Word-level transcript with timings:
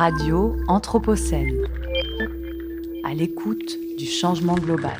Radio 0.00 0.56
Anthropocène. 0.66 1.62
À 3.04 3.12
l'écoute 3.12 3.76
du 3.98 4.06
changement 4.06 4.54
global. 4.54 4.96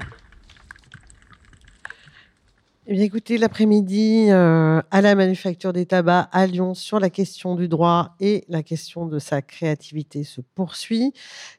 Eh 2.86 3.02
écoutez, 3.02 3.38
l'après-midi, 3.38 4.26
euh, 4.28 4.82
à 4.90 5.00
la 5.00 5.14
Manufacture 5.14 5.72
des 5.72 5.86
Tabacs 5.86 6.28
à 6.32 6.46
Lyon, 6.46 6.74
sur 6.74 7.00
la 7.00 7.08
question 7.08 7.54
du 7.54 7.66
droit 7.66 8.14
et 8.20 8.44
la 8.50 8.62
question 8.62 9.06
de 9.06 9.18
sa 9.18 9.40
créativité 9.40 10.22
se 10.22 10.42
poursuit. 10.42 11.14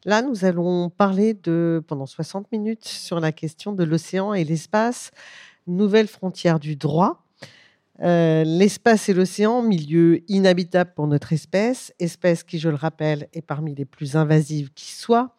Là, 0.06 0.22
nous 0.22 0.46
allons 0.46 0.92
parler 0.92 1.34
de, 1.34 1.84
pendant 1.88 2.06
60 2.06 2.52
minutes 2.52 2.86
sur 2.86 3.20
la 3.20 3.32
question 3.32 3.74
de 3.74 3.84
l'océan 3.84 4.36
et 4.36 4.44
l'espace, 4.44 5.10
nouvelle 5.66 6.08
frontière 6.08 6.60
du 6.60 6.76
droit. 6.76 7.24
Euh, 8.02 8.44
l'espace 8.44 9.10
et 9.10 9.14
l'océan, 9.14 9.62
milieu 9.62 10.24
inhabitable 10.28 10.92
pour 10.96 11.08
notre 11.08 11.34
espèce, 11.34 11.94
espèce 12.00 12.44
qui, 12.44 12.58
je 12.58 12.70
le 12.70 12.76
rappelle, 12.76 13.28
est 13.34 13.42
parmi 13.42 13.76
les 13.76 13.86
plus 13.86 14.16
invasives 14.16 14.72
qui 14.74 14.92
soient, 14.92 15.36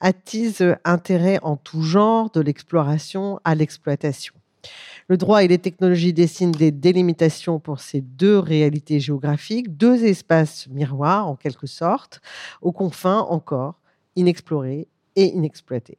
attise 0.00 0.76
intérêt 0.84 1.38
en 1.42 1.56
tout 1.56 1.82
genre, 1.82 2.30
de 2.30 2.40
l'exploration 2.40 3.40
à 3.44 3.54
l'exploitation. 3.54 4.34
Le 5.08 5.16
droit 5.16 5.42
et 5.42 5.48
les 5.48 5.58
technologies 5.58 6.12
dessinent 6.12 6.52
des 6.52 6.70
délimitations 6.70 7.58
pour 7.60 7.80
ces 7.80 8.00
deux 8.00 8.38
réalités 8.38 9.00
géographiques, 9.00 9.76
deux 9.76 10.04
espaces 10.04 10.66
miroirs 10.68 11.26
en 11.26 11.36
quelque 11.36 11.66
sorte, 11.66 12.20
aux 12.60 12.72
confins 12.72 13.20
encore 13.20 13.80
inexplorés 14.16 14.88
et 15.16 15.26
inexploités. 15.26 15.98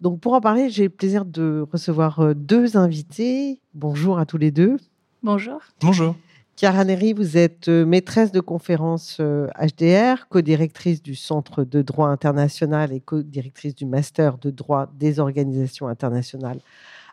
Donc 0.00 0.20
pour 0.20 0.34
en 0.34 0.40
parler, 0.40 0.70
j'ai 0.70 0.84
le 0.84 0.90
plaisir 0.90 1.24
de 1.24 1.66
recevoir 1.72 2.20
euh, 2.20 2.34
deux 2.34 2.76
invités. 2.76 3.60
Bonjour 3.74 4.18
à 4.18 4.26
tous 4.26 4.38
les 4.38 4.50
deux. 4.50 4.76
Bonjour. 5.22 5.60
Bonjour. 5.80 6.16
Chiara 6.56 6.84
Neri, 6.84 7.12
vous 7.12 7.36
êtes 7.36 7.68
euh, 7.68 7.86
maîtresse 7.86 8.32
de 8.32 8.40
conférence 8.40 9.20
HDR, 9.20 9.20
euh, 9.20 10.16
co-directrice 10.28 11.00
du 11.00 11.14
Centre 11.14 11.62
de 11.62 11.80
droit 11.80 12.08
international 12.08 12.92
et 12.92 13.00
co-directrice 13.00 13.76
du 13.76 13.86
Master 13.86 14.36
de 14.38 14.50
droit 14.50 14.90
des 14.98 15.20
organisations 15.20 15.86
internationales 15.86 16.58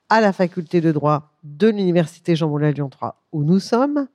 à 0.09 0.21
la 0.21 0.33
faculté 0.33 0.81
de 0.81 0.91
droit 0.91 1.31
de 1.43 1.67
l'Université 1.67 2.35
Jean 2.35 2.49
Moulin 2.49 2.71
Lyon 2.71 2.89
3 2.89 3.21
où 3.31 3.43
nous 3.43 3.59
sommes. 3.59 4.07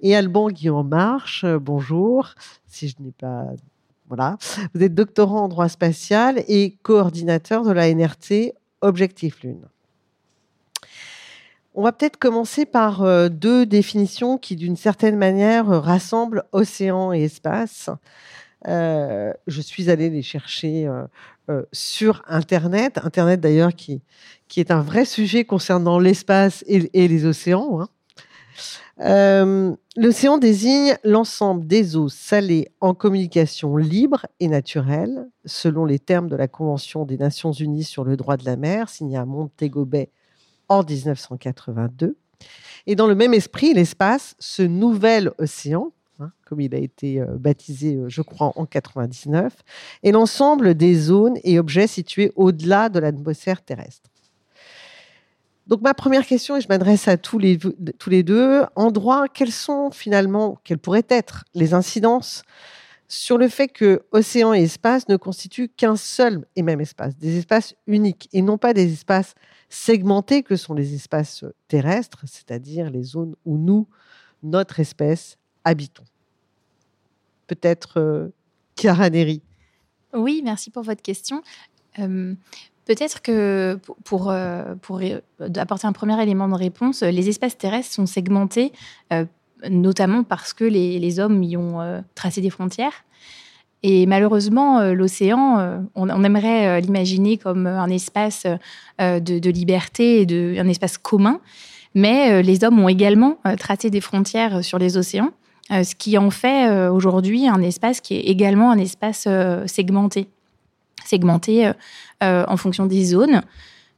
Et 0.00 0.16
Alban 0.16 0.48
Guillaume 0.48 0.88
Marche, 0.88 1.44
bonjour. 1.44 2.30
Si 2.66 2.88
je 2.88 2.94
n'ai 3.00 3.12
pas. 3.12 3.48
Voilà. 4.08 4.38
Vous 4.74 4.82
êtes 4.82 4.94
doctorant 4.94 5.44
en 5.44 5.48
droit 5.48 5.68
spatial 5.68 6.42
et 6.48 6.76
coordinateur 6.82 7.62
de 7.62 7.72
la 7.72 7.92
NRT 7.92 8.54
Objectif 8.80 9.42
Lune. 9.42 9.66
On 11.74 11.82
va 11.82 11.92
peut-être 11.92 12.18
commencer 12.18 12.66
par 12.66 13.02
euh, 13.02 13.28
deux 13.28 13.66
définitions 13.66 14.38
qui, 14.38 14.56
d'une 14.56 14.76
certaine 14.76 15.16
manière, 15.16 15.66
rassemblent 15.66 16.44
océan 16.52 17.12
et 17.12 17.24
espace. 17.24 17.90
Euh, 18.66 19.32
je 19.46 19.60
suis 19.60 19.90
allée 19.90 20.08
les 20.08 20.22
chercher 20.22 20.88
euh, 21.50 21.62
sur 21.72 22.22
Internet. 22.26 22.98
Internet, 23.04 23.38
d'ailleurs, 23.38 23.74
qui, 23.74 24.00
est 24.56 24.70
un 24.70 24.80
vrai 24.80 25.04
sujet 25.04 25.44
concernant 25.44 25.98
l'espace 25.98 26.64
et, 26.66 27.08
les 27.08 27.26
océans. 27.26 27.82
Hein. 27.82 27.88
Euh, 29.00 29.74
l'océan 29.96 30.38
désigne 30.38 30.96
l'ensemble 31.04 31.66
des 31.66 31.96
eaux 31.96 32.08
salées 32.08 32.68
en 32.80 32.94
communication 32.94 33.76
libre 33.76 34.26
et 34.40 34.48
naturelle, 34.48 35.28
selon 35.44 35.84
les 35.84 35.98
termes 35.98 36.28
de 36.30 36.36
la 36.36 36.48
Convention 36.48 37.04
des 37.04 37.18
Nations 37.18 37.52
Unies 37.52 37.84
sur 37.84 38.04
le 38.04 38.16
droit 38.16 38.38
de 38.38 38.46
la 38.46 38.56
mer, 38.56 38.88
signée 38.88 39.18
à 39.18 39.26
Montego 39.26 39.84
Bay 39.84 40.10
en 40.68 40.82
1982. 40.82 42.16
Et 42.86 42.96
dans 42.96 43.06
le 43.06 43.14
même 43.14 43.34
esprit, 43.34 43.72
l'espace, 43.72 44.34
ce 44.38 44.62
nouvel 44.62 45.30
océan, 45.38 45.92
hein, 46.20 46.30
comme 46.46 46.60
il 46.60 46.74
a 46.74 46.78
été 46.78 47.20
euh, 47.20 47.36
baptisé, 47.38 47.96
euh, 47.96 48.08
je 48.08 48.22
crois, 48.22 48.52
en 48.56 48.66
99, 48.66 49.54
est 50.02 50.12
l'ensemble 50.12 50.74
des 50.74 50.94
zones 50.94 51.38
et 51.44 51.58
objets 51.58 51.86
situés 51.86 52.32
au-delà 52.36 52.88
de 52.88 52.98
l'atmosphère 52.98 53.62
terrestre. 53.62 54.10
Donc 55.66 55.80
ma 55.80 55.94
première 55.94 56.26
question, 56.26 56.56
et 56.56 56.60
je 56.60 56.68
m'adresse 56.68 57.08
à 57.08 57.16
tous 57.16 57.38
les, 57.38 57.58
tous 57.58 58.10
les 58.10 58.22
deux, 58.22 58.64
en 58.76 58.90
droit, 58.90 59.28
quelles 59.28 59.52
sont 59.52 59.90
finalement, 59.90 60.58
quelles 60.62 60.78
pourraient 60.78 61.06
être 61.08 61.44
les 61.54 61.72
incidences 61.72 62.42
sur 63.08 63.38
le 63.38 63.48
fait 63.48 63.68
que 63.68 64.02
océan 64.12 64.54
et 64.54 64.62
espace 64.62 65.08
ne 65.08 65.16
constituent 65.16 65.68
qu'un 65.68 65.96
seul 65.96 66.46
et 66.56 66.62
même 66.62 66.80
espace, 66.80 67.16
des 67.16 67.38
espaces 67.38 67.74
uniques 67.86 68.28
et 68.32 68.42
non 68.42 68.58
pas 68.58 68.72
des 68.72 68.92
espaces 68.92 69.34
segmentés 69.68 70.42
que 70.42 70.56
sont 70.56 70.74
les 70.74 70.94
espaces 70.94 71.44
terrestres, 71.68 72.24
c'est-à-dire 72.26 72.90
les 72.90 73.02
zones 73.02 73.34
où 73.44 73.58
nous, 73.58 73.86
notre 74.42 74.80
espèce, 74.80 75.36
habitons. 75.64 76.04
Peut-être 77.46 78.00
euh, 78.00 78.28
Neri. 79.10 79.42
Oui, 80.14 80.42
merci 80.44 80.70
pour 80.70 80.82
votre 80.82 81.02
question. 81.02 81.42
Euh, 81.98 82.34
Peut-être 82.84 83.22
que 83.22 83.78
pour, 84.04 84.30
euh, 84.30 84.74
euh, 84.90 85.20
apporter 85.56 85.86
un 85.86 85.92
premier 85.92 86.22
élément 86.22 86.48
de 86.48 86.54
réponse, 86.54 87.02
les 87.02 87.28
espaces 87.30 87.56
terrestres 87.56 87.92
sont 87.92 88.06
segmentés, 88.06 88.72
notamment 89.70 90.22
parce 90.22 90.52
que 90.52 90.64
les, 90.64 91.20
hommes 91.20 91.42
y 91.42 91.56
ont 91.56 92.02
tracé 92.14 92.40
des 92.40 92.50
frontières. 92.50 93.04
Et 93.82 94.06
malheureusement, 94.06 94.80
l'océan, 94.92 95.84
on, 95.94 96.24
aimerait 96.24 96.80
l'imaginer 96.80 97.36
comme 97.36 97.66
un 97.66 97.90
espace 97.90 98.46
de, 98.98 99.50
liberté 99.50 100.22
et 100.22 100.58
un 100.58 100.68
espace 100.68 100.96
commun, 100.96 101.40
mais 101.94 102.42
les 102.42 102.64
hommes 102.64 102.78
ont 102.78 102.88
également 102.88 103.38
tracé 103.58 103.90
des 103.90 104.00
frontières 104.00 104.64
sur 104.64 104.78
les 104.78 104.96
océans, 104.96 105.32
ce 105.70 105.94
qui 105.94 106.16
en 106.16 106.30
fait 106.30 106.88
aujourd'hui 106.88 107.46
un 107.46 107.60
espace 107.60 108.00
qui 108.00 108.14
est 108.16 108.22
également 108.22 108.70
un 108.70 108.78
espace 108.78 109.28
segmenté. 109.66 110.28
Segmenté 111.04 111.70
euh, 112.24 112.44
en 112.48 112.56
fonction 112.56 112.86
des 112.86 113.04
zones 113.04 113.42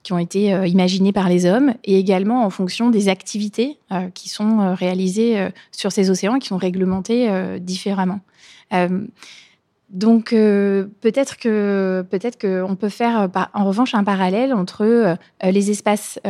qui 0.07 0.13
ont 0.13 0.19
été 0.19 0.55
euh, 0.55 0.69
imaginées 0.69 1.13
par 1.13 1.29
les 1.29 1.47
hommes 1.47 1.75
et 1.83 1.99
également 1.99 2.45
en 2.45 2.51
fonction 2.51 2.91
des 2.91 3.09
activités 3.09 3.77
euh, 3.91 4.09
qui 4.15 4.29
sont 4.29 4.73
réalisées 4.73 5.49
sur 5.73 5.91
ces 5.91 6.11
océans 6.11 6.37
et 6.37 6.39
qui 6.39 6.47
sont 6.47 6.57
réglementées 6.57 7.59
différemment. 7.61 8.21
donc 9.91 10.31
peut-être 10.31 11.37
que 11.39 12.05
peut-être 12.09 12.39
qu'on 12.39 12.77
peut 12.77 12.89
faire 12.89 13.29
en 13.53 13.65
revanche 13.65 13.95
un 13.95 14.05
parallèle 14.05 14.55
entre 14.55 15.17
les 15.43 15.71
espaces 15.71 16.21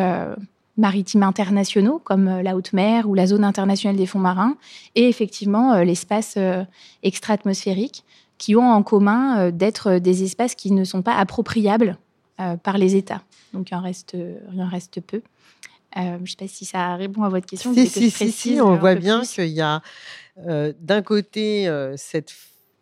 maritimes 0.76 1.22
internationaux 1.22 2.00
comme 2.02 2.40
la 2.40 2.56
haute 2.56 2.72
mer 2.72 3.08
ou 3.08 3.14
la 3.14 3.26
zone 3.26 3.44
internationale 3.44 3.96
des 3.96 4.06
fonds 4.06 4.18
marins 4.18 4.56
et 4.94 5.08
effectivement 5.08 5.82
l'espace 5.82 6.38
extra-atmosphérique 7.02 8.04
qui 8.38 8.56
ont 8.56 8.70
en 8.70 8.82
commun 8.82 9.38
euh, 9.38 9.50
d'être 9.50 9.98
des 9.98 10.22
espaces 10.22 10.54
qui 10.54 10.72
ne 10.72 10.84
sont 10.84 11.02
pas 11.02 11.14
appropriables 11.14 11.98
euh, 12.40 12.56
par 12.56 12.78
les 12.78 12.96
États. 12.96 13.22
Donc 13.52 13.70
il 13.70 13.74
en 13.74 13.82
reste, 13.82 14.14
il 14.14 14.60
en 14.60 14.68
reste 14.68 15.00
peu. 15.00 15.22
Euh, 15.96 16.16
je 16.18 16.22
ne 16.22 16.26
sais 16.26 16.36
pas 16.36 16.48
si 16.48 16.64
ça 16.64 16.96
répond 16.96 17.22
à 17.22 17.28
votre 17.28 17.46
question. 17.46 17.72
Si, 17.72 17.86
si, 17.86 18.10
si, 18.10 18.30
si, 18.30 18.60
on 18.60 18.76
voit 18.76 18.94
bien 18.94 19.22
qu'il 19.22 19.46
y 19.46 19.62
a 19.62 19.80
d'un 20.36 21.00
côté 21.00 21.66
cette 21.96 22.34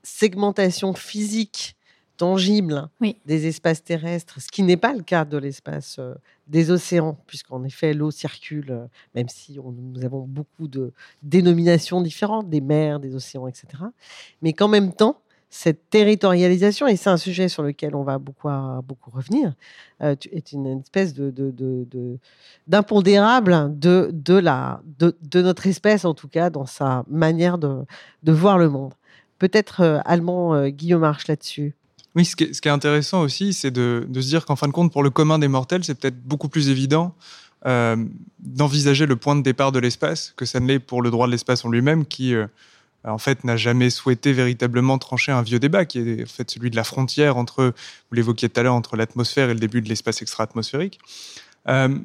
segmentation 0.03 0.93
physique 0.95 1.77
tangible 2.17 2.89
des 3.27 3.47
espaces 3.47 3.83
terrestres, 3.83 4.41
ce 4.41 4.49
qui 4.49 4.63
n'est 4.63 4.77
pas 4.77 4.93
le 4.93 5.03
cas 5.03 5.25
de 5.25 5.37
l'espace 5.37 6.01
des 6.49 6.71
océans, 6.71 7.17
puisqu'en 7.27 7.63
effet 7.65 7.95
l'eau 7.95 8.11
circule, 8.11 8.89
même 9.15 9.29
si 9.29 9.59
nous 9.59 10.05
avons 10.05 10.27
beaucoup 10.27 10.67
de 10.67 10.93
dénominations 11.23 12.01
différentes, 12.01 12.51
des 12.51 12.61
mers, 12.61 12.99
des 12.99 13.15
océans, 13.15 13.47
etc. 13.47 13.67
Mais 14.43 14.53
qu'en 14.53 14.69
même 14.69 14.93
temps, 14.93 15.21
cette 15.57 15.89
territorialisation, 15.89 16.89
et 16.89 16.97
c'est 16.97 17.11
un 17.11 17.17
sujet 17.17 17.49
sur 17.49 17.63
lequel 17.63 17.95
on 17.95 18.03
va 18.03 18.19
beaucoup, 18.19 18.49
beaucoup 18.89 19.11
revenir, 19.13 19.55
euh, 20.03 20.17
est 20.33 20.51
une 20.51 20.81
espèce 20.81 21.15
de, 21.15 21.33
d'impondérable 22.67 23.79
de, 23.79 24.11
de, 24.13 24.35
la, 24.35 24.83
de, 24.99 25.43
notre 25.43 25.69
espèce, 25.69 26.05
en 26.05 26.13
tout 26.13 26.27
cas, 26.27 26.51
dans 26.51 26.67
sa 26.67 27.05
manière 27.09 27.59
de, 27.59 27.87
voir 28.27 28.59
le 28.59 28.69
monde. 28.69 28.95
Peut-être 29.39 29.81
euh, 29.81 30.01
allemand 30.05 30.57
euh, 30.57 30.71
Guillaume 30.71 31.03
Marche 31.03 31.29
là-dessus. 31.29 31.77
Oui, 32.17 32.25
ce 32.25 32.35
qui, 32.35 32.45
est, 32.45 32.53
ce 32.53 32.61
qui 32.61 32.67
est 32.67 32.73
intéressant 32.73 33.23
aussi, 33.23 33.53
c'est 33.53 33.71
de, 33.71 34.09
se 34.13 34.21
dire 34.27 34.47
qu'en 34.47 34.57
fin 34.57 34.67
de 34.67 34.73
compte, 34.73 34.91
pour 34.91 35.05
le 35.05 35.11
commun 35.11 35.39
des 35.39 35.49
mortels, 35.49 35.85
c'est 35.85 35.95
peut-être 35.95 36.21
beaucoup 36.21 36.49
plus 36.49 36.69
évident 36.69 37.15
d'envisager 37.65 39.07
le 39.07 39.17
point 39.17 39.37
de 39.37 39.41
départ 39.41 39.73
de 39.73 39.79
l'espace 39.79 40.35
que 40.37 40.45
ça 40.45 40.61
ne 40.61 40.67
l'est 40.67 40.81
pour 40.81 41.01
le 41.01 41.11
droit 41.11 41.27
de 41.27 41.33
l'espace 41.33 41.65
en 41.65 41.71
lui-même, 41.71 42.05
qui 42.05 42.35
en 43.05 43.19
fait, 43.19 43.45
n'a 43.45 43.57
jamais 43.57 43.91
souhaité 43.91 44.33
véritablement 44.33 44.99
trancher 44.99 45.33
un 45.33 45.43
vieux 45.43 45.59
débat, 45.59 45.85
qui 45.85 45.99
est 45.99 46.23
en 46.23 46.27
fait 46.27 46.51
celui 46.51 46.71
de 46.71 46.77
la 46.77 46.85
frontière 46.85 47.37
entre, 47.37 47.65
vous 47.67 48.15
l'évoquiez 48.15 48.49
tout 48.49 48.61
à 48.61 48.63
l'heure, 48.63 48.75
entre 48.75 48.97
l'atmosphère 48.97 49.51
et 49.51 49.55
le 49.55 49.61
début 49.61 49.83
de 49.83 49.89
l'espace 49.89 50.23
extra-atmosphérique. 50.23 50.99
Euh, 51.69 51.99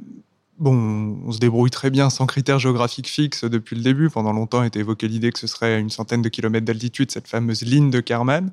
bon, 0.58 1.18
on 1.26 1.32
se 1.32 1.40
débrouille 1.40 1.70
très 1.70 1.90
bien 1.90 2.10
sans 2.10 2.26
critères 2.26 2.60
géographiques 2.60 3.08
fixes 3.08 3.46
depuis 3.46 3.76
le 3.76 3.82
début. 3.82 4.10
Pendant 4.10 4.34
longtemps, 4.34 4.60
a 4.60 4.68
été 4.68 4.80
évoquée 4.80 5.08
l'idée 5.08 5.32
que 5.32 5.40
ce 5.40 5.48
serait 5.48 5.76
à 5.76 5.78
une 5.78 5.90
centaine 5.90 6.22
de 6.22 6.30
kilomètres 6.30 6.66
d'altitude, 6.66 7.12
cette 7.12 7.28
fameuse 7.28 7.62
ligne 7.62 7.90
de 7.90 8.02
Kármán, 8.02 8.52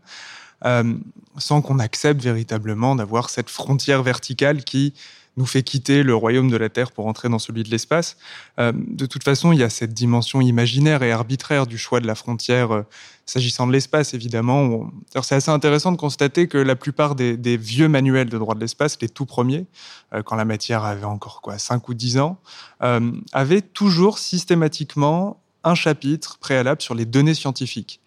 euh, 0.64 0.94
sans 1.38 1.62
qu'on 1.62 1.80
accepte 1.80 2.22
véritablement 2.22 2.94
d'avoir 2.94 3.28
cette 3.28 3.50
frontière 3.50 4.02
verticale 4.02 4.64
qui 4.64 4.94
nous 5.36 5.46
fait 5.46 5.62
quitter 5.62 6.02
le 6.02 6.14
royaume 6.14 6.50
de 6.50 6.56
la 6.56 6.68
Terre 6.68 6.92
pour 6.92 7.06
entrer 7.06 7.28
dans 7.28 7.38
celui 7.38 7.62
de 7.62 7.70
l'espace. 7.70 8.16
Euh, 8.58 8.72
de 8.74 9.06
toute 9.06 9.22
façon, 9.22 9.52
il 9.52 9.58
y 9.58 9.62
a 9.62 9.68
cette 9.68 9.92
dimension 9.92 10.40
imaginaire 10.40 11.02
et 11.02 11.12
arbitraire 11.12 11.66
du 11.66 11.76
choix 11.76 12.00
de 12.00 12.06
la 12.06 12.14
frontière 12.14 12.72
euh, 12.72 12.82
s'agissant 13.26 13.66
de 13.66 13.72
l'espace, 13.72 14.14
évidemment. 14.14 14.90
C'est 15.10 15.34
assez 15.34 15.50
intéressant 15.50 15.92
de 15.92 15.96
constater 15.96 16.48
que 16.48 16.58
la 16.58 16.76
plupart 16.76 17.14
des, 17.14 17.56
vieux 17.56 17.88
manuels 17.88 18.30
de 18.30 18.38
droit 18.38 18.54
de 18.54 18.60
l'espace, 18.60 18.96
les 19.00 19.08
tout 19.08 19.26
premiers, 19.26 19.66
euh, 20.14 20.22
quand 20.22 20.36
la 20.36 20.44
matière 20.44 20.84
avait 20.84 21.04
encore 21.04 21.42
quoi, 21.42 21.58
5 21.58 21.86
ou 21.88 21.94
10 21.94 22.18
ans, 22.18 22.38
avaient 23.32 23.62
toujours 23.62 24.18
systématiquement 24.18 25.40
un 25.64 25.74
chapitre 25.74 26.38
préalable 26.38 26.80
sur 26.80 26.94
les 26.94 27.04
données 27.04 27.34
scientifiques 27.34 28.00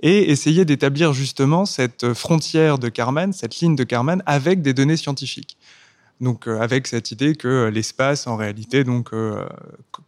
et 0.00 0.30
essayer 0.30 0.64
d'établir 0.64 1.12
justement 1.12 1.66
cette 1.66 2.14
frontière 2.14 2.78
de 2.78 2.88
Karman, 2.88 3.32
cette 3.32 3.60
ligne 3.60 3.76
de 3.76 3.84
Karman 3.84 4.22
avec 4.26 4.62
des 4.62 4.72
données 4.72 4.96
scientifiques. 4.96 5.56
Donc 6.20 6.46
euh, 6.46 6.60
avec 6.60 6.86
cette 6.86 7.10
idée 7.10 7.34
que 7.34 7.48
euh, 7.48 7.70
l'espace, 7.70 8.26
en 8.26 8.36
réalité, 8.36 8.84
donc 8.84 9.12
euh, 9.12 9.44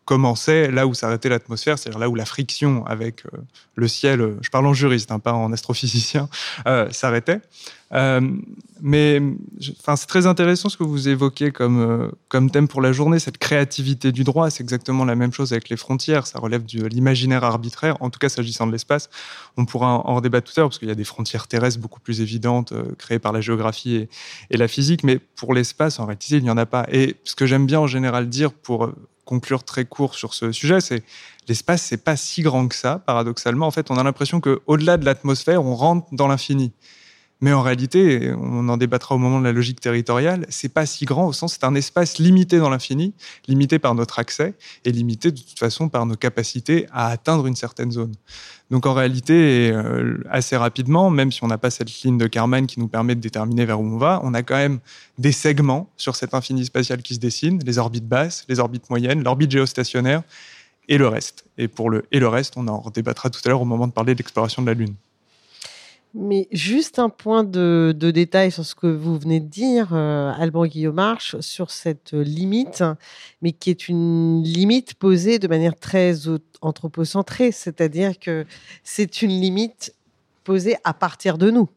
commençait 0.04 0.70
là 0.70 0.86
où 0.86 0.94
s'arrêtait 0.94 1.28
l'atmosphère, 1.28 1.78
c'est-à-dire 1.78 1.98
là 1.98 2.08
où 2.08 2.14
la 2.14 2.24
friction 2.24 2.86
avec 2.86 3.24
le 3.74 3.88
ciel, 3.88 4.36
je 4.40 4.50
parle 4.50 4.66
en 4.66 4.74
juriste, 4.74 5.10
hein, 5.10 5.18
pas 5.18 5.32
en 5.32 5.52
astrophysicien, 5.52 6.28
s'arrêtait. 6.90 7.40
Euh, 7.92 8.20
mais 8.82 9.22
enfin, 9.78 9.96
c'est 9.96 10.06
très 10.06 10.26
intéressant 10.26 10.68
ce 10.68 10.76
que 10.76 10.82
vous 10.82 11.08
évoquez 11.08 11.50
comme, 11.50 11.80
euh, 11.80 12.10
comme 12.28 12.50
thème 12.50 12.68
pour 12.68 12.82
la 12.82 12.92
journée, 12.92 13.18
cette 13.18 13.38
créativité 13.38 14.12
du 14.12 14.24
droit. 14.24 14.50
C'est 14.50 14.62
exactement 14.62 15.04
la 15.04 15.14
même 15.14 15.32
chose 15.32 15.52
avec 15.52 15.68
les 15.68 15.76
frontières. 15.76 16.26
Ça 16.26 16.38
relève 16.38 16.64
de 16.66 16.84
l'imaginaire 16.86 17.44
arbitraire, 17.44 17.96
en 18.00 18.10
tout 18.10 18.18
cas 18.18 18.28
s'agissant 18.28 18.66
de 18.66 18.72
l'espace. 18.72 19.08
On 19.56 19.64
pourra 19.64 20.06
en, 20.06 20.16
redébattre 20.16 20.52
tout 20.52 20.60
à 20.60 20.62
l'heure, 20.62 20.68
parce 20.68 20.78
qu'il 20.78 20.88
y 20.88 20.92
a 20.92 20.96
des 20.96 21.04
frontières 21.04 21.46
terrestres 21.46 21.80
beaucoup 21.80 22.00
plus 22.00 22.20
évidentes, 22.20 22.72
euh, 22.72 22.94
créées 22.98 23.18
par 23.18 23.32
la 23.32 23.40
géographie 23.40 24.08
et, 24.50 24.56
la 24.56 24.68
physique. 24.68 25.04
Mais 25.04 25.18
pour 25.18 25.54
l'espace, 25.54 25.98
en 25.98 26.06
réalité, 26.06 26.36
il 26.36 26.42
n'y 26.42 26.50
en 26.50 26.58
a 26.58 26.66
pas. 26.66 26.86
Et 26.90 27.16
ce 27.24 27.34
que 27.34 27.46
j'aime 27.46 27.66
bien 27.66 27.80
en 27.80 27.86
général 27.86 28.28
dire 28.28 28.52
pour 28.52 28.90
conclure 29.24 29.64
très 29.64 29.84
court 29.84 30.14
sur 30.14 30.34
ce 30.34 30.52
sujet, 30.52 30.80
c'est 30.80 31.02
l'espace, 31.48 31.82
c'est 31.82 32.02
pas 32.02 32.16
si 32.16 32.42
grand 32.42 32.68
que 32.68 32.74
ça, 32.74 33.00
paradoxalement. 33.06 33.66
En 33.66 33.70
fait, 33.70 33.90
on 33.90 33.96
a 33.96 34.02
l'impression 34.04 34.40
qu'au-delà 34.40 34.98
de 34.98 35.04
l'atmosphère, 35.04 35.64
on 35.64 35.74
rentre 35.74 36.06
dans 36.12 36.28
l'infini. 36.28 36.72
Mais 37.42 37.52
en 37.52 37.60
réalité, 37.60 38.32
on 38.40 38.66
en 38.70 38.78
débattra 38.78 39.14
au 39.14 39.18
moment 39.18 39.38
de 39.40 39.44
la 39.44 39.52
logique 39.52 39.80
territoriale, 39.80 40.46
c'est 40.48 40.72
pas 40.72 40.86
si 40.86 41.04
grand 41.04 41.26
au 41.26 41.34
sens 41.34 41.52
c'est 41.52 41.64
un 41.64 41.74
espace 41.74 42.16
limité 42.18 42.58
dans 42.58 42.70
l'infini, 42.70 43.12
limité 43.46 43.78
par 43.78 43.94
notre 43.94 44.18
accès 44.18 44.54
et 44.86 44.92
limité 44.92 45.30
de 45.30 45.38
toute 45.38 45.58
façon 45.58 45.90
par 45.90 46.06
nos 46.06 46.16
capacités 46.16 46.86
à 46.92 47.08
atteindre 47.08 47.46
une 47.46 47.54
certaine 47.54 47.90
zone. 47.90 48.12
Donc 48.70 48.86
en 48.86 48.94
réalité, 48.94 49.70
euh, 49.70 50.18
assez 50.30 50.56
rapidement, 50.56 51.10
même 51.10 51.30
si 51.30 51.44
on 51.44 51.46
n'a 51.46 51.58
pas 51.58 51.70
cette 51.70 51.92
ligne 52.02 52.16
de 52.16 52.26
Karman 52.26 52.66
qui 52.66 52.80
nous 52.80 52.88
permet 52.88 53.14
de 53.14 53.20
déterminer 53.20 53.66
vers 53.66 53.80
où 53.80 53.84
on 53.84 53.98
va, 53.98 54.20
on 54.24 54.32
a 54.32 54.42
quand 54.42 54.56
même 54.56 54.80
des 55.18 55.32
segments 55.32 55.90
sur 55.98 56.16
cet 56.16 56.32
infini 56.32 56.64
spatial 56.64 57.02
qui 57.02 57.14
se 57.14 57.20
dessine, 57.20 57.60
les 57.66 57.76
orbites 57.78 58.08
basses, 58.08 58.46
les 58.48 58.60
orbites 58.60 58.88
moyennes, 58.88 59.22
l'orbite 59.22 59.50
géostationnaire 59.50 60.22
et 60.88 60.96
le 60.96 61.06
reste. 61.06 61.44
Et 61.58 61.68
pour 61.68 61.90
le 61.90 62.06
et 62.12 62.18
le 62.18 62.28
reste, 62.28 62.56
on 62.56 62.66
en 62.66 62.90
débattra 62.90 63.28
tout 63.28 63.40
à 63.44 63.48
l'heure 63.50 63.60
au 63.60 63.66
moment 63.66 63.86
de 63.86 63.92
parler 63.92 64.14
de 64.14 64.18
l'exploration 64.18 64.62
de 64.62 64.68
la 64.68 64.74
Lune. 64.74 64.94
Mais 66.18 66.48
juste 66.50 66.98
un 66.98 67.10
point 67.10 67.44
de, 67.44 67.94
détail 67.94 68.50
sur 68.50 68.64
ce 68.64 68.74
que 68.74 68.86
vous 68.86 69.18
venez 69.18 69.38
de 69.38 69.48
dire, 69.48 69.90
euh, 69.92 70.32
Alban 70.38 70.64
Guillaume-Marche, 70.64 71.38
sur 71.40 71.70
cette 71.70 72.12
limite, 72.14 72.82
mais 73.42 73.52
qui 73.52 73.68
est 73.68 73.86
une 73.86 74.42
limite 74.42 74.94
posée 74.94 75.38
de 75.38 75.46
manière 75.46 75.76
très 75.78 76.14
anthropocentrée, 76.62 77.52
c'est-à-dire 77.52 78.18
que 78.18 78.46
c'est 78.82 79.20
une 79.20 79.30
limite 79.30 79.94
posée 80.42 80.76
à 80.84 80.94
partir 80.94 81.36
de 81.36 81.50
nous. 81.50 81.68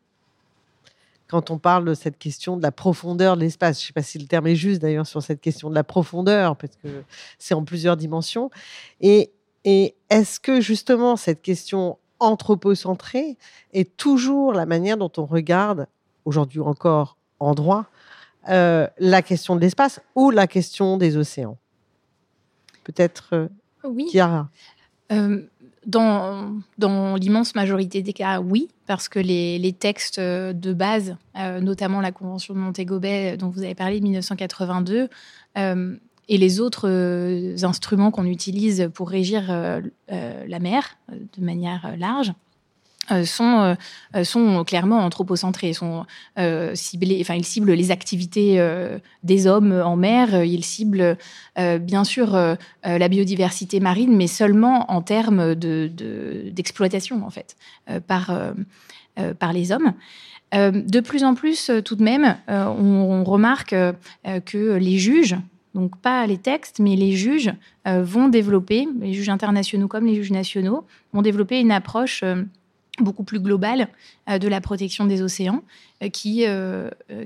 Quand 1.28 1.52
on 1.52 1.58
parle 1.58 1.84
de 1.84 1.94
cette 1.94 2.18
question 2.18 2.56
de 2.56 2.64
la 2.64 2.72
profondeur 2.72 3.36
de 3.36 3.42
l'espace, 3.42 3.80
je 3.80 3.84
ne 3.84 3.88
sais 3.88 3.94
pas 3.94 4.04
si 4.04 4.20
le 4.20 4.26
terme 4.26 4.48
est 4.48 4.56
juste 4.56 4.82
d'ailleurs 4.82 5.06
sur 5.06 5.22
cette 5.22 5.42
question 5.42 5.70
de 5.70 5.76
la 5.76 5.84
profondeur, 5.84 6.56
parce 6.56 6.78
que 6.78 7.04
c'est 7.40 7.56
en 7.56 7.66
plusieurs 7.66 7.98
dimensions. 7.98 8.52
Et 9.02 9.34
est-ce 9.66 10.40
que 10.40 10.62
justement 10.62 11.18
cette 11.18 11.42
question 11.42 11.98
anthropocentré 12.20 13.38
est 13.74 13.96
toujours 13.98 14.54
la 14.54 14.66
manière 14.66 14.98
dont 14.98 15.12
on 15.18 15.26
regarde, 15.26 15.88
aujourd'hui 16.26 16.60
encore 16.60 17.18
en 17.40 17.54
droit, 17.54 17.86
euh, 18.50 18.88
la 18.98 19.22
question 19.22 19.56
de 19.56 19.62
l'espace 19.62 20.00
ou 20.16 20.32
la 20.32 20.48
question 20.48 20.98
des 20.98 21.18
océans. 21.18 21.58
Peut-être 22.84 23.30
euh, 23.34 23.48
oui. 23.84 24.08
Chiara. 24.12 24.50
Euh, 25.12 25.42
dans, 25.86 26.60
dans 26.78 27.16
l'immense 27.16 27.56
majorité 27.56 28.02
des 28.02 28.14
cas, 28.14 28.40
oui, 28.40 28.70
parce 28.86 29.10
que 29.10 29.20
les, 29.20 29.58
les 29.60 29.74
textes 29.74 30.20
de 30.20 30.74
base, 30.74 31.16
notamment 31.62 32.02
la 32.02 32.12
Convention 32.12 32.54
de 32.54 32.60
Montego 32.60 33.00
Bay 33.00 33.38
dont 33.38 33.48
vous 33.48 33.64
avez 33.64 33.76
parlé 33.76 34.00
de 34.00 34.04
1982, 34.04 35.10
et 36.30 36.38
les 36.38 36.60
autres 36.62 36.88
euh, 36.88 37.58
instruments 37.64 38.12
qu'on 38.12 38.26
utilise 38.26 38.90
pour 38.94 39.10
régir 39.10 39.48
euh, 39.50 39.82
euh, 40.12 40.46
la 40.48 40.60
mer 40.60 40.98
de 41.38 41.44
manière 41.44 41.96
large 41.98 42.32
sont, 43.26 43.76
sont 44.24 44.64
clairement 44.64 45.00
anthropocentrés, 45.00 45.74
sont 45.74 46.06
ciblés, 46.76 47.18
enfin 47.22 47.34
ils 47.34 47.44
ciblent 47.44 47.74
les 47.74 47.90
activités 47.90 48.64
des 49.24 49.48
hommes 49.48 49.72
en 49.72 49.96
mer, 49.96 50.44
ils 50.44 50.64
ciblent 50.64 51.18
bien 51.58 52.04
sûr 52.04 52.38
la 52.84 53.08
biodiversité 53.08 53.80
marine, 53.80 54.16
mais 54.16 54.28
seulement 54.28 54.92
en 54.92 55.02
termes 55.02 55.56
d'exploitation 55.56 57.18
de, 57.18 57.24
en 57.24 57.32
fait 57.32 57.56
par, 58.06 58.32
par 59.40 59.54
les 59.54 59.72
hommes. 59.72 59.94
de 60.54 61.00
plus 61.00 61.24
en 61.24 61.34
plus, 61.34 61.72
tout 61.84 61.96
de 61.96 62.04
même, 62.04 62.38
on, 62.48 63.24
remarque 63.24 63.74
que 64.46 64.76
les 64.76 65.00
juges 65.00 65.36
donc 65.76 65.98
pas 65.98 66.26
les 66.26 66.38
textes, 66.38 66.80
mais 66.80 66.96
les 66.96 67.12
juges 67.12 67.52
euh, 67.88 68.04
vont 68.04 68.28
développer, 68.28 68.88
les 69.00 69.14
juges 69.14 69.30
internationaux 69.30 69.88
comme 69.88 70.06
les 70.06 70.16
juges 70.16 70.32
nationaux, 70.32 70.86
vont 71.14 71.22
développer 71.22 71.60
une 71.60 71.72
approche 71.72 72.22
euh, 72.24 72.44
beaucoup 73.00 73.24
plus 73.24 73.40
globale 73.40 73.88
euh, 74.30 74.40
de 74.40 74.48
la 74.48 74.62
protection 74.62 75.06
des 75.06 75.22
océans, 75.22 75.64
qui, 76.14 76.46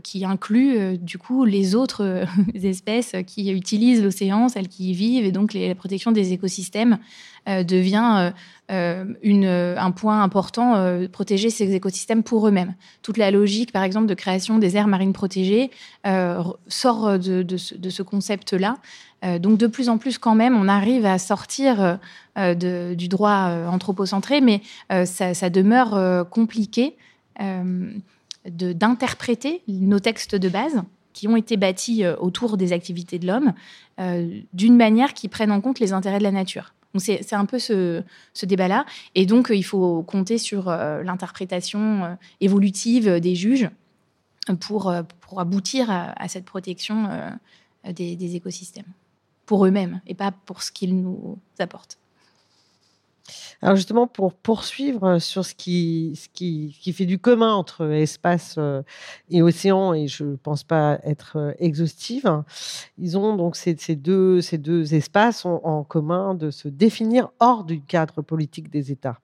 qui 0.04 0.26
inclut 0.26 0.98
du 0.98 1.18
coup 1.18 1.46
les 1.46 1.76
autres 1.76 2.26
espèces 2.64 3.16
qui 3.28 3.52
utilisent 3.52 4.04
l'océan, 4.04 4.50
celles 4.50 4.68
qui 4.68 4.92
y 4.92 4.94
vivent, 4.94 5.26
et 5.26 5.32
donc 5.32 5.54
la 5.54 5.76
protection 5.76 6.12
des 6.12 6.34
écosystèmes 6.34 6.98
devient 7.48 8.32
un 8.70 9.92
point 9.92 10.24
important, 10.24 11.08
protéger 11.12 11.50
ces 11.52 11.76
écosystèmes 11.76 12.24
pour 12.24 12.48
eux-mêmes. 12.48 12.74
Toute 13.04 13.18
la 13.18 13.30
logique, 13.30 13.72
par 13.72 13.84
exemple, 13.84 14.08
de 14.08 14.16
création 14.16 14.58
des 14.58 14.76
aires 14.76 14.88
marines 14.88 15.14
protégées 15.14 15.70
sort 16.68 17.20
de, 17.20 17.58
ce 17.58 18.02
concept-là. 18.02 18.78
Euh, 19.24 19.40
donc 19.40 19.58
de 19.58 19.68
plus 19.68 19.90
en 19.90 19.98
plus 19.98 20.18
quand 20.18 20.36
même, 20.36 20.56
on 20.56 20.68
arrive 20.68 21.06
à 21.06 21.18
sortir 21.18 22.00
euh, 22.38 22.94
du 22.96 23.08
droit 23.08 23.48
euh, 23.50 23.68
anthropocentré, 23.68 24.42
mais 24.42 24.62
ça, 25.06 25.50
demeure 25.50 26.30
compliqué 26.30 26.96
d'interpréter 28.46 29.62
nos 29.68 30.00
textes 30.00 30.36
de 30.36 30.50
base 30.50 30.84
qui 31.14 31.28
ont 31.28 31.36
été 31.36 31.58
bâtis 31.58 32.06
autour 32.20 32.58
des 32.58 32.74
activités 32.74 33.20
de 33.20 33.28
l'homme 33.28 33.54
d'une 34.54 34.76
manière 34.76 35.14
qui 35.14 35.30
prenne 35.30 35.52
en 35.52 35.62
compte 35.62 35.80
les 35.80 35.94
intérêts 35.94 36.18
de 36.18 36.24
la 36.24 36.32
nature. 36.32 36.74
C'est 36.98 37.34
un 37.34 37.46
peu 37.46 37.60
ce, 37.60 38.04
débat-là. 38.42 38.86
Et 39.16 39.26
donc, 39.26 39.52
il 39.54 39.64
faut 39.64 40.02
compter 40.04 40.38
sur 40.38 40.70
l'interprétation 40.70 42.18
évolutive 42.42 43.20
des 43.20 43.36
juges 43.36 43.70
pour, 44.60 44.94
pour 45.22 45.40
aboutir 45.40 45.90
à, 45.90 46.28
cette 46.28 46.46
protection 46.46 47.38
des 47.88 48.36
écosystèmes 48.36 48.92
pour 49.46 49.66
eux-mêmes 49.66 50.02
et 50.08 50.16
pas 50.16 50.32
pour 50.32 50.64
ce 50.64 50.72
qu'ils 50.72 50.96
nous 50.96 51.38
apportent. 51.60 51.98
Alors 53.62 53.78
justement, 53.78 54.08
pour 54.08 54.34
poursuivre 54.34 55.20
sur 55.20 55.46
ce 55.46 55.56
qui, 55.56 56.20
ce 56.22 56.28
qui, 56.28 56.78
qui 56.82 56.92
fait 56.92 57.06
du 57.06 57.20
commun 57.20 57.54
entre 57.54 57.86
espace 57.92 58.56
euh, 58.58 58.82
et 59.30 59.42
océan, 59.42 59.94
et 59.94 60.08
je 60.08 60.26
ne 60.26 60.36
pense 60.36 60.64
pas 60.64 61.00
être 61.04 61.38
euh, 61.38 61.54
exhaustive, 61.60 62.44
ils 62.98 63.18
ont 63.18 63.36
donc 63.38 63.56
ces, 63.56 63.78
ces, 63.78 63.96
deux, 63.96 64.42
ces 64.42 64.58
deux 64.58 64.94
espaces 64.94 65.46
ont 65.46 65.62
en 65.64 65.84
commun 65.84 66.36
de 66.36 66.52
se 66.52 66.68
définir 66.68 67.30
hors 67.40 67.64
du 67.64 67.82
cadre 67.82 68.22
politique 68.22 68.70
des 68.70 68.92
États. 68.92 69.20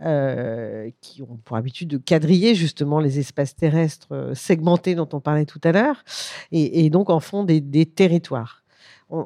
Euh, 0.00 0.90
qui 1.00 1.22
ont 1.22 1.38
pour 1.44 1.56
habitude 1.56 1.88
de 1.88 1.98
quadriller 1.98 2.56
justement 2.56 2.98
les 2.98 3.20
espaces 3.20 3.54
terrestres 3.54 4.32
segmentés 4.34 4.96
dont 4.96 5.08
on 5.12 5.20
parlait 5.20 5.46
tout 5.46 5.60
à 5.62 5.70
l'heure, 5.70 6.02
et, 6.50 6.90
donc 6.90 7.10
en 7.10 7.20
font 7.20 7.44
des 7.44 7.86
territoires 7.86 8.63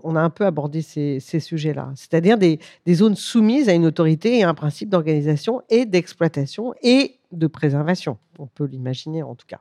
on, 0.03 0.17
a 0.17 0.21
un 0.21 0.31
peu 0.31 0.45
abordé 0.45 0.83
ces, 0.83 1.21
sujets-là, 1.21 1.91
c'est-à-dire 1.95 2.39
des, 2.39 2.59
zones 2.91 3.17
soumises 3.17 3.69
à 3.69 3.73
une 3.73 3.87
autorité 3.87 4.39
et 4.39 4.45
à 4.45 4.49
un 4.49 4.55
principe 4.55 4.89
d'organisation 4.89 5.63
et 5.69 5.87
d'exploitation 5.87 6.75
et 6.83 7.19
de 7.33 7.47
préservation. 7.47 8.19
On 8.39 8.47
peut 8.47 8.65
l'imaginer 8.65 9.23
en 9.23 9.35
tout 9.35 9.47
cas. 9.47 9.61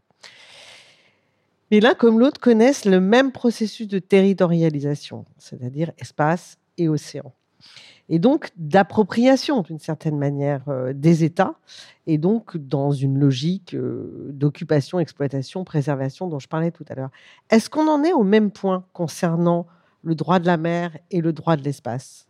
Mais 1.71 1.79
l'un 1.79 1.93
comme 1.93 2.19
l'autre 2.19 2.39
connaissent 2.39 2.85
le 2.85 2.99
même 2.99 3.31
processus 3.31 3.87
de 3.87 3.99
territorialisation, 3.99 5.25
c'est-à-dire 5.37 5.91
espace 5.97 6.57
et 6.77 6.87
océan. 6.87 7.33
et 8.07 8.19
donc 8.19 8.51
d'appropriation 8.55 9.63
d'une 9.63 9.79
certaine 9.79 10.17
manière 10.17 10.63
des 10.93 11.25
États, 11.25 11.55
et 12.05 12.17
donc 12.17 12.55
dans 12.55 12.91
une 12.91 13.19
logique 13.19 13.75
d'occupation, 13.75 14.99
exploitation, 14.99 15.65
préservation 15.65 16.27
dont 16.27 16.39
je 16.39 16.47
parlais 16.47 16.71
tout 16.71 16.85
à 16.87 16.95
l'heure. 16.95 17.09
Est-ce 17.49 17.69
qu'on 17.69 17.89
en 17.89 18.03
est 18.03 18.13
au 18.13 18.23
même 18.23 18.51
point 18.51 18.85
concernant 18.93 19.67
le 20.03 20.15
droit 20.15 20.39
de 20.39 20.45
la 20.45 20.57
mer 20.57 20.97
et 21.11 21.21
le 21.21 21.33
droit 21.33 21.55
de 21.55 21.63
l'espace 21.63 22.27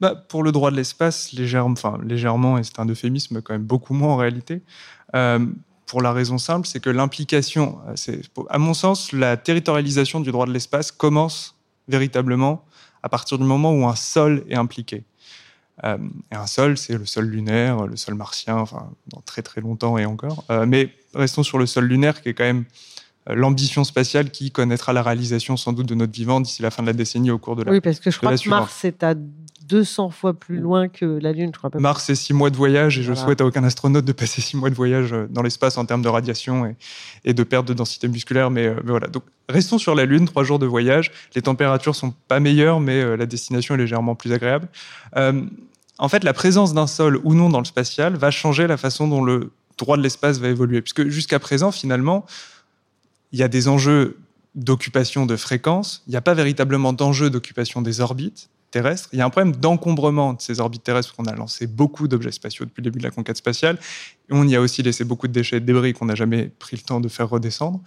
bah, 0.00 0.14
pour 0.14 0.42
le 0.42 0.52
droit 0.52 0.70
de 0.70 0.76
l'espace, 0.76 1.32
légèrement, 1.32 1.72
enfin, 1.72 1.98
légèrement, 2.04 2.58
et 2.58 2.64
c'est 2.64 2.78
un 2.80 2.86
euphémisme 2.86 3.40
quand 3.40 3.54
même 3.54 3.62
beaucoup 3.62 3.94
moins 3.94 4.10
en 4.10 4.16
réalité, 4.16 4.60
euh, 5.14 5.46
pour 5.86 6.02
la 6.02 6.12
raison 6.12 6.36
simple, 6.36 6.66
c'est 6.66 6.80
que 6.80 6.90
l'implication, 6.90 7.78
à 8.48 8.58
mon 8.58 8.74
sens, 8.74 9.12
la 9.12 9.36
territorialisation 9.36 10.20
du 10.20 10.32
droit 10.32 10.46
de 10.46 10.52
l'espace 10.52 10.90
commence 10.90 11.54
véritablement 11.88 12.64
à 13.02 13.08
partir 13.08 13.38
du 13.38 13.44
moment 13.44 13.72
où 13.72 13.86
un 13.86 13.94
sol 13.94 14.44
est 14.48 14.56
impliqué. 14.56 15.04
Euh, 15.84 15.98
et 16.32 16.36
un 16.36 16.46
sol, 16.46 16.78
c'est 16.78 16.96
le 16.96 17.04
sol 17.04 17.26
lunaire, 17.26 17.86
le 17.86 17.96
sol 17.96 18.14
martien, 18.14 18.56
enfin, 18.56 18.90
dans 19.08 19.20
très 19.20 19.42
très 19.42 19.60
longtemps 19.60 19.98
et 19.98 20.06
encore. 20.06 20.44
Euh, 20.50 20.66
mais 20.66 20.90
restons 21.14 21.42
sur 21.42 21.58
le 21.58 21.66
sol 21.66 21.84
lunaire, 21.84 22.22
qui 22.22 22.30
est 22.30 22.34
quand 22.34 22.44
même 22.44 22.64
l'ambition 23.26 23.84
spatiale 23.84 24.30
qui 24.30 24.50
connaîtra 24.50 24.92
la 24.92 25.02
réalisation 25.02 25.56
sans 25.56 25.72
doute 25.72 25.86
de 25.86 25.94
notre 25.94 26.12
vivant 26.12 26.40
d'ici 26.40 26.62
la 26.62 26.70
fin 26.70 26.82
de 26.82 26.88
la 26.88 26.92
décennie 26.92 27.30
au 27.30 27.38
cours 27.38 27.56
de 27.56 27.62
la 27.62 27.72
Oui, 27.72 27.80
parce 27.80 28.00
que 28.00 28.10
je 28.10 28.18
crois 28.18 28.36
que 28.36 28.48
Mars 28.48 28.84
est 28.84 29.02
à 29.02 29.14
200 29.68 30.10
fois 30.10 30.34
plus 30.34 30.58
loin 30.58 30.88
que 30.88 31.04
la 31.04 31.32
Lune, 31.32 31.50
je 31.52 31.58
crois. 31.58 31.70
Pas 31.70 31.78
Mars, 31.78 32.04
c'est 32.06 32.14
six 32.14 32.34
mois 32.34 32.50
de 32.50 32.56
voyage 32.56 32.98
et 32.98 33.02
je 33.02 33.14
souhaite 33.14 33.40
à 33.40 33.46
aucun 33.46 33.64
astronaute 33.64 34.04
de 34.04 34.12
passer 34.12 34.40
six 34.40 34.56
mois 34.56 34.70
de 34.70 34.74
voyage 34.74 35.12
euh, 35.12 35.26
dans 35.30 35.42
l'espace 35.42 35.78
en 35.78 35.86
termes 35.86 36.02
de 36.02 36.08
radiation 36.08 36.74
et, 37.24 37.32
de 37.32 37.42
perte 37.42 37.66
de 37.66 37.74
densité 37.74 38.08
musculaire. 38.08 38.50
Mais, 38.50 38.66
euh, 38.66 38.76
mais, 38.84 38.90
voilà. 38.90 39.06
Donc, 39.08 39.24
restons 39.48 39.78
sur 39.78 39.94
la 39.94 40.04
Lune, 40.04 40.26
trois 40.26 40.44
jours 40.44 40.58
de 40.58 40.66
voyage. 40.66 41.12
Les 41.34 41.42
températures 41.42 41.94
sont 41.94 42.12
pas 42.28 42.40
meilleures, 42.40 42.80
mais 42.80 43.00
euh, 43.00 43.16
la 43.16 43.26
destination 43.26 43.74
est 43.74 43.78
légèrement 43.78 44.14
plus 44.14 44.32
agréable. 44.32 44.68
en 45.16 46.08
fait, 46.08 46.24
la 46.24 46.32
présence 46.32 46.74
d'un 46.74 46.86
sol 46.86 47.20
ou 47.24 47.34
non 47.34 47.48
dans 47.48 47.60
le 47.60 47.64
spatial 47.64 48.16
va 48.16 48.30
changer 48.30 48.66
la 48.66 48.76
façon 48.76 49.08
dont 49.08 49.24
le 49.24 49.52
droit 49.78 49.96
de 49.96 50.02
l'espace 50.02 50.38
va 50.38 50.48
évoluer. 50.48 50.82
Puisque 50.82 51.08
jusqu'à 51.08 51.38
présent, 51.38 51.72
finalement, 51.72 52.26
il 53.34 53.40
y 53.40 53.42
a 53.42 53.48
des 53.48 53.66
enjeux 53.66 54.16
d'occupation 54.54 55.26
de 55.26 55.34
fréquence, 55.34 56.04
il 56.06 56.10
n'y 56.10 56.16
a 56.16 56.20
pas 56.20 56.34
véritablement 56.34 56.92
d'enjeu 56.92 57.30
d'occupation 57.30 57.82
des 57.82 58.00
orbites 58.00 58.48
terrestres. 58.70 59.08
Il 59.12 59.18
y 59.18 59.22
a 59.22 59.24
un 59.24 59.30
problème 59.30 59.56
d'encombrement 59.56 60.34
de 60.34 60.40
ces 60.40 60.60
orbites 60.60 60.84
terrestres, 60.84 61.16
qu'on 61.16 61.24
a 61.24 61.34
lancé 61.34 61.66
beaucoup 61.66 62.06
d'objets 62.06 62.30
spatiaux 62.30 62.64
depuis 62.64 62.80
le 62.80 62.84
début 62.84 63.00
de 63.00 63.02
la 63.02 63.10
conquête 63.10 63.36
spatiale. 63.36 63.76
Et 64.30 64.34
on 64.34 64.46
y 64.46 64.54
a 64.54 64.60
aussi 64.60 64.84
laissé 64.84 65.02
beaucoup 65.02 65.26
de 65.26 65.32
déchets 65.32 65.56
et 65.56 65.60
de 65.60 65.66
débris 65.66 65.94
qu'on 65.94 66.04
n'a 66.04 66.14
jamais 66.14 66.48
pris 66.60 66.76
le 66.76 66.82
temps 66.82 67.00
de 67.00 67.08
faire 67.08 67.28
redescendre. 67.28 67.80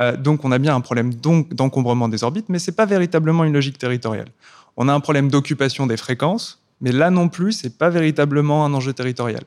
Euh, 0.00 0.16
donc 0.16 0.42
on 0.46 0.52
a 0.52 0.58
bien 0.58 0.74
un 0.74 0.80
problème 0.80 1.12
d'encombrement 1.12 2.08
des 2.08 2.24
orbites, 2.24 2.48
mais 2.48 2.58
ce 2.58 2.70
n'est 2.70 2.74
pas 2.74 2.86
véritablement 2.86 3.44
une 3.44 3.52
logique 3.52 3.76
territoriale. 3.76 4.28
On 4.78 4.88
a 4.88 4.94
un 4.94 5.00
problème 5.00 5.28
d'occupation 5.28 5.86
des 5.86 5.98
fréquences, 5.98 6.62
mais 6.80 6.92
là 6.92 7.10
non 7.10 7.28
plus, 7.28 7.52
ce 7.52 7.66
n'est 7.66 7.74
pas 7.74 7.90
véritablement 7.90 8.64
un 8.64 8.72
enjeu 8.72 8.94
territorial. 8.94 9.42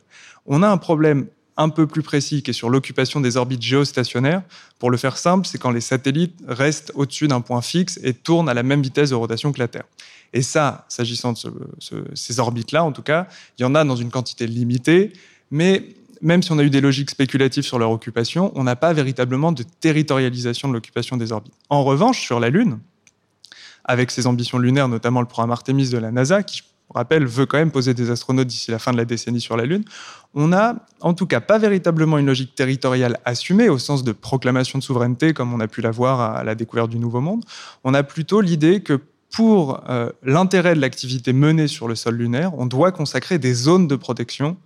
On 0.46 0.62
a 0.62 0.70
un 0.70 0.78
problème 0.78 1.26
un 1.58 1.70
peu 1.70 1.88
plus 1.88 2.04
précis 2.04 2.44
qui 2.44 2.52
est 2.52 2.54
sur 2.54 2.70
l'occupation 2.70 3.20
des 3.20 3.36
orbites 3.36 3.62
géostationnaires. 3.62 4.44
Pour 4.80 4.92
le 4.92 4.98
faire 4.98 5.18
simple, 5.18 5.48
c'est 5.48 5.58
quand 5.58 5.72
les 5.72 5.82
satellites 5.82 6.36
restent 6.48 6.92
au-dessus 6.96 7.28
d'un 7.28 7.42
point 7.42 7.62
fixe 7.62 8.00
et 8.04 8.14
tournent 8.14 8.48
à 8.48 8.54
la 8.54 8.64
même 8.64 8.82
vitesse 8.82 9.10
de 9.10 9.16
rotation 9.16 9.52
que 9.52 9.60
la 9.60 9.68
Terre. 9.68 9.86
Et 10.34 10.42
ça, 10.42 10.86
s'agissant 10.88 11.34
de 11.34 12.06
ces 12.14 12.40
orbites-là, 12.40 12.84
en 12.84 12.92
tout 12.92 13.02
cas, 13.02 13.28
il 13.58 13.64
y 13.64 13.66
en 13.66 13.76
a 13.76 13.84
dans 13.84 13.96
une 13.96 14.12
quantité 14.12 14.46
limitée, 14.46 15.14
mais 15.52 15.84
même 16.22 16.44
si 16.44 16.52
on 16.52 16.58
a 16.58 16.64
eu 16.64 16.70
des 16.70 16.82
logiques 16.82 17.10
spéculatives 17.10 17.64
sur 17.64 17.80
leur 17.80 17.92
occupation, 17.92 18.52
on 18.56 18.64
n'a 18.64 18.76
pas 18.76 18.94
véritablement 18.94 19.52
de 19.52 19.64
territorialisation 19.64 20.68
de 20.68 20.74
l'occupation 20.74 21.18
des 21.18 21.32
orbites. 21.32 21.54
En 21.70 21.84
revanche, 21.84 22.22
sur 22.22 22.40
la 22.40 22.50
Lune, 22.50 22.80
avec 23.86 24.12
ses 24.12 24.28
ambitions 24.28 24.58
lunaires, 24.58 24.90
notamment 24.90 25.22
le 25.22 25.28
programme 25.28 25.52
Artemis 25.52 25.90
de 25.90 25.98
la 25.98 26.12
NASA, 26.12 26.44
qui, 26.44 26.62
je 26.89 26.98
rappelle, 26.98 27.25
veut 27.25 27.46
quand 27.46 27.58
même 27.58 27.72
poser 27.72 27.94
des 27.94 28.10
astronautes 28.10 28.48
d'ici 28.48 28.72
la 28.72 28.79
fin 28.79 28.91
de 28.91 28.98
la 28.98 29.06
décennie 29.06 29.41
sur 29.41 29.58
la 29.58 29.65
Lune, 29.65 29.84
on 30.34 30.50
n'a 30.50 30.75
en 31.01 31.13
tout 31.13 31.27
cas 31.27 31.41
pas 31.41 31.58
véritablement 31.58 32.17
une 32.17 32.25
logique 32.25 32.56
territoriale 32.56 33.20
assumée 33.25 33.70
au 33.70 33.77
sens 33.77 34.03
de 34.03 34.12
proclamation 34.12 34.79
de 34.79 34.84
souveraineté 34.84 35.34
comme 35.34 35.53
on 35.53 35.60
a 35.60 35.67
pu 35.67 35.82
l'avoir 35.82 36.22
à 36.22 36.44
la 36.44 36.56
découverte 36.56 36.89
du 36.89 37.00
Nouveau 37.00 37.22
Monde. 37.22 37.44
On 37.84 37.94
a 37.94 38.03
plutôt 38.03 38.41
l'idée 38.41 38.82
que 38.82 39.01
pour 39.32 39.84
euh, 39.89 40.10
l'intérêt 40.24 40.75
de 40.75 40.79
l'activité 40.79 41.34
menée 41.34 41.67
sur 41.67 41.88
le 41.88 41.96
sol 41.96 42.15
lunaire, 42.15 42.58
on 42.58 42.65
doit 42.65 42.91
consacrer 42.91 43.39
des 43.39 43.53
zones 43.53 43.88
de 43.88 43.96
protection 43.96 44.58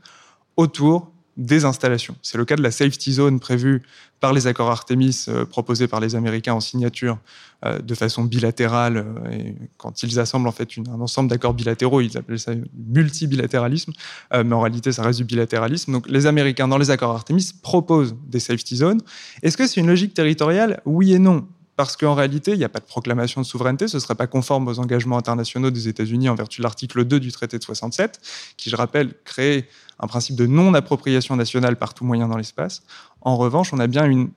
autour 0.57 1.10
des 1.37 1.65
installations. 1.65 2.15
C'est 2.21 2.37
le 2.37 2.45
cas 2.45 2.55
de 2.55 2.61
la 2.61 2.71
safety 2.71 3.13
zone 3.13 3.39
prévue 3.39 3.81
par 4.19 4.33
les 4.33 4.47
accords 4.47 4.69
Artemis 4.69 5.25
euh, 5.27 5.45
proposés 5.45 5.87
par 5.87 5.99
les 5.99 6.15
Américains 6.15 6.53
en 6.53 6.59
signature 6.59 7.17
euh, 7.65 7.79
de 7.79 7.95
façon 7.95 8.23
bilatérale. 8.23 9.05
et 9.31 9.55
quand 9.77 10.03
ils 10.03 10.19
assemblent 10.19 10.47
en 10.47 10.51
fait 10.51 10.69
un 10.87 10.99
ensemble 10.99 11.29
d'accords 11.29 11.53
bilatéraux, 11.53 12.01
ils 12.01 12.17
appellent 12.17 12.39
ça 12.39 12.51
multibilatéralisme, 12.75 13.93
mais 14.33 14.53
en 14.53 14.61
réalité 14.61 14.91
ça 14.91 15.03
reste 15.03 15.19
du 15.19 15.25
bilatéralisme. 15.25 15.91
Donc 15.91 16.07
les 16.09 16.25
Américains 16.25 16.67
dans 16.67 16.77
les 16.77 16.91
accords 16.91 17.11
Artemis 17.11 17.51
proposent 17.61 18.15
des 18.27 18.39
safety 18.39 18.75
zones. 18.75 19.01
Est-ce 19.41 19.57
que 19.57 19.67
c'est 19.67 19.79
une 19.79 19.87
logique 19.87 20.13
territoriale? 20.13 20.81
Oui 20.85 21.13
et 21.13 21.19
non 21.19 21.47
parce 21.81 21.97
qu'en 21.97 22.13
réalité, 22.13 22.51
il 22.51 22.59
n'y 22.59 22.63
a 22.63 22.69
pas 22.69 22.79
de 22.79 22.85
proclamation 22.85 23.41
de 23.41 23.45
souveraineté, 23.47 23.87
ce 23.87 23.97
ne 23.97 24.01
serait 24.01 24.13
pas 24.13 24.27
conforme 24.27 24.67
aux 24.67 24.77
engagements 24.77 25.17
internationaux 25.17 25.71
des 25.71 25.87
États-Unis 25.87 26.29
en 26.29 26.35
vertu 26.35 26.61
de 26.61 26.63
l'article 26.63 27.05
2 27.05 27.19
du 27.19 27.31
traité 27.31 27.57
de 27.57 27.63
67, 27.63 28.21
qui, 28.55 28.69
je 28.69 28.75
rappelle, 28.75 29.15
crée 29.23 29.67
un 29.97 30.05
principe 30.05 30.35
de 30.35 30.45
non-appropriation 30.45 31.35
nationale 31.35 31.77
par 31.77 31.95
tout 31.95 32.05
moyen 32.05 32.27
dans 32.27 32.37
l'espace. 32.37 32.83
En 33.21 33.35
revanche, 33.35 33.73
on 33.73 33.79
a 33.79 33.87
bien 33.87 34.05
une 34.05 34.29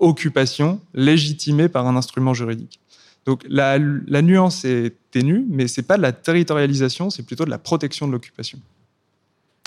occupation 0.00 0.80
légitimée 0.92 1.68
par 1.68 1.86
un 1.86 1.94
instrument 1.94 2.34
juridique. 2.34 2.80
Donc 3.24 3.44
la, 3.48 3.78
nuance 3.78 4.64
est 4.64 4.96
ténue, 5.12 5.46
mais 5.48 5.68
ce 5.68 5.80
n'est 5.80 5.86
pas 5.86 5.96
de 5.96 6.02
la 6.02 6.10
territorialisation, 6.10 7.08
c'est 7.10 7.22
plutôt 7.22 7.44
de 7.44 7.50
la 7.50 7.58
protection 7.58 8.08
de 8.08 8.12
l'occupation. 8.12 8.58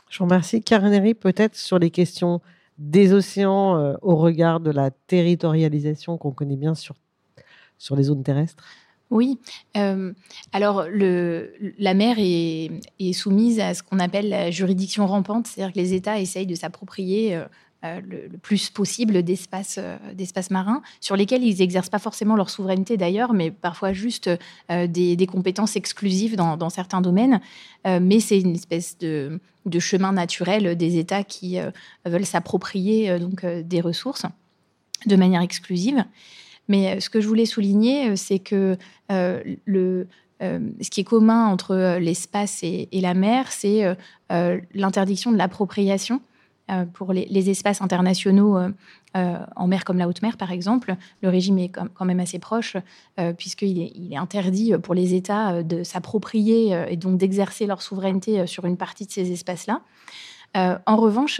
Je 0.09 0.17
vous 0.17 0.25
remercie. 0.25 0.61
Karen 0.61 1.13
peut-être 1.13 1.55
sur 1.55 1.79
les 1.79 1.89
questions 1.89 2.41
des 2.77 3.13
océans 3.13 3.77
euh, 3.77 3.93
au 4.01 4.17
regard 4.17 4.59
de 4.59 4.71
la 4.71 4.91
territorialisation 4.91 6.17
qu'on 6.17 6.31
connaît 6.31 6.57
bien 6.57 6.75
sur 6.75 6.95
sur 7.77 7.95
les 7.95 8.03
zones 8.03 8.23
terrestres? 8.23 8.63
Oui. 9.13 9.37
Euh, 9.77 10.11
alors, 10.53 10.85
la 10.91 11.93
mer 11.93 12.15
est, 12.17 13.13
soumise 13.13 13.59
à 13.59 13.75
ce 13.75 13.83
qu'on 13.83 13.99
appelle 13.99 14.27
la 14.27 14.49
juridiction 14.49 15.05
rampante, 15.05 15.45
c'est-à-dire 15.45 15.71
que 15.71 15.79
les 15.79 15.93
États 15.93 16.19
essayent 16.19 16.47
de 16.47 16.55
s'approprier 16.55 17.35
euh, 17.35 17.45
euh, 17.83 18.01
le, 18.01 18.37
plus 18.39 18.71
possible 18.71 19.21
d'espaces 19.21 19.77
marins, 20.49 20.81
sur 20.99 21.15
lesquels 21.15 21.43
ils 21.43 21.59
n'exercent 21.59 21.91
pas 21.91 21.99
forcément 21.99 22.35
leur 22.35 22.49
souveraineté 22.49 22.97
d'ailleurs, 22.97 23.33
mais 23.33 23.51
parfois 23.51 23.93
juste 23.93 24.31
des, 24.69 25.27
compétences 25.31 25.75
exclusives 25.75 26.35
dans, 26.35 26.69
certains 26.71 27.01
domaines. 27.01 27.39
mais 27.85 28.19
c'est 28.19 28.39
une 28.39 28.55
espèce 28.55 28.97
de, 28.97 29.39
de, 29.67 29.79
chemin 29.79 30.13
naturel 30.13 30.75
des 30.75 30.97
États 30.97 31.23
qui 31.23 31.59
veulent 32.05 32.25
s'approprier 32.25 33.19
donc 33.19 33.45
des 33.45 33.81
ressources 33.81 34.25
de 35.05 35.15
manière 35.15 35.41
exclusive. 35.41 36.03
Mais 36.67 36.95
euh, 36.95 36.99
ce 36.99 37.09
que 37.09 37.21
je 37.21 37.27
voulais 37.27 37.45
souligner, 37.45 38.09
euh, 38.09 38.15
c'est 38.15 38.39
que 38.39 38.77
euh, 39.11 39.43
le, 39.65 40.07
ce 40.41 40.89
qui 40.89 41.01
est 41.01 41.05
commun 41.05 41.47
entre 41.47 41.97
l'espace 41.99 42.63
et, 42.63 42.89
la 42.91 43.13
mer, 43.13 43.49
c'est 43.49 43.95
l'interdiction 44.29 45.31
de 45.31 45.37
l'appropriation 45.37 46.19
pour 46.91 47.13
les, 47.13 47.49
espaces 47.49 47.81
internationaux 47.81 48.57
en 49.13 49.67
mer 49.67 49.85
comme 49.85 49.97
la 49.97 50.09
haute 50.09 50.21
mer, 50.21 50.35
par 50.35 50.51
exemple. 50.51 50.97
Le 51.21 51.29
régime 51.29 51.59
est 51.59 51.69
quand 51.69 52.03
même 52.03 52.19
assez 52.19 52.39
proche, 52.39 52.75
puisqu'il 53.37 53.83
est, 53.83 53.93
il 53.95 54.11
est, 54.11 54.17
interdit 54.17 54.73
pour 54.83 54.93
les 54.93 55.13
États 55.13 55.63
de 55.63 55.81
s'approprier 55.83 56.77
et 56.89 56.97
donc 56.97 57.17
d'exercer 57.17 57.65
leur 57.65 57.81
souveraineté 57.81 58.45
sur 58.45 58.65
une 58.65 58.75
partie 58.75 59.05
de 59.05 59.11
ces 59.11 59.31
espaces-là. 59.31 59.79
en 60.55 60.97
revanche, 60.97 61.39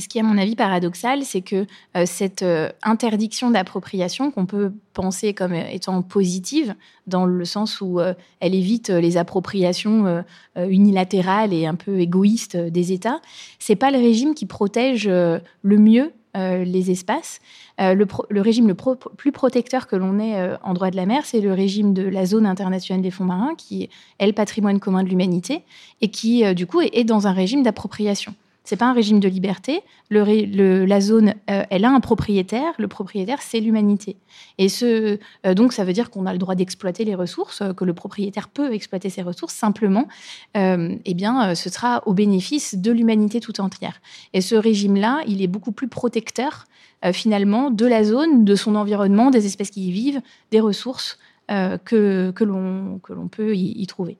ce 0.00 0.08
qui 0.08 0.18
est 0.18 0.20
à 0.20 0.24
mon 0.24 0.38
avis 0.38 0.56
paradoxal, 0.56 1.24
c'est 1.24 1.40
que 1.40 1.66
euh, 1.96 2.04
cette 2.06 2.42
euh, 2.42 2.70
interdiction 2.82 3.50
d'appropriation, 3.50 4.30
qu'on 4.30 4.46
peut 4.46 4.72
penser 4.92 5.34
comme 5.34 5.52
euh, 5.52 5.68
étant 5.70 6.02
positive, 6.02 6.74
dans 7.06 7.26
le 7.26 7.44
sens 7.44 7.80
où 7.80 8.00
elle 8.40 8.54
évite 8.54 8.88
les 8.88 9.18
appropriations 9.18 10.24
unilatérales 10.56 11.52
et 11.52 11.66
un 11.66 11.74
peu 11.74 12.00
égoïstes 12.00 12.56
des 12.56 12.92
États, 12.92 13.20
c'est 13.58 13.76
pas 13.76 13.90
le 13.90 13.98
régime 13.98 14.34
qui 14.34 14.46
protège 14.46 15.06
le 15.06 15.42
mieux 15.62 16.12
les 16.34 16.90
espaces. 16.90 17.40
Le, 17.78 18.40
régime 18.40 18.68
le 18.68 18.74
plus 18.74 19.32
protecteur 19.32 19.86
que 19.86 19.96
l'on 19.96 20.18
ait 20.18 20.56
en 20.62 20.72
droit 20.72 20.90
de 20.90 20.96
la 20.96 21.04
mer, 21.04 21.26
c'est 21.26 21.42
le 21.42 21.52
régime 21.52 21.92
de 21.92 22.04
la 22.04 22.24
zone 22.24 22.46
internationale 22.46 23.02
des 23.02 23.10
fonds 23.10 23.24
marins, 23.24 23.54
qui 23.54 23.90
est 24.18 24.26
le 24.26 24.32
patrimoine 24.32 24.80
commun 24.80 25.02
de 25.02 25.10
l'humanité, 25.10 25.62
et 26.00 26.08
qui, 26.08 26.54
du 26.54 26.66
coup, 26.66 26.80
est 26.80 27.04
dans 27.04 27.26
un 27.26 27.32
régime 27.32 27.62
d'appropriation. 27.62 28.34
C'est 28.64 28.76
pas 28.76 28.86
un 28.86 28.94
régime 28.94 29.20
de 29.20 29.28
liberté. 29.28 29.82
La 30.08 31.00
zone, 31.00 31.34
euh, 31.50 31.64
elle 31.68 31.84
a 31.84 31.90
un 31.90 32.00
propriétaire. 32.00 32.72
Le 32.78 32.88
propriétaire, 32.88 33.42
c'est 33.42 33.60
l'humanité. 33.60 34.16
Et 34.56 34.68
euh, 34.82 35.18
donc, 35.54 35.74
ça 35.74 35.84
veut 35.84 35.92
dire 35.92 36.10
qu'on 36.10 36.24
a 36.24 36.32
le 36.32 36.38
droit 36.38 36.54
d'exploiter 36.54 37.04
les 37.04 37.14
ressources, 37.14 37.60
euh, 37.60 37.74
que 37.74 37.84
le 37.84 37.92
propriétaire 37.92 38.48
peut 38.48 38.72
exploiter 38.72 39.10
ses 39.10 39.20
ressources. 39.20 39.52
Simplement, 39.54 40.08
eh 40.54 41.14
bien, 41.14 41.54
ce 41.54 41.68
sera 41.68 42.02
au 42.06 42.14
bénéfice 42.14 42.76
de 42.76 42.90
l'humanité 42.90 43.40
tout 43.40 43.60
entière. 43.60 44.00
Et 44.32 44.40
ce 44.40 44.54
régime-là, 44.54 45.22
il 45.26 45.42
est 45.42 45.46
beaucoup 45.46 45.72
plus 45.72 45.88
protecteur 45.88 46.64
finalement 47.12 47.70
de 47.70 47.84
la 47.84 48.02
zone, 48.02 48.44
de 48.44 48.54
son 48.54 48.76
environnement, 48.76 49.30
des 49.30 49.44
espèces 49.44 49.70
qui 49.70 49.88
y 49.88 49.92
vivent, 49.92 50.22
des 50.50 50.60
ressources 50.60 51.18
que 51.48 52.44
l'on 52.44 53.28
peut 53.30 53.54
y 53.54 53.86
trouver. 53.86 54.16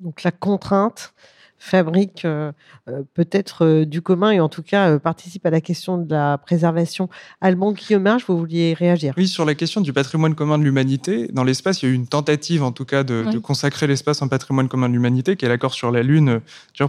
Donc 0.00 0.22
la 0.22 0.30
contrainte 0.30 1.14
fabrique 1.58 2.24
euh, 2.24 2.52
euh, 2.88 3.02
peut-être 3.14 3.64
euh, 3.64 3.84
du 3.84 4.02
commun 4.02 4.30
et 4.30 4.40
en 4.40 4.48
tout 4.48 4.62
cas 4.62 4.98
participe 4.98 5.46
à 5.46 5.50
la 5.50 5.60
question 5.60 5.98
de 5.98 6.10
la 6.10 6.38
préservation. 6.38 7.08
Alban 7.40 7.72
Guillaume 7.72 8.02
Marge, 8.02 8.24
vous 8.28 8.38
vouliez 8.38 8.74
réagir? 8.74 9.14
Oui, 9.16 9.26
sur 9.26 9.44
la 9.44 9.54
question 9.54 9.80
du 9.80 9.92
patrimoine 9.92 10.34
commun 10.34 10.58
de 10.58 10.64
l'humanité, 10.64 11.28
dans 11.32 11.44
l'espace, 11.44 11.82
il 11.82 11.86
y 11.86 11.88
a 11.88 11.92
eu 11.92 11.94
une 11.94 12.06
tentative 12.06 12.62
en 12.62 12.72
tout 12.72 12.84
cas 12.84 13.04
de, 13.04 13.38
consacrer 13.38 13.86
l'espace 13.86 14.22
en 14.22 14.28
patrimoine 14.28 14.68
commun 14.68 14.88
de 14.88 14.94
l'humanité, 14.94 15.36
qui 15.36 15.44
est 15.44 15.48
l'accord 15.48 15.74
sur 15.74 15.90
la 15.90 16.02
Lune, 16.02 16.40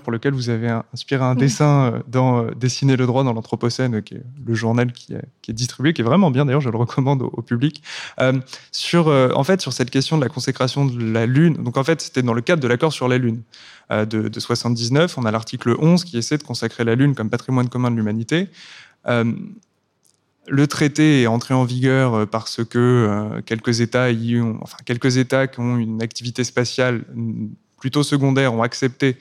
pour 0.04 0.12
lequel 0.12 0.34
vous 0.34 0.50
avez 0.50 0.70
inspiré 0.94 1.24
un 1.24 1.36
dessin 1.36 2.02
dans 2.08 2.46
Dessiner 2.52 2.96
le 2.96 3.06
droit 3.06 3.24
dans 3.24 3.34
l'Anthropocène, 3.34 4.02
qui 4.02 4.16
est 4.16 4.24
le 4.46 4.54
journal 4.54 4.92
qui 4.92 5.14
est, 5.14 5.54
distribué, 5.54 5.94
qui 5.94 6.02
est 6.02 6.06
vraiment 6.06 6.32
bien 6.32 6.46
d'ailleurs, 6.46 6.62
je 6.62 6.70
le 6.70 6.78
recommande 6.78 7.22
au, 7.22 7.42
public. 7.42 7.84
sur, 8.72 9.08
en 9.08 9.44
fait, 9.44 9.62
sur 9.62 9.74
cette 9.74 9.90
question 9.90 10.18
de 10.18 10.24
la 10.24 10.30
consécration 10.30 10.86
de 10.86 11.12
la 11.12 11.26
Lune, 11.26 11.56
donc 11.56 11.78
en 11.78 11.84
fait, 11.84 12.02
c'était 12.02 12.24
dans 12.24 12.34
le 12.34 12.42
cadre 12.42 12.62
de 12.62 12.68
l'accord 12.68 12.94
sur 12.94 13.08
la 13.08 13.18
Lune. 13.18 13.44
Euh, 13.90 14.04
de, 14.04 14.28
de 14.28 14.40
79. 14.58 15.18
On 15.18 15.26
a 15.26 15.32
l'article 15.32 15.76
11 15.80 16.04
qui 16.04 16.18
essaie 16.18 16.38
de 16.38 16.44
consacrer 16.44 16.84
la 16.84 16.96
Lune 16.96 17.16
comme 17.16 17.30
patrimoine 17.30 17.70
commun 17.70 17.92
de 17.92 17.96
l'humanité. 17.96 18.50
Euh, 19.08 19.32
le 20.50 20.68
traité 20.68 21.24
est 21.24 21.28
entré 21.28 21.54
en 21.54 21.64
vigueur 21.64 22.14
euh, 22.14 22.26
parce 22.26 22.64
que 22.64 23.42
quelques 23.46 23.82
États 23.82 24.08
enfin 24.62 24.78
quelques 24.86 25.18
États 25.18 25.48
qui 25.48 25.60
ont 25.60 25.78
une 25.78 26.02
activité 26.02 26.44
spatiale 26.44 27.04
plutôt 27.80 28.04
secondaire 28.04 28.54
ont 28.54 28.64
accepté 28.64 29.18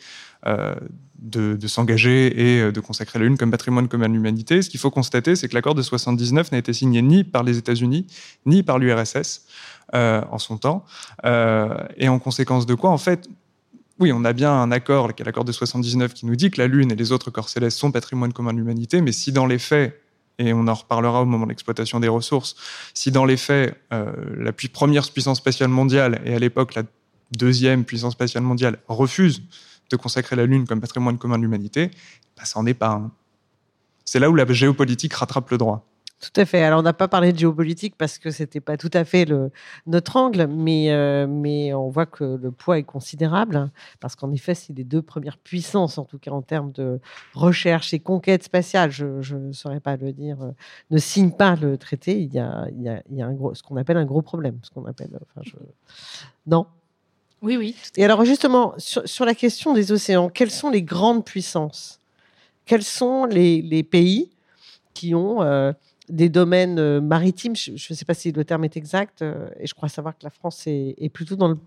de, 1.18 1.66
s'engager 1.66 2.26
et 2.40 2.72
de 2.72 2.80
consacrer 2.80 3.18
la 3.18 3.24
Lune 3.24 3.36
comme 3.36 3.50
patrimoine 3.50 3.88
commun 3.88 4.08
de 4.08 4.14
l'humanité. 4.14 4.62
Ce 4.62 4.70
qu'il 4.70 4.78
faut 4.78 4.92
constater, 4.92 5.34
c'est 5.34 5.48
que 5.48 5.54
l'accord 5.54 5.74
de 5.74 5.82
79 5.82 6.52
n'a 6.52 6.58
été 6.58 6.72
signé 6.72 7.02
ni 7.02 7.24
par 7.24 7.42
les 7.42 7.58
États-Unis 7.58 8.06
ni 8.46 8.62
par 8.62 8.78
l'URSS 8.78 9.46
en 9.92 10.38
son 10.38 10.58
temps, 10.58 10.84
et 11.24 12.08
en 12.08 12.18
conséquence 12.20 12.66
de 12.66 12.74
quoi, 12.74 12.90
en 12.90 12.98
fait, 12.98 13.28
oui, 13.98 14.12
on 14.12 14.24
a 14.24 14.32
bien 14.32 14.52
un 14.52 14.70
accord, 14.70 15.14
qui 15.14 15.22
est 15.22 15.24
l'accord 15.24 15.44
de 15.44 15.52
79, 15.52 16.12
qui 16.12 16.26
nous 16.26 16.36
dit 16.36 16.50
que 16.50 16.60
la 16.60 16.66
Lune 16.66 16.92
et 16.92 16.96
les 16.96 17.12
autres 17.12 17.30
corps 17.30 17.48
célestes 17.48 17.78
sont 17.78 17.90
patrimoine 17.90 18.32
commun 18.32 18.52
de 18.52 18.58
l'humanité, 18.58 19.00
mais 19.00 19.12
si 19.12 19.32
dans 19.32 19.46
les 19.46 19.58
faits, 19.58 20.00
et 20.38 20.52
on 20.52 20.68
en 20.68 20.74
reparlera 20.74 21.22
au 21.22 21.24
moment 21.24 21.46
de 21.46 21.50
l'exploitation 21.50 21.98
des 21.98 22.08
ressources, 22.08 22.56
si 22.92 23.10
dans 23.10 23.24
les 23.24 23.38
faits, 23.38 23.80
euh, 23.92 24.12
la 24.36 24.52
première 24.52 25.10
puissance 25.10 25.38
spatiale 25.38 25.70
mondiale, 25.70 26.20
et 26.26 26.34
à 26.34 26.38
l'époque 26.38 26.74
la 26.74 26.82
deuxième 27.32 27.84
puissance 27.84 28.12
spatiale 28.12 28.42
mondiale, 28.42 28.78
refuse 28.86 29.42
de 29.90 29.96
consacrer 29.96 30.36
la 30.36 30.44
Lune 30.44 30.66
comme 30.66 30.80
patrimoine 30.80 31.16
commun 31.16 31.38
de 31.38 31.42
l'humanité, 31.42 31.90
bah, 32.36 32.44
ça 32.44 32.60
n'en 32.60 32.66
est 32.66 32.74
pas 32.74 32.90
un. 32.90 33.10
C'est 34.04 34.18
là 34.18 34.28
où 34.28 34.34
la 34.34 34.46
géopolitique 34.52 35.14
rattrape 35.14 35.50
le 35.50 35.58
droit. 35.58 35.86
Tout 36.18 36.40
à 36.40 36.46
fait. 36.46 36.62
Alors, 36.62 36.80
on 36.80 36.82
n'a 36.82 36.94
pas 36.94 37.08
parlé 37.08 37.30
de 37.32 37.38
géopolitique 37.38 37.94
parce 37.96 38.18
que 38.18 38.30
c'était 38.30 38.60
pas 38.60 38.78
tout 38.78 38.90
à 38.94 39.04
fait 39.04 39.26
le, 39.26 39.50
notre 39.86 40.16
angle, 40.16 40.46
mais, 40.46 40.90
euh, 40.90 41.26
mais 41.26 41.74
on 41.74 41.90
voit 41.90 42.06
que 42.06 42.24
le 42.24 42.50
poids 42.50 42.78
est 42.78 42.84
considérable 42.84 43.70
parce 44.00 44.16
qu'en 44.16 44.32
effet, 44.32 44.54
c'est 44.54 44.72
les 44.72 44.84
deux 44.84 45.02
premières 45.02 45.36
puissances, 45.36 45.98
en 45.98 46.04
tout 46.04 46.18
cas 46.18 46.30
en 46.30 46.40
termes 46.40 46.72
de 46.72 47.00
recherche 47.34 47.92
et 47.92 47.98
conquête 47.98 48.44
spatiale, 48.44 48.90
je 48.90 49.36
ne 49.36 49.52
saurais 49.52 49.80
pas 49.80 49.96
le 49.96 50.12
dire, 50.12 50.42
euh, 50.42 50.52
ne 50.90 50.96
signent 50.96 51.36
pas 51.36 51.54
le 51.54 51.76
traité. 51.76 52.18
Il 52.18 52.32
y 52.32 52.38
a, 52.38 52.66
il 52.72 52.82
y 52.82 52.88
a, 52.88 53.02
il 53.10 53.18
y 53.18 53.22
a 53.22 53.26
un 53.26 53.34
gros, 53.34 53.54
ce 53.54 53.62
qu'on 53.62 53.76
appelle 53.76 53.98
un 53.98 54.06
gros 54.06 54.22
problème. 54.22 54.58
Ce 54.62 54.70
qu'on 54.70 54.86
appelle, 54.86 55.10
enfin, 55.20 55.42
je... 55.42 55.56
Non? 56.46 56.66
Oui, 57.42 57.58
oui. 57.58 57.76
Et 57.96 58.04
alors, 58.04 58.24
justement, 58.24 58.72
sur, 58.78 59.06
sur, 59.06 59.26
la 59.26 59.34
question 59.34 59.74
des 59.74 59.92
océans, 59.92 60.30
quelles 60.30 60.50
sont 60.50 60.70
les 60.70 60.82
grandes 60.82 61.26
puissances? 61.26 62.00
Quels 62.64 62.82
sont 62.82 63.26
les, 63.26 63.60
les 63.60 63.82
pays 63.82 64.30
qui 64.94 65.14
ont. 65.14 65.42
Euh, 65.42 65.72
des 66.08 66.28
domaines 66.28 66.78
euh, 66.78 67.00
maritimes. 67.00 67.56
Je 67.56 67.72
ne 67.72 67.76
sais 67.94 68.04
pas 68.04 68.14
si 68.14 68.32
le 68.32 68.44
terme 68.44 68.64
est 68.64 68.76
exact, 68.76 69.22
euh, 69.22 69.48
et 69.58 69.66
je 69.66 69.74
crois 69.74 69.88
savoir 69.88 70.16
que 70.16 70.24
la 70.24 70.30
France 70.30 70.64
est, 70.66 71.12
plutôt 71.12 71.36
dans 71.36 71.48
le 71.48 71.58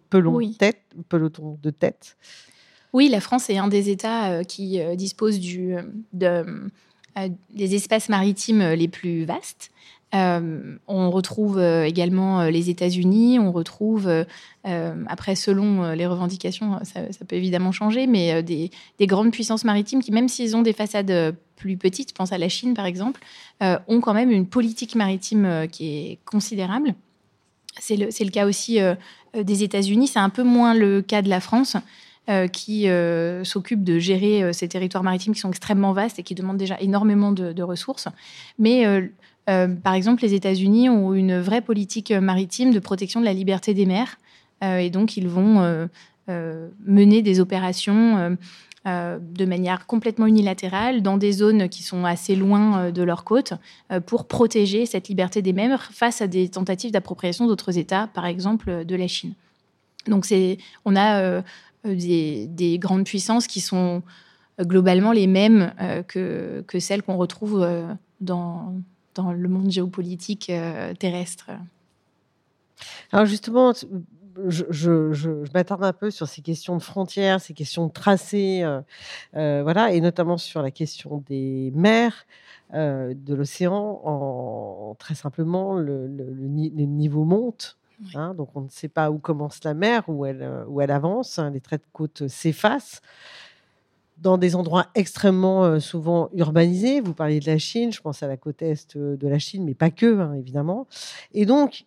tête, 0.58 0.82
peloton 1.10 1.58
de 1.62 1.70
tête. 1.70 2.18
Oui, 2.94 3.10
la 3.10 3.22
France 3.22 3.50
est 3.50 3.58
un 3.58 3.68
des 3.68 3.90
États 3.90 4.32
euh, 4.32 4.44
qui 4.44 4.80
dispose 4.96 5.40
du, 5.40 5.76
des 6.14 7.76
espaces 7.76 8.10
maritimes 8.10 8.62
les 8.62 8.88
plus 8.88 9.26
vastes. 9.26 9.72
On 10.12 11.12
retrouve 11.12 11.62
également 11.62 12.44
les 12.44 12.70
États-Unis, 12.70 13.40
on 13.40 13.52
retrouve, 13.52 14.26
après 14.64 15.36
selon 15.36 15.92
les 15.92 16.08
revendications, 16.08 16.80
ça, 16.84 17.26
peut 17.28 17.36
évidemment 17.36 17.72
changer, 17.72 18.08
mais 18.08 18.42
des, 18.42 18.72
des, 18.98 19.08
grandes 19.08 19.32
puissances 19.32 19.66
maritimes 19.66 20.02
qui, 20.02 20.12
même 20.12 20.28
s'ils 20.28 20.56
ont 20.56 20.62
des 20.62 20.74
façades 20.74 21.36
plus 21.60 21.78
petites, 21.78 22.14
pense 22.14 22.32
à 22.32 22.40
la 22.40 22.50
Chine 22.50 22.74
par 22.74 22.88
exemple, 22.88 23.22
euh, 23.62 23.78
ont 23.88 24.00
quand 24.00 24.16
même 24.16 24.32
une 24.32 24.48
politique 24.48 24.96
maritime 24.96 25.46
euh, 25.46 25.68
qui 25.68 25.90
est 25.90 26.20
considérable. 26.26 26.96
C'est 27.78 27.98
le, 27.98 28.30
cas 28.32 28.48
aussi 28.48 28.82
euh, 28.82 28.96
des 29.36 29.64
États-Unis, 29.64 30.08
c'est 30.08 30.20
un 30.20 30.30
peu 30.30 30.44
moins 30.44 30.74
le 30.74 31.02
cas 31.02 31.22
de 31.22 31.30
la 31.30 31.40
France. 31.40 31.78
qui 32.54 32.88
s'occupe 33.44 33.84
de 33.84 33.98
gérer 33.98 34.54
ces 34.54 34.68
territoires 34.68 35.04
maritimes 35.04 35.34
qui 35.34 35.40
sont 35.40 35.50
extrêmement 35.50 35.94
vastes 35.94 36.20
et 36.20 36.24
qui 36.24 36.36
demandent 36.36 36.60
déjà 36.60 36.78
énormément 36.80 37.32
de, 37.32 37.64
ressources. 37.64 38.08
Mais 38.60 38.86
par 39.84 39.94
exemple, 39.94 40.22
les 40.22 40.34
États-Unis 40.34 40.90
ont 40.90 41.14
une 41.14 41.40
vraie 41.40 41.62
politique 41.62 42.12
maritime 42.12 42.72
de 42.72 42.80
protection 42.80 43.20
de 43.20 43.26
la 43.26 43.34
liberté 43.34 43.74
des 43.74 43.86
mers. 43.86 44.18
et 44.62 44.90
donc, 44.90 45.18
ils 45.18 45.28
vont 45.28 45.90
mener 46.28 47.22
des 47.22 47.40
opérations 47.40 48.38
euh, 48.88 49.20
de 49.20 49.44
manière 49.44 49.88
complètement 49.88 50.26
unilatérale 50.26 51.02
dans 51.02 51.18
des 51.18 51.34
zones 51.34 51.68
qui 51.68 51.84
sont 51.84 52.06
assez 52.06 52.38
loin 52.38 52.80
euh, 52.80 52.92
de 52.92 53.04
leur 53.04 53.26
côte 53.26 53.52
euh, 53.92 54.00
pour 54.00 54.26
protéger 54.26 54.86
cette 54.86 55.10
liberté 55.10 55.42
des 55.42 55.52
mers 55.52 55.92
face 55.92 56.22
à 56.22 56.28
des 56.28 56.48
tentatives 56.48 56.92
d'appropriation 56.92 57.46
d'autres 57.46 57.78
États, 57.78 58.08
par 58.08 58.26
exemple 58.26 58.86
de 58.86 58.96
la 58.96 59.08
Chine. 59.08 59.34
Donc 60.08 60.26
on 60.86 60.96
a 60.96 61.44
des, 61.84 62.78
grandes 62.80 63.04
puissances 63.04 63.48
qui 63.48 63.60
sont 63.60 64.02
globalement 64.62 65.12
les 65.12 65.28
mêmes 65.28 65.74
que, 66.08 66.64
celles 66.80 67.04
qu'on 67.04 67.18
retrouve 67.18 67.68
dans, 68.22 68.74
dans 69.16 69.32
le 69.32 69.50
monde 69.50 69.72
géopolitique 69.72 70.52
terrestre. 71.00 71.52
Alors 73.12 73.26
justement, 73.26 73.74
je, 74.48 75.44
m'attarde 75.54 75.84
un 75.84 75.94
peu 75.94 76.12
sur 76.12 76.28
ces 76.28 76.42
questions 76.42 76.78
de 76.78 76.82
frontières, 76.82 77.42
ces 77.42 77.54
questions 77.54 77.88
de 77.88 77.92
tracés, 77.92 78.62
euh, 78.64 78.82
euh, 79.36 79.62
voilà, 79.64 79.92
et 79.94 80.02
notamment 80.02 80.38
sur 80.38 80.62
la 80.62 80.72
question 80.72 81.24
des 81.28 81.72
mers, 81.76 82.26
euh, 82.74 83.14
de 83.16 83.34
l'océan. 83.34 84.02
En, 84.04 84.96
très 84.98 85.16
simplement, 85.16 85.76
le, 85.76 86.08
niveau 86.08 87.24
monte. 87.24 87.78
Hein, 88.16 88.34
donc 88.34 88.56
on 88.56 88.62
ne 88.62 88.70
sait 88.70 88.88
pas 88.88 89.12
où 89.12 89.18
commence 89.18 89.64
la 89.66 89.74
mer, 89.74 90.04
où 90.08 90.26
elle, 90.26 90.64
où 90.68 90.80
elle 90.80 90.92
avance. 90.92 91.38
Hein, 91.38 91.50
les 91.50 91.60
traits 91.60 91.82
de 91.82 91.88
côte 91.92 92.28
s'effacent 92.28 93.02
dans 94.22 94.38
des 94.38 94.56
endroits 94.56 94.88
extrêmement 94.96 95.80
souvent 95.80 96.30
urbanisés. 96.34 97.02
Vous 97.02 97.14
parliez 97.14 97.40
de 97.40 97.48
la 97.48 97.58
Chine, 97.58 97.92
je 97.92 98.02
pense 98.02 98.22
à 98.24 98.28
la 98.28 98.38
côte 98.38 98.62
est 98.62 98.98
de 98.98 99.28
la 99.28 99.40
Chine, 99.40 99.64
mais 99.66 99.74
pas 99.74 99.90
que, 99.90 100.20
hein, 100.20 100.34
évidemment. 100.34 100.88
Et 101.34 101.46
donc, 101.46 101.86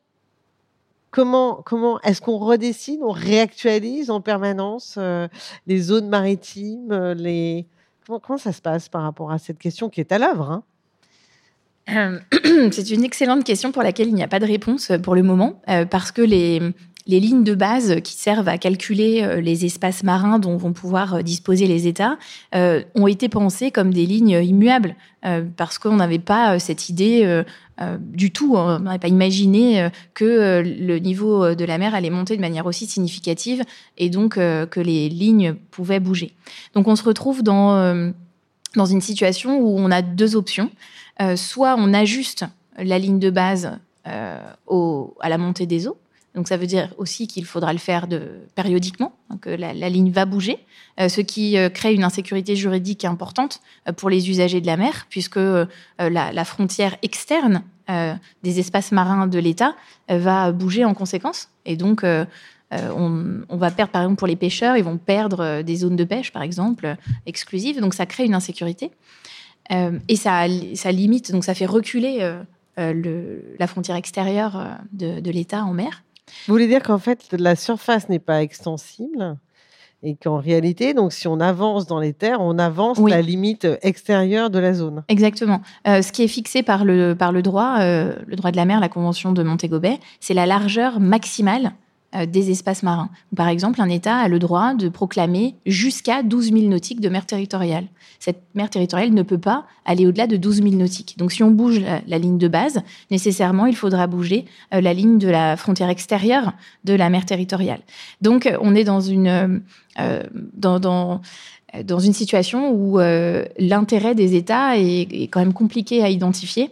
comment, 1.12 1.62
comment 1.64 2.00
est-ce 2.00 2.20
qu'on 2.20 2.38
redessine, 2.38 3.00
on 3.04 3.12
réactualise 3.12 4.10
en 4.10 4.20
permanence 4.20 4.96
euh, 4.98 5.28
les 5.68 5.78
zones 5.78 6.08
maritimes 6.08 6.90
euh. 6.90 7.62
Comment, 8.04 8.36
ça 8.36 8.50
se 8.50 8.60
passe 8.60 8.88
par 8.88 9.02
rapport 9.02 9.30
à 9.30 9.38
cette 9.38 9.58
question 9.58 9.88
qui 9.88 10.00
est 10.00 10.10
à 10.10 10.18
l'œuvre 10.18 10.50
hein? 10.50 10.64
Euh, 11.90 12.18
C'est 12.72 12.90
une 12.90 13.04
excellente 13.04 13.44
question 13.44 13.70
pour 13.70 13.82
laquelle 13.84 14.08
il 14.08 14.14
n'y 14.14 14.24
a 14.24 14.28
pas 14.28 14.40
de 14.40 14.46
réponse 14.46 14.90
pour 15.04 15.14
le 15.14 15.22
moment, 15.22 15.60
parce 15.90 16.10
que 16.10 16.22
les, 16.22 16.60
les 17.06 17.20
lignes 17.20 17.44
de 17.44 17.54
base 17.54 18.00
qui 18.02 18.14
servent 18.14 18.48
à 18.48 18.58
calculer 18.58 19.40
les 19.40 19.64
espaces 19.64 20.02
marins 20.02 20.38
dont 20.38 20.56
vont 20.56 20.72
pouvoir 20.72 21.22
disposer 21.22 21.66
les 21.66 21.86
États 21.86 22.16
ont 22.52 23.06
été 23.06 23.28
pensées 23.28 23.70
comme 23.70 23.92
des 23.92 24.06
lignes 24.06 24.40
immuables, 24.42 24.94
parce 25.56 25.78
qu'on 25.78 25.96
n'avait 25.96 26.18
pas 26.18 26.58
cette 26.58 26.88
idée 26.88 27.44
euh, 27.82 27.96
du 27.98 28.30
tout. 28.30 28.54
On 28.54 28.80
n'aurait 28.80 28.98
pas 28.98 29.08
imaginé 29.08 29.82
euh, 29.82 29.88
que 30.14 30.24
euh, 30.24 30.62
le 30.62 30.98
niveau 30.98 31.54
de 31.54 31.64
la 31.64 31.78
mer 31.78 31.94
allait 31.94 32.10
monter 32.10 32.36
de 32.36 32.40
manière 32.40 32.66
aussi 32.66 32.86
significative 32.86 33.62
et 33.96 34.10
donc 34.10 34.34
que 34.34 34.80
les 34.80 35.08
lignes 35.08 35.54
pouvaient 35.70 36.00
bouger. 36.00 36.34
Donc 36.74 36.86
on 36.86 36.96
se 36.96 37.02
retrouve 37.02 37.42
dans, 37.42 38.12
dans 38.76 38.86
une 38.86 39.00
situation 39.00 39.58
où 39.58 39.78
on 39.78 39.90
a 39.90 40.02
deux 40.02 40.36
options. 40.36 40.70
soit 41.36 41.76
on 41.78 41.92
ajuste 41.94 42.44
la 42.78 42.98
ligne 42.98 43.18
de 43.18 43.30
base 43.30 43.78
à 44.04 45.28
la 45.28 45.38
montée 45.38 45.66
des 45.66 45.86
eaux, 45.86 45.98
donc 46.34 46.48
ça 46.48 46.56
veut 46.56 46.66
dire 46.66 46.94
aussi 46.96 47.26
qu'il 47.26 47.44
faudra 47.44 47.72
le 47.72 47.78
faire 47.78 48.06
périodiquement, 48.54 49.12
que 49.40 49.50
la, 49.50 49.72
ligne 49.72 50.10
va 50.10 50.24
bouger, 50.24 50.58
ce 50.98 51.20
qui 51.20 51.56
crée 51.74 51.92
une 51.92 52.04
insécurité 52.04 52.56
juridique 52.56 53.04
importante 53.04 53.60
pour 53.96 54.08
les 54.08 54.30
usagers 54.30 54.62
de 54.62 54.66
la 54.66 54.78
mer, 54.78 55.06
puisque 55.10 55.38
la, 55.98 56.44
frontière 56.44 56.96
externe 57.02 57.62
euh, 57.90 58.14
des 58.44 58.60
espaces 58.60 58.92
marins 58.92 59.26
de 59.26 59.38
l'État 59.40 59.74
euh, 60.10 60.18
va 60.18 60.52
bouger 60.52 60.84
en 60.84 60.94
conséquence. 60.94 61.48
Et 61.66 61.76
donc, 61.76 62.04
euh, 62.04 62.24
on, 62.70 63.56
va 63.56 63.70
perdre, 63.72 63.90
par 63.90 64.02
exemple, 64.02 64.18
pour 64.18 64.28
les 64.28 64.36
pêcheurs, 64.36 64.76
ils 64.76 64.84
vont 64.84 64.98
perdre 64.98 65.62
des 65.62 65.76
zones 65.76 65.96
de 65.96 66.04
pêche, 66.04 66.32
par 66.32 66.42
exemple, 66.42 66.96
exclusives. 67.26 67.80
Donc, 67.80 67.94
ça 67.94 68.06
crée 68.06 68.24
une 68.24 68.34
insécurité. 68.34 68.90
et 69.70 70.16
ça, 70.16 70.46
limite, 70.46 71.32
donc 71.32 71.44
ça 71.44 71.54
fait 71.54 71.66
reculer 71.66 72.26
la 72.78 73.66
frontière 73.66 73.96
extérieure 73.96 74.78
de 74.92 75.30
l'État 75.30 75.64
en 75.64 75.74
mer. 75.74 76.02
Vous 76.46 76.54
voulez 76.54 76.68
dire 76.68 76.82
qu'en 76.82 76.98
fait, 76.98 77.26
la 77.32 77.56
surface 77.56 78.08
n'est 78.08 78.18
pas 78.18 78.42
extensible 78.42 79.36
et 80.04 80.16
qu'en 80.16 80.38
réalité, 80.38 80.94
donc 80.94 81.12
si 81.12 81.28
on 81.28 81.38
avance 81.38 81.86
dans 81.86 82.00
les 82.00 82.12
terres, 82.12 82.40
on 82.40 82.58
avance 82.58 82.98
la 82.98 83.22
limite 83.22 83.68
extérieure 83.82 84.50
de 84.50 84.58
la 84.58 84.74
zone. 84.74 85.04
Exactement. 85.08 85.60
ce 85.86 86.10
qui 86.10 86.24
est 86.24 86.28
fixé 86.28 86.64
par 86.64 86.84
le, 86.84 87.14
par 87.14 87.30
le 87.30 87.40
droit, 87.40 87.78
le 87.78 88.34
droit 88.34 88.50
de 88.50 88.56
la 88.56 88.64
mer, 88.64 88.80
la 88.80 88.88
Convention 88.88 89.30
de 89.30 89.44
Montego 89.44 89.78
Bay, 89.78 90.00
c'est 90.18 90.34
la 90.34 90.46
largeur 90.46 90.98
maximale 90.98 91.66
euh, 91.66 91.81
des 92.26 92.50
espaces 92.50 92.82
marins. 92.82 93.10
Par 93.34 93.48
exemple, 93.48 93.80
un 93.80 93.88
État 93.88 94.16
a 94.16 94.28
le 94.28 94.38
droit 94.38 94.74
de 94.74 94.88
proclamer 94.88 95.54
jusqu'à 95.64 96.22
12 96.22 96.52
000 96.52 96.68
nautiques 96.68 97.00
de 97.00 97.08
mer 97.08 97.24
territoriale. 97.24 97.86
Cette 98.18 98.42
mer 98.54 98.70
territoriale 98.70 99.12
ne 99.12 99.22
peut 99.22 99.38
pas 99.38 99.64
aller 99.84 100.06
au-delà 100.06 100.26
de 100.26 100.36
12 100.36 100.62
000 100.62 100.74
nautiques. 100.76 101.16
Donc, 101.18 101.32
si 101.32 101.42
on 101.42 101.50
bouge 101.50 101.80
la, 102.06 102.18
ligne 102.18 102.38
de 102.38 102.48
base, 102.48 102.82
nécessairement, 103.10 103.66
il 103.66 103.74
faudra 103.74 104.06
bouger 104.06 104.44
euh, 104.74 104.80
la 104.80 104.92
ligne 104.92 105.18
de 105.18 105.28
la 105.28 105.56
frontière 105.56 105.88
extérieure 105.88 106.52
de 106.84 106.94
la 106.94 107.10
mer 107.10 107.26
territoriale. 107.26 107.80
Donc, 108.20 108.46
euh, 108.46 108.58
on 108.60 108.74
est 108.74 108.84
dans 108.84 109.00
une, 109.00 109.62
dans, 110.54 110.78
dans, 110.78 111.98
une 111.98 112.12
situation 112.12 112.70
où 112.72 112.98
l'intérêt 113.58 114.14
des 114.14 114.36
États 114.36 114.78
est, 114.78 115.28
quand 115.28 115.40
même 115.40 115.52
compliqué 115.52 116.02
à 116.02 116.08
identifier. 116.08 116.70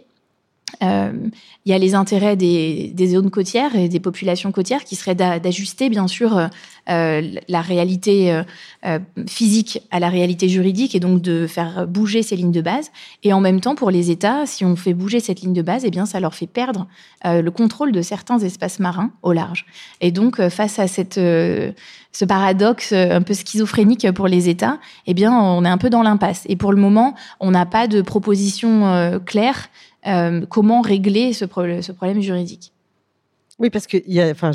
Euh, 0.83 1.11
il 1.65 1.71
y 1.71 1.75
a 1.75 1.77
les 1.77 1.93
intérêts 1.93 2.35
des, 2.35 3.07
zones 3.07 3.29
côtières 3.29 3.75
et 3.75 3.87
des 3.87 3.99
populations 3.99 4.51
côtières 4.51 4.83
qui 4.83 4.95
seraient 4.95 5.15
d'ajuster, 5.15 5.89
bien 5.89 6.07
sûr, 6.07 6.37
euh, 6.37 6.47
euh, 6.89 7.35
la 7.47 7.61
réalité 7.61 8.41
physique 9.27 9.81
à 9.91 9.99
la 9.99 10.09
réalité 10.09 10.49
juridique 10.49 10.95
et 10.95 10.99
donc 10.99 11.21
de 11.21 11.45
faire 11.45 11.85
bouger 11.87 12.23
ces 12.23 12.35
lignes 12.35 12.51
de 12.51 12.61
base. 12.61 12.89
Et 13.23 13.33
en 13.33 13.41
même 13.41 13.61
temps, 13.61 13.75
pour 13.75 13.91
les 13.91 14.09
États, 14.09 14.45
si 14.45 14.65
on 14.65 14.75
fait 14.75 14.93
bouger 14.93 15.19
cette 15.19 15.41
ligne 15.41 15.53
de 15.53 15.61
base, 15.61 15.83
eh 15.85 15.91
bien, 15.91 16.05
ça 16.05 16.19
leur 16.19 16.33
fait 16.33 16.47
perdre 16.47 16.87
le 17.23 17.49
contrôle 17.49 17.91
de 17.91 18.01
certains 18.01 18.39
espaces 18.39 18.79
marins 18.79 19.11
au 19.21 19.33
large. 19.33 19.65
Et 20.01 20.11
donc, 20.11 20.41
face 20.49 20.79
à 20.79 20.87
ce 20.87 22.25
paradoxe 22.27 22.93
un 22.93 23.21
peu 23.21 23.35
schizophrénique 23.35 24.11
pour 24.13 24.27
les 24.27 24.49
États, 24.49 24.79
eh 25.05 25.13
bien, 25.13 25.31
on 25.31 25.63
est 25.63 25.69
un 25.69 25.77
peu 25.77 25.91
dans 25.91 26.01
l'impasse. 26.01 26.43
Et 26.49 26.55
pour 26.55 26.73
le 26.73 26.81
moment, 26.81 27.13
on 27.39 27.51
n'a 27.51 27.67
pas 27.67 27.87
de 27.87 28.01
proposition 28.01 29.19
claire 29.25 29.69
euh, 30.07 30.45
comment 30.47 30.81
régler 30.81 31.33
ce, 31.33 31.45
problème 31.45 32.21
juridique? 32.21 32.73
Oui, 33.59 33.69
parce 33.69 33.85
que, 33.85 33.97
enfin, 34.31 34.51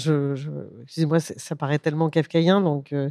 excusez-moi, 0.82 1.20
ça 1.20 1.54
paraît 1.54 1.78
tellement 1.78 2.10
kafkaïen, 2.10 2.60
donc 2.60 2.92
euh, 2.92 3.10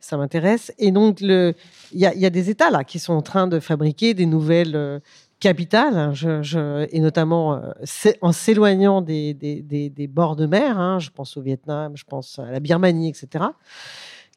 ça 0.00 0.16
m'intéresse. 0.16 0.72
Et 0.78 0.90
donc, 0.90 1.20
il 1.20 1.54
y, 1.92 2.06
a, 2.06 2.30
des 2.30 2.50
États 2.50 2.70
là 2.70 2.84
qui 2.84 2.98
sont 2.98 3.12
en 3.12 3.22
train 3.22 3.46
de 3.46 3.60
fabriquer 3.60 4.14
des 4.14 4.24
nouvelles 4.24 4.76
euh, 4.76 5.00
capitales, 5.40 5.98
hein, 5.98 6.86
et 6.90 7.00
notamment 7.00 7.60
en 8.22 8.32
s'éloignant 8.32 9.02
des, 9.02 9.34
des, 9.34 10.06
bords 10.06 10.36
de 10.36 10.46
mer. 10.46 10.78
Hein, 10.78 10.98
je 10.98 11.10
pense 11.10 11.36
au 11.36 11.42
Vietnam, 11.42 11.92
je 11.96 12.04
pense 12.04 12.38
à 12.38 12.50
la 12.50 12.60
Birmanie, 12.60 13.10
etc 13.10 13.44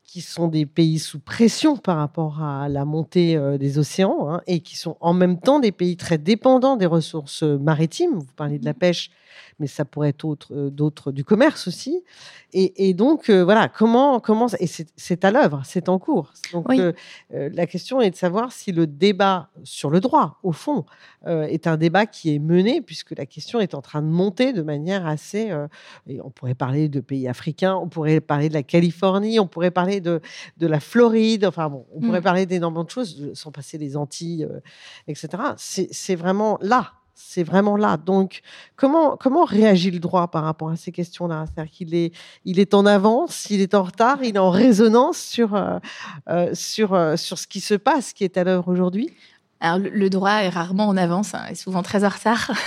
qui 0.08 0.22
sont 0.22 0.48
des 0.48 0.65
pays 0.65 1.00
sous 1.00 1.20
pression 1.20 1.76
par 1.76 1.98
rapport 1.98 2.41
à 2.41 2.70
la 2.70 2.86
montée 2.86 3.36
euh, 3.36 3.58
des 3.58 3.78
océans 3.78 4.32
hein, 4.32 4.41
et 4.48 4.62
qui 4.62 4.78
sont 4.78 4.96
en 5.02 5.13
même 5.13 5.38
temps 5.38 5.60
des 5.60 5.74
pays 5.74 5.98
très 5.98 6.17
dépendants 6.17 6.78
des 6.78 6.86
ressources 6.86 7.43
maritimes. 7.43 8.15
Vous 8.15 8.34
parlez 8.38 8.58
de 8.58 8.65
la 8.65 8.72
mmh. 8.72 8.76
pêche, 8.76 9.12
mais 9.60 9.67
ça 9.67 9.86
pourrait 9.86 10.10
être 10.10 10.26
autre, 10.26 10.54
euh, 10.54 10.70
d'autres 10.70 11.12
du 11.12 11.24
commerce 11.24 11.67
aussi. 11.67 12.04
Et, 12.54 12.93
donc, 12.96 13.30
euh, 13.30 13.43
voilà, 13.43 13.67
comment, 13.67 14.20
comment 14.20 14.48
et 14.60 14.67
c'est 14.67 15.26
à 15.26 15.32
l'œuvre, 15.32 15.62
c'est 15.63 15.89
en 15.89 16.00
cours. 16.00 16.34
Donc, 16.54 16.65
la 17.30 17.67
question 17.67 18.02
est 18.02 18.10
de 18.10 18.15
savoir 18.15 18.52
si 18.52 18.72
le 18.72 18.88
débat 18.88 19.50
sur 19.63 19.89
le 19.91 20.00
droit, 20.00 20.39
au 20.41 20.54
fond, 20.54 20.86
est 21.28 21.67
un 21.67 21.78
débat 21.78 22.06
qui 22.06 22.34
est 22.34 22.39
mené, 22.39 22.82
puisque 22.82 23.12
la 23.12 23.26
question 23.26 23.60
est 23.60 23.76
en 23.76 23.82
train 23.82 24.02
de 24.02 24.08
monter 24.08 24.54
de 24.54 24.62
manière 24.62 25.06
assez. 25.06 25.54
et 26.08 26.22
on 26.22 26.32
pourrait 26.32 26.56
parler 26.56 26.88
de 26.89 27.00
pays 27.00 27.28
africains, 27.28 27.76
on 27.76 27.89
pourrait 27.89 28.22
parler 28.22 28.50
de 28.50 28.56
la 28.56 28.63
Californie, 28.63 29.39
on 29.39 29.48
pourrait 29.48 29.70
parler 29.70 30.00
de, 30.00 30.22
de 30.58 30.67
la 30.67 30.80
Floride, 30.80 31.46
enfin 31.46 31.70
bon, 31.70 31.86
on 31.93 32.00
pourrait 32.00 32.22
mmh. 32.22 32.24
parler 32.24 32.46
d'énormément 32.46 32.86
de 32.86 32.89
choses, 32.89 33.30
sans 33.34 33.52
passer 33.52 33.78
les 33.78 33.98
Antilles, 33.98 34.48
etc. 35.08 35.43
C'est 35.58 36.15
vraiment 36.15 36.58
là 36.62 36.93
c'est 37.19 37.43
vraiment 37.43 37.77
là. 37.77 37.97
Donc, 37.97 38.41
comment, 38.75 39.17
comment 39.17 39.43
réagit 39.43 39.89
le 39.89 39.99
droit 39.99 40.27
par 40.27 40.43
rapport 40.43 40.69
à 40.69 40.75
ces 40.75 40.91
questions-là? 40.91 41.45
C'est-à-dire 41.47 41.71
qu'il 41.71 41.95
est, 41.95 42.13
il 42.45 42.60
est 42.60 42.75
en 42.75 42.86
avance, 42.86 43.49
il 43.49 43.60
est 43.60 43.73
en 43.73 43.84
retard, 43.84 44.19
il 44.23 44.36
est 44.36 44.39
en 44.39 44.51
résonance 44.51 45.17
sur, 45.17 45.56
euh, 45.56 45.80
euh, 46.30 46.51
sur, 46.53 46.93
euh, 46.93 47.17
sur 47.17 47.39
ce 47.39 47.47
qui 47.47 47.60
se 47.60 47.73
passe, 47.73 48.13
qui 48.13 48.23
est 48.23 48.38
à 48.38 48.43
l'œuvre 48.43 48.71
aujourd'hui? 48.71 49.12
Alors, 49.60 49.80
le 49.80 50.10
droit 50.10 50.43
est 50.43 50.50
rarement 50.50 50.88
en 50.88 50.98
avance, 50.98 51.34
hein, 51.34 51.41
est 51.50 51.56
souvent 51.56 51.82
très 51.82 52.04
en 52.04 52.10
retard. 52.10 52.52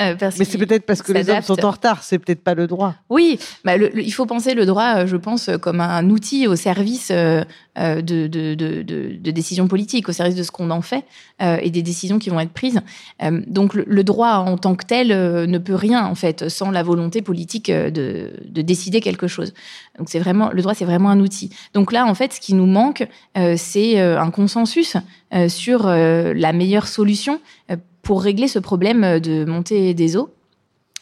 Euh, 0.00 0.14
Mais 0.20 0.44
c'est 0.44 0.58
peut-être 0.58 0.84
parce 0.84 1.00
que 1.00 1.12
les 1.12 1.30
hommes 1.30 1.42
sont 1.42 1.64
en 1.64 1.70
retard, 1.70 2.02
c'est 2.02 2.18
peut-être 2.18 2.42
pas 2.42 2.54
le 2.54 2.66
droit. 2.66 2.94
Oui, 3.08 3.38
bah 3.64 3.76
il 3.76 4.12
faut 4.12 4.26
penser 4.26 4.54
le 4.54 4.66
droit, 4.66 4.96
euh, 4.96 5.06
je 5.06 5.16
pense, 5.16 5.48
comme 5.60 5.80
un 5.80 6.08
outil 6.10 6.46
au 6.46 6.56
service 6.56 7.10
euh, 7.10 7.44
de, 7.76 8.26
de, 8.26 8.54
de, 8.54 8.82
de, 8.82 9.30
décisions 9.30 9.68
politiques, 9.68 10.08
au 10.08 10.12
service 10.12 10.34
de 10.34 10.42
ce 10.42 10.50
qu'on 10.50 10.70
en 10.70 10.82
fait 10.82 11.04
et 11.40 11.70
des 11.70 11.82
décisions 11.82 12.18
qui 12.18 12.30
vont 12.30 12.40
être 12.40 12.52
prises. 12.52 12.80
donc 13.46 13.74
le, 13.74 14.04
droit 14.04 14.34
en 14.34 14.58
tant 14.58 14.74
que 14.74 14.84
tel 14.84 15.08
ne 15.08 15.58
peut 15.58 15.74
rien, 15.74 16.04
en 16.04 16.14
fait, 16.14 16.48
sans 16.48 16.70
la 16.70 16.82
volonté 16.82 17.22
politique 17.22 17.70
de, 17.70 18.32
de 18.44 18.62
décider 18.62 19.00
quelque 19.00 19.28
chose. 19.28 19.54
Donc 19.98 20.08
c'est 20.10 20.18
vraiment 20.18 20.50
le 20.52 20.60
droit, 20.62 20.74
c'est 20.74 20.84
vraiment 20.84 21.10
un 21.10 21.20
outil. 21.20 21.50
Donc 21.74 21.92
là, 21.92 22.06
en 22.06 22.14
fait, 22.14 22.34
ce 22.34 22.40
qui 22.40 22.54
nous 22.54 22.66
manque, 22.66 23.06
c'est 23.56 24.00
un 24.00 24.30
consensus 24.30 24.96
sur 25.48 25.86
la 25.86 26.52
meilleure 26.52 26.88
solution 26.88 27.40
euh, 27.70 27.76
pour 28.02 28.22
régler 28.22 28.48
ce 28.48 28.58
problème 28.58 29.20
de 29.20 29.44
montée 29.44 29.94
des 29.94 30.16
eaux 30.16 30.30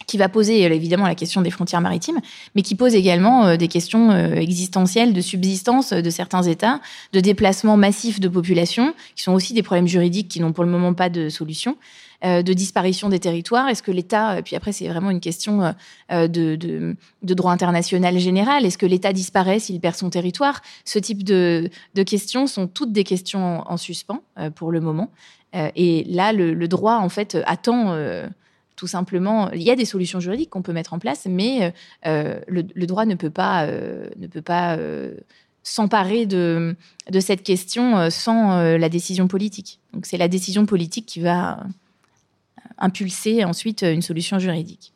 qui 0.06 0.16
va 0.16 0.28
poser 0.28 0.64
euh, 0.64 0.72
évidemment 0.72 1.06
la 1.06 1.14
question 1.14 1.42
des 1.42 1.50
frontières 1.50 1.80
maritimes, 1.80 2.18
mais 2.54 2.62
qui 2.62 2.74
pose 2.74 2.94
également 2.94 3.46
euh, 3.46 3.56
des 3.56 3.68
questions 3.68 4.10
existentielles 4.34 5.12
de 5.12 5.20
subsistance 5.20 5.92
de 5.92 6.10
certains 6.10 6.42
États, 6.42 6.80
de 7.12 7.20
déplacement 7.20 7.76
massif 7.76 8.20
de 8.20 8.28
population, 8.28 8.94
qui 9.14 9.22
sont 9.22 9.32
aussi 9.32 9.54
des 9.54 9.62
problèmes 9.62 9.88
juridiques 9.88 10.28
qui 10.28 10.40
n'ont 10.40 10.52
pour 10.52 10.64
le 10.64 10.70
moment 10.70 10.94
pas 10.94 11.08
de 11.08 11.28
solution, 11.28 11.76
de 12.22 12.52
disparition 12.52 13.09
des 13.09 13.20
territoires. 13.20 13.68
Est-ce 13.68 13.83
que 13.83 13.92
l'État, 13.92 14.42
puis 14.42 14.57
après 14.57 14.72
c'est 14.72 14.88
vraiment 14.88 15.11
une 15.11 15.20
question 15.20 15.74
de, 16.11 16.26
de, 16.57 16.96
droit 17.22 17.52
international 17.52 18.18
général, 18.18 18.64
est-ce 18.64 18.78
que 18.78 18.87
l'État 18.87 19.12
disparaît 19.12 19.61
s'il 19.61 19.81
perd 19.81 19.94
son 19.94 20.11
territoire? 20.11 20.61
Ce 20.85 20.98
type 20.98 21.22
de, 21.22 21.70
questions 22.04 22.46
sont 22.46 22.66
toutes 22.66 22.92
des 22.92 23.04
questions 23.04 23.62
en, 23.70 23.76
suspens 23.76 24.22
pour 24.57 24.72
le 24.72 24.81
moment. 24.81 25.11
Euh, 25.54 25.70
et 25.76 26.04
là, 26.04 26.33
le, 26.33 26.68
droit, 26.68 26.96
en 26.96 27.09
fait, 27.09 27.38
attend 27.46 27.92
euh, 27.92 28.26
tout 28.76 28.87
simplement. 28.87 29.50
Il 29.52 29.62
y 29.62 29.70
a 29.70 29.76
des 29.76 29.85
solutions 29.85 30.20
juridiques 30.20 30.50
qu'on 30.50 30.62
peut 30.62 30.72
mettre 30.72 30.92
en 30.92 30.98
place, 30.98 31.26
mais 31.28 31.72
euh, 32.07 32.40
le, 32.46 32.87
droit 32.87 33.07
ne 33.07 33.14
peut 33.14 33.31
pas, 33.31 33.66
ne 33.66 34.26
peut 34.26 34.42
pas 34.42 34.78
s'emparer 35.62 36.26
de, 36.26 36.76
de 37.11 37.20
cette 37.20 37.42
question 37.42 38.11
sans 38.11 38.76
la 38.76 38.88
décision 38.88 39.28
politique. 39.28 39.81
Donc, 39.92 40.07
c'est 40.07 40.18
la 40.18 40.28
décision 40.28 40.66
politique 40.66 41.07
qui 41.07 41.20
va 41.20 41.61
impulser 42.78 43.44
ensuite 43.44 43.82
une 43.82 44.02
solution 44.02 44.38
juridique. 44.38 44.92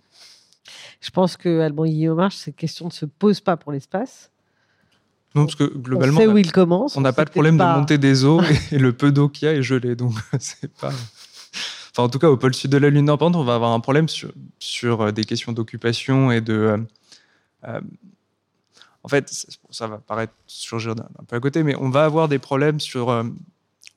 Je 1.00 1.10
pense 1.10 1.36
que 1.36 1.60
Alban 1.60 1.84
Guillaume, 1.84 2.30
cette 2.30 2.56
question 2.56 2.86
ne 2.86 2.92
se 2.92 3.04
pose 3.04 3.40
pas 3.40 3.56
pour 3.56 3.72
l'espace. 3.72 4.30
Non, 5.34 5.46
parce 5.46 5.56
que 5.56 5.64
globalement, 5.64 6.20
on, 6.20 6.34
où 6.34 6.38
il 6.38 6.52
commence, 6.52 6.96
on 6.96 7.00
n'a 7.00 7.12
pas 7.12 7.24
de 7.24 7.30
problème 7.30 7.56
de 7.56 7.62
monter 7.62 7.98
des 7.98 8.24
eaux 8.24 8.40
et, 8.70 8.78
le 8.78 8.92
peu 8.92 9.12
d'eau 9.12 9.28
qu'il 9.28 9.46
y 9.46 9.48
a 9.48 9.54
est 9.54 9.62
gelé. 9.62 9.96
Donc, 9.96 10.12
c'est 10.38 10.72
pas. 10.74 10.92
Enfin, 11.90 12.04
en 12.04 12.08
tout 12.08 12.18
cas, 12.18 12.28
au 12.28 12.36
pôle 12.36 12.54
sud 12.54 12.70
de 12.70 12.78
la 12.78 12.88
Lune, 12.90 13.06
non, 13.06 13.18
on 13.20 13.44
va 13.44 13.54
avoir 13.54 13.72
un 13.72 13.80
problème 13.80 14.08
sur, 14.08 14.32
sur 14.58 15.00
euh, 15.00 15.10
des 15.10 15.24
questions 15.24 15.52
d'occupation 15.52 16.30
et 16.30 16.40
de. 16.40 16.52
Euh, 16.52 16.78
euh, 17.64 17.80
en 19.02 19.08
fait, 19.08 19.28
ça 19.70 19.88
va 19.88 19.98
paraître 19.98 20.32
surgir 20.46 20.92
un 20.92 21.24
peu 21.24 21.34
à 21.34 21.40
côté, 21.40 21.64
mais 21.64 21.74
on 21.76 21.90
va 21.90 22.04
avoir 22.04 22.28
des 22.28 22.38
problèmes 22.38 22.78
sur. 22.78 23.24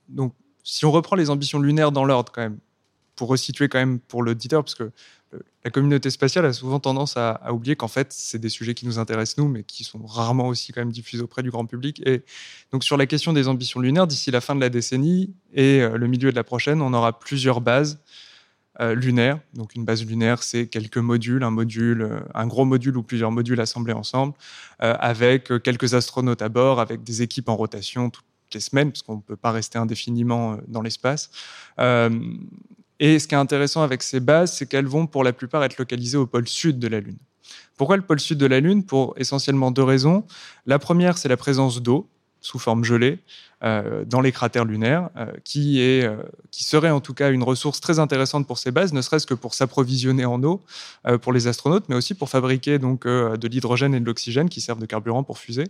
donc, 0.10 0.34
si 0.64 0.84
on 0.84 0.92
reprend 0.92 1.16
les 1.16 1.30
ambitions 1.30 1.60
lunaires 1.60 1.92
dans 1.92 2.06
l'ordre, 2.06 2.32
quand 2.34 2.42
même, 2.42 2.58
pour 3.16 3.30
resituer 3.30 3.70
quand 3.70 3.80
même 3.80 4.00
pour 4.00 4.24
l'auditeur, 4.24 4.64
parce 4.64 4.76
que 4.76 4.92
la 5.64 5.72
communauté 5.72 6.10
spatiale 6.10 6.46
a 6.46 6.54
souvent 6.54 6.80
tendance 6.80 7.18
à, 7.18 7.52
oublier 7.52 7.76
qu'en 7.76 7.88
fait, 7.88 8.14
c'est 8.14 8.38
des 8.38 8.50
sujets 8.50 8.74
qui 8.74 8.86
nous 8.86 9.00
intéressent 9.00 9.38
nous, 9.38 9.48
mais 9.48 9.64
qui 9.64 9.84
sont 9.84 10.06
rarement 10.06 10.48
aussi 10.48 10.72
quand 10.72 10.82
même 10.82 10.92
diffusés 10.92 11.24
auprès 11.24 11.42
du 11.42 11.50
grand 11.50 11.66
public. 11.66 12.02
Et 12.06 12.24
donc 12.72 12.84
sur 12.84 12.98
la 12.98 13.06
question 13.06 13.34
des 13.34 13.48
ambitions 13.48 13.80
lunaires, 13.80 14.08
d'ici 14.08 14.32
la 14.32 14.42
fin 14.42 14.56
de 14.56 14.62
la 14.62 14.70
décennie 14.70 15.34
et 15.54 15.82
euh, 15.82 15.98
le 15.98 16.08
milieu 16.08 16.30
de 16.30 16.36
la 16.36 16.44
prochaine, 16.44 16.82
on 16.82 16.94
aura 16.94 17.18
plusieurs 17.18 17.62
bases 17.62 18.00
euh, 18.80 18.94
lunaires. 18.94 19.40
Donc 19.54 19.74
une 19.74 19.86
base 19.86 20.06
lunaire, 20.06 20.44
c'est 20.44 20.68
quelques 20.68 20.98
modules, 20.98 21.44
un 21.44 21.52
module, 21.52 22.04
euh, 22.04 22.20
un 22.36 22.46
gros 22.46 22.66
module 22.66 22.96
ou 22.98 23.04
plusieurs 23.04 23.32
modules 23.32 23.60
assemblés 23.60 23.94
ensemble, 23.94 24.34
avec 24.80 25.52
quelques 25.64 25.94
astronautes 25.96 26.42
à 26.42 26.50
bord, 26.50 26.80
avec 26.80 27.04
des 27.04 27.22
équipes 27.22 27.50
en 27.50 27.56
rotation 27.56 28.10
toutes 28.12 28.26
les 28.54 28.60
semaines, 28.60 28.92
parce 28.92 29.02
qu'on 29.02 29.16
ne 29.16 29.22
peut 29.22 29.36
pas 29.36 29.52
rester 29.52 29.80
indéfiniment 29.80 30.58
dans 30.68 30.82
l'espace. 30.84 31.32
Et 33.00 33.20
ce 33.20 33.28
qui 33.28 33.36
est 33.36 33.38
intéressant 33.38 33.84
avec 33.84 34.04
ces 34.04 34.20
bases, 34.20 34.54
c'est 34.54 34.68
qu'elles 34.68 34.88
vont 34.88 35.08
pour 35.08 35.24
la 35.24 35.34
plupart 35.34 35.64
être 35.64 35.78
localisées 35.78 36.18
au 36.18 36.26
pôle 36.26 36.48
sud 36.48 36.80
de 36.80 36.88
la 36.88 37.00
Lune. 37.00 37.18
Pourquoi 37.78 37.98
le 37.98 38.04
pôle 38.04 38.20
sud 38.20 38.38
de 38.38 38.46
la 38.46 38.60
Lune? 38.60 38.86
Pour 38.86 39.14
essentiellement 39.18 39.72
deux 39.72 39.84
raisons. 39.84 40.24
La 40.66 40.80
première, 40.80 41.18
c'est 41.18 41.28
la 41.28 41.38
présence 41.38 41.82
d'eau 41.82 42.08
sous 42.40 42.60
forme 42.60 42.84
gelée. 42.84 43.20
Euh, 43.64 44.04
dans 44.06 44.20
les 44.20 44.34
cratères 44.34 44.66
lunaires, 44.66 45.10
euh, 45.16 45.28
qui, 45.46 45.80
est, 45.80 46.04
euh, 46.04 46.18
qui 46.52 46.66
serait 46.66 46.90
en 46.90 47.00
tout 47.00 47.14
cas 47.14 47.32
une 47.32 47.42
ressource 47.42 47.80
très 47.80 48.00
intéressante 48.00 48.46
pour 48.46 48.58
ces 48.58 48.70
bases, 48.70 48.92
ne 48.92 49.02
serait-ce 49.02 49.26
que 49.26 49.34
pour 49.34 49.54
s'approvisionner 49.54 50.26
en 50.26 50.44
eau 50.44 50.62
pour 51.22 51.32
les 51.32 51.48
astronautes, 51.48 51.86
mais 51.88 51.96
aussi 51.96 52.16
pour 52.16 52.30
fabriquer 52.30 52.80
donc, 52.80 53.08
de 53.08 53.48
l'hydrogène 53.48 53.94
et 53.94 54.00
de 54.00 54.06
l'oxygène 54.06 54.50
qui 54.50 54.60
servent 54.60 54.80
de 54.80 54.86
carburant 54.86 55.24
pour 55.24 55.38
fusées. 55.38 55.68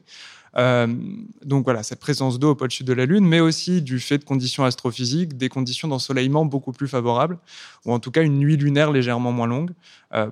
donc 1.43 1.65
voilà, 1.65 1.83
cette 1.83 1.99
présence 1.99 2.39
d'eau 2.39 2.51
au 2.51 2.55
pôle 2.55 2.71
sud 2.71 2.87
de 2.87 2.93
la 2.93 3.05
Lune, 3.05 3.25
mais 3.25 3.39
aussi 3.39 3.81
du 3.81 3.99
fait 3.99 4.17
de 4.17 4.23
conditions 4.23 4.63
astrophysiques, 4.63 5.37
des 5.37 5.49
conditions 5.49 5.87
d'ensoleillement 5.87 6.45
beaucoup 6.45 6.71
plus 6.71 6.87
favorables, 6.87 7.37
ou 7.85 7.93
en 7.93 7.99
tout 7.99 8.11
cas 8.11 8.23
une 8.23 8.39
nuit 8.39 8.57
lunaire 8.57 8.91
légèrement 8.91 9.31
moins 9.31 9.47
longue. 9.47 9.71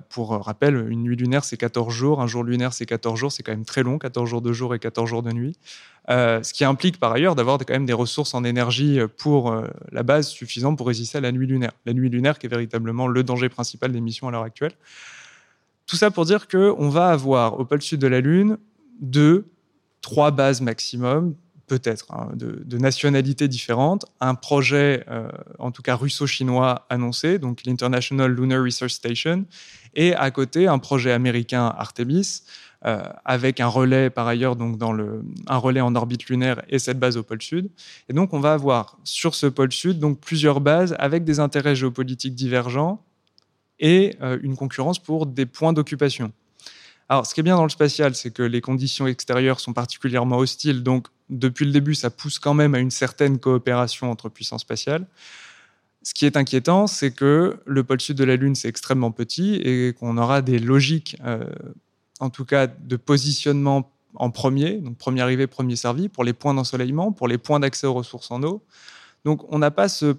pour 0.08 0.30
rappel, 0.30 0.86
une 0.88 1.02
nuit 1.02 1.16
lunaire, 1.16 1.44
c'est 1.44 1.58
14 1.58 1.92
jours, 1.92 2.22
un 2.22 2.26
jour 2.26 2.42
lunaire, 2.42 2.72
c'est 2.72 2.86
14 2.86 3.18
jours, 3.18 3.32
c'est 3.32 3.42
quand 3.42 3.52
même 3.52 3.66
très 3.66 3.82
long, 3.82 3.98
14 3.98 4.28
jours 4.28 4.42
de 4.42 4.52
jour 4.52 4.74
et 4.74 4.78
14 4.78 5.08
jours 5.08 5.22
de 5.22 5.32
nuit. 5.32 5.56
Ce 6.08 6.52
qui 6.52 6.64
implique 6.64 6.98
par 6.98 7.12
ailleurs 7.12 7.34
d'avoir 7.34 7.53
quand 7.62 7.74
même 7.74 7.86
des 7.86 7.92
ressources 7.92 8.34
en 8.34 8.44
énergie 8.44 8.98
pour 9.18 9.52
euh, 9.52 9.66
la 9.92 10.02
base 10.02 10.28
suffisantes 10.28 10.76
pour 10.76 10.86
résister 10.86 11.18
à 11.18 11.20
la 11.20 11.32
nuit 11.32 11.46
lunaire. 11.46 11.72
La 11.86 11.92
nuit 11.92 12.08
lunaire 12.08 12.38
qui 12.38 12.46
est 12.46 12.50
véritablement 12.50 13.06
le 13.06 13.22
danger 13.22 13.48
principal 13.48 13.92
des 13.92 14.00
missions 14.00 14.28
à 14.28 14.30
l'heure 14.30 14.42
actuelle. 14.42 14.72
Tout 15.86 15.96
ça 15.96 16.10
pour 16.10 16.24
dire 16.24 16.48
qu'on 16.48 16.88
va 16.88 17.10
avoir 17.10 17.60
au 17.60 17.64
pôle 17.64 17.82
sud 17.82 18.00
de 18.00 18.06
la 18.06 18.20
Lune 18.20 18.58
deux, 19.00 19.46
trois 20.00 20.30
bases 20.30 20.60
maximum, 20.60 21.34
peut-être, 21.66 22.12
hein, 22.12 22.30
de, 22.34 22.78
nationalités 22.78 23.48
différentes. 23.48 24.06
Un 24.20 24.34
projet, 24.34 25.04
euh, 25.08 25.28
en 25.58 25.70
tout 25.70 25.82
cas 25.82 25.96
russo-chinois, 25.96 26.86
annoncé, 26.90 27.38
donc 27.38 27.64
l'International 27.64 28.32
Lunar 28.32 28.62
Research 28.62 28.92
Station, 28.92 29.44
et 29.94 30.14
à 30.14 30.30
côté 30.30 30.66
un 30.66 30.78
projet 30.78 31.12
américain 31.12 31.72
Artemis, 31.76 32.42
euh, 32.86 33.02
avec 33.24 33.60
un 33.60 33.66
relais 33.66 34.10
par 34.10 34.26
ailleurs 34.26 34.56
donc 34.56 34.76
dans 34.78 34.92
le, 34.92 35.22
un 35.46 35.56
relais 35.56 35.80
en 35.80 35.94
orbite 35.94 36.26
lunaire 36.26 36.62
et 36.68 36.78
cette 36.78 36.98
base 36.98 37.16
au 37.16 37.22
pôle 37.22 37.42
sud. 37.42 37.70
Et 38.08 38.12
donc 38.12 38.32
on 38.32 38.40
va 38.40 38.52
avoir 38.52 38.98
sur 39.04 39.34
ce 39.34 39.46
pôle 39.46 39.72
sud 39.72 39.98
donc 39.98 40.20
plusieurs 40.20 40.60
bases 40.60 40.94
avec 40.98 41.24
des 41.24 41.40
intérêts 41.40 41.74
géopolitiques 41.74 42.34
divergents 42.34 43.02
et 43.80 44.16
euh, 44.22 44.38
une 44.42 44.56
concurrence 44.56 44.98
pour 44.98 45.26
des 45.26 45.46
points 45.46 45.72
d'occupation. 45.72 46.32
Alors, 47.08 47.26
ce 47.26 47.34
qui 47.34 47.40
est 47.40 47.42
bien 47.42 47.56
dans 47.56 47.64
le 47.64 47.70
spatial, 47.70 48.14
c'est 48.14 48.30
que 48.30 48.42
les 48.42 48.60
conditions 48.60 49.06
extérieures 49.06 49.60
sont 49.60 49.74
particulièrement 49.74 50.38
hostiles, 50.38 50.82
donc 50.82 51.08
depuis 51.28 51.66
le 51.66 51.72
début, 51.72 51.94
ça 51.94 52.10
pousse 52.10 52.38
quand 52.38 52.54
même 52.54 52.74
à 52.74 52.78
une 52.78 52.90
certaine 52.90 53.38
coopération 53.38 54.10
entre 54.10 54.28
puissances 54.28 54.62
spatiales. 54.62 55.06
Ce 56.02 56.12
qui 56.12 56.26
est 56.26 56.36
inquiétant, 56.36 56.86
c'est 56.86 57.12
que 57.12 57.58
le 57.64 57.84
pôle 57.84 58.00
sud 58.00 58.16
de 58.16 58.24
la 58.24 58.36
Lune, 58.36 58.54
c'est 58.54 58.68
extrêmement 58.68 59.10
petit 59.10 59.54
et 59.56 59.94
qu'on 59.94 60.18
aura 60.18 60.42
des 60.42 60.58
logiques 60.58 61.16
euh, 61.24 61.44
en 62.24 62.30
tout 62.30 62.44
cas 62.44 62.66
de 62.66 62.96
positionnement 62.96 63.92
en 64.14 64.30
premier, 64.30 64.78
donc 64.78 64.96
premier 64.96 65.20
arrivé, 65.20 65.46
premier 65.46 65.76
servi, 65.76 66.08
pour 66.08 66.24
les 66.24 66.32
points 66.32 66.54
d'ensoleillement, 66.54 67.12
pour 67.12 67.28
les 67.28 67.38
points 67.38 67.60
d'accès 67.60 67.86
aux 67.86 67.94
ressources 67.94 68.30
en 68.30 68.42
eau. 68.42 68.64
Donc 69.24 69.44
on 69.52 69.58
n'a 69.58 69.70
pas 69.70 69.88
ce 69.88 70.16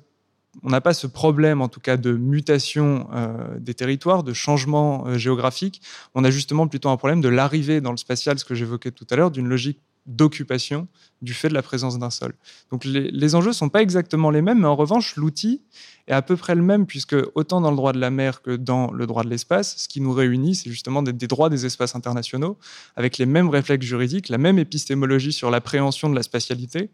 on 0.63 0.69
n'a 0.69 0.79
pas 0.79 0.93
ce 0.93 1.05
problème, 1.05 1.61
en 1.61 1.67
tout 1.67 1.81
cas, 1.81 1.97
de 1.97 2.13
mutation 2.13 3.09
euh, 3.13 3.59
des 3.59 3.73
territoires, 3.73 4.23
de 4.23 4.31
changement 4.31 5.05
euh, 5.05 5.17
géographique. 5.17 5.81
On 6.13 6.23
a 6.23 6.31
justement 6.31 6.65
plutôt 6.67 6.87
un 6.87 6.95
problème 6.95 7.19
de 7.19 7.27
l'arrivée 7.27 7.81
dans 7.81 7.91
le 7.91 7.97
spatial, 7.97 8.39
ce 8.39 8.45
que 8.45 8.55
j'évoquais 8.55 8.91
tout 8.91 9.05
à 9.09 9.17
l'heure, 9.17 9.31
d'une 9.31 9.49
logique 9.49 9.81
d'occupation 10.05 10.87
du 11.21 11.33
fait 11.33 11.49
de 11.49 11.53
la 11.53 11.61
présence 11.61 11.97
d'un 11.97 12.09
sol. 12.09 12.33
Donc 12.71 12.85
les, 12.85 13.35
enjeux 13.35 13.49
ne 13.49 13.53
sont 13.53 13.69
pas 13.69 13.81
exactement 13.81 14.29
les 14.29 14.41
mêmes, 14.41 14.59
mais 14.59 14.67
en 14.67 14.75
revanche, 14.75 15.15
l'outil 15.15 15.61
est 16.07 16.13
à 16.13 16.21
peu 16.21 16.35
près 16.35 16.53
le 16.53 16.61
même, 16.61 16.85
puisque 16.85 17.15
autant 17.33 17.61
dans 17.61 17.71
le 17.71 17.75
droit 17.75 17.93
de 17.93 17.99
la 17.99 18.11
mer 18.11 18.41
que 18.41 18.55
dans 18.55 18.91
le 18.91 19.07
droit 19.07 19.23
de 19.23 19.29
l'espace, 19.29 19.75
ce 19.77 19.87
qui 19.87 20.01
nous 20.01 20.13
réunit, 20.13 20.55
c'est 20.55 20.69
justement 20.69 21.01
des, 21.01 21.13
droits 21.27 21.49
des 21.49 21.65
espaces 21.65 21.95
internationaux, 21.95 22.57
avec 22.95 23.17
les 23.17 23.25
mêmes 23.25 23.49
réflexes 23.49 23.85
juridiques, 23.85 24.29
la 24.29 24.37
même 24.37 24.59
épistémologie 24.59 25.33
sur 25.33 25.49
l'appréhension 25.49 26.09
de 26.09 26.15
la 26.15 26.23
spatialité. 26.23 26.91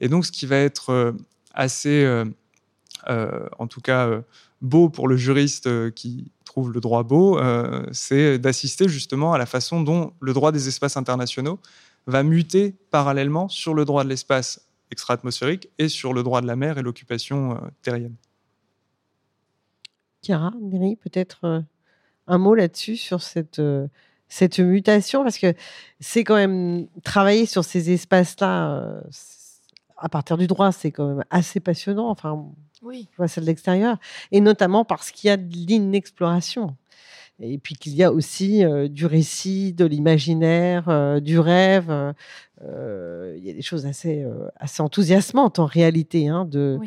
Et 0.00 0.08
donc 0.08 0.24
ce 0.24 0.32
qui 0.32 0.46
va 0.46 0.56
être 0.56 0.90
euh, 0.90 1.12
assez, 1.52 2.04
euh, 2.04 2.24
euh, 3.08 3.46
en 3.58 3.66
tout 3.66 3.82
cas, 3.82 4.08
beau 4.62 4.88
pour 4.88 5.08
le 5.08 5.18
juriste 5.18 5.90
qui 5.92 6.32
trouve 6.46 6.72
le 6.72 6.80
droit 6.80 7.02
beau, 7.02 7.38
c'est 7.92 8.38
d'assister 8.38 8.88
justement 8.88 9.34
à 9.34 9.38
la 9.38 9.44
façon 9.44 9.82
dont 9.82 10.14
le 10.20 10.32
droit 10.32 10.52
des 10.52 10.68
espaces 10.68 10.96
internationaux 10.96 11.60
va 12.06 12.22
muter 12.22 12.72
parallèlement 12.90 13.48
sur 13.48 13.74
le 13.74 13.84
droit 13.84 14.04
de 14.04 14.08
l'espace 14.08 14.66
extra-atmosphérique 14.90 15.68
et 15.78 15.88
sur 15.88 16.12
le 16.12 16.22
droit 16.22 16.40
de 16.40 16.46
la 16.46 16.56
mer 16.56 16.78
et 16.78 16.82
l'occupation 16.82 17.52
euh, 17.52 17.68
terrienne. 17.82 18.14
Chiara, 20.22 20.52
Neri, 20.60 20.96
peut-être 20.96 21.44
euh, 21.44 21.60
un 22.26 22.38
mot 22.38 22.54
là-dessus, 22.54 22.96
sur 22.96 23.22
cette, 23.22 23.58
euh, 23.58 23.88
cette 24.28 24.58
mutation, 24.58 25.22
parce 25.22 25.38
que 25.38 25.54
c'est 26.00 26.24
quand 26.24 26.36
même 26.36 26.86
travailler 27.02 27.46
sur 27.46 27.64
ces 27.64 27.90
espaces-là, 27.90 29.02
à 29.96 30.08
partir 30.08 30.36
du 30.36 30.46
droit, 30.46 30.72
c'est 30.72 30.92
quand 30.92 31.08
même 31.08 31.24
assez 31.30 31.60
passionnant. 31.60 32.08
Enfin, 32.08 32.46
oui. 32.82 33.08
vois 33.16 33.28
ça 33.28 33.40
de 33.40 33.46
l'extérieur, 33.46 33.98
et 34.30 34.40
notamment 34.40 34.84
parce 34.84 35.10
qu'il 35.10 35.28
y 35.28 35.30
a 35.30 35.36
de 35.36 35.54
l'inexploration 35.54 36.76
et 37.40 37.58
puis 37.58 37.74
qu'il 37.74 37.94
y 37.94 38.02
a 38.02 38.12
aussi 38.12 38.62
du 38.88 39.06
récit, 39.06 39.72
de 39.72 39.84
l'imaginaire, 39.84 41.20
du 41.20 41.38
rêve. 41.38 42.14
il 42.62 43.44
y 43.44 43.50
a 43.50 43.52
des 43.52 43.62
choses 43.62 43.86
assez, 43.86 44.24
assez 44.56 44.82
enthousiasmantes 44.82 45.58
en 45.58 45.66
réalité, 45.66 46.28
hein, 46.28 46.44
de, 46.46 46.78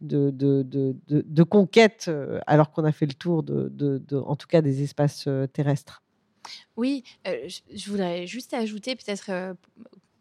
de, 0.00 0.30
de, 0.30 0.62
de, 0.62 0.96
de, 1.08 1.42
conquête, 1.42 2.10
alors 2.46 2.70
qu'on 2.70 2.84
a 2.84 2.92
fait 2.92 3.06
le 3.06 3.14
tour, 3.14 3.42
de, 3.42 4.02
en 4.14 4.36
tout 4.36 4.46
cas, 4.46 4.62
des 4.62 4.82
espaces 4.82 5.28
terrestres. 5.52 6.02
Oui, 6.76 7.04
je 7.26 7.90
voudrais 7.90 8.26
juste 8.26 8.54
ajouter 8.54 8.96
peut-être 8.96 9.56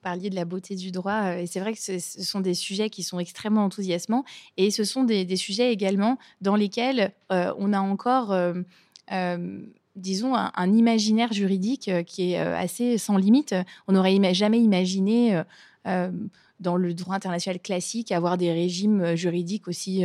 parliez 0.07 0.29
de 0.29 0.35
la 0.35 0.45
beauté 0.45 0.75
du 0.75 0.91
droit, 0.91 1.35
et 1.35 1.47
c'est 1.47 1.59
vrai 1.59 1.73
que 1.73 1.79
ce, 1.79 1.99
sont 1.99 2.39
des 2.39 2.53
sujets 2.53 2.89
qui 2.89 3.03
sont 3.03 3.19
extrêmement 3.19 3.65
enthousiasmants, 3.65 4.23
et 4.55 4.71
ce 4.71 4.85
sont 4.85 5.03
des, 5.03 5.25
des 5.25 5.35
sujets 5.35 5.73
également 5.73 6.17
dans 6.39 6.55
lesquels 6.55 7.11
on 7.29 7.73
a 7.73 7.79
encore 7.79 8.31
euh, 8.31 8.53
disons, 9.97 10.35
un, 10.35 10.73
imaginaire 10.73 11.33
juridique 11.33 11.89
euh, 11.89 12.03
qui 12.03 12.31
est 12.31 12.39
euh, 12.39 12.55
assez 12.55 12.97
sans 12.97 13.17
limite. 13.17 13.55
On 13.87 13.93
n'aurait 13.93 14.17
jamais 14.33 14.59
imaginé 14.59 15.41
dans 16.59 16.75
le 16.75 16.93
droit 16.93 17.15
international 17.15 17.61
classique, 17.61 18.11
avoir 18.11 18.37
des 18.37 18.51
régimes 18.51 19.15
juridiques 19.15 19.69
aussi 19.69 20.03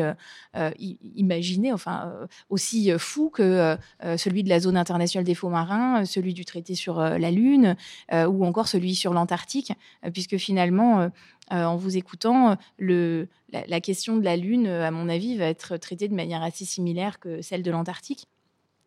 imaginés, 1.17 1.73
enfin 1.73 2.13
aussi 2.51 2.93
fous 2.99 3.31
que 3.31 3.77
celui 4.17 4.45
de 4.45 4.49
la 4.49 4.61
zone 4.61 4.77
internationale 4.77 5.25
des 5.25 5.35
faux 5.35 5.49
marins, 5.49 6.05
celui 6.05 6.35
du 6.35 6.45
traité 6.45 6.77
sur 6.77 7.01
la 7.01 7.31
Lune 7.33 7.75
ou 8.13 8.45
encore 8.45 8.69
celui 8.69 8.95
sur 8.95 9.13
l'Antarctique, 9.13 9.73
puisque 10.13 10.37
finalement, 10.37 11.11
en 11.51 11.77
vous 11.77 11.97
écoutant, 11.97 12.57
la, 12.79 13.81
question 13.81 14.17
de 14.17 14.23
la 14.23 14.37
Lune, 14.37 14.69
à 14.69 14.93
mon 14.93 15.09
avis, 15.09 15.37
va 15.37 15.47
être 15.47 15.79
traitée 15.79 16.07
de 16.07 16.15
manière 16.15 16.45
assez 16.45 16.65
similaire 16.65 17.19
que 17.19 17.43
celle 17.43 17.65
de 17.65 17.71
l'Antarctique 17.73 18.29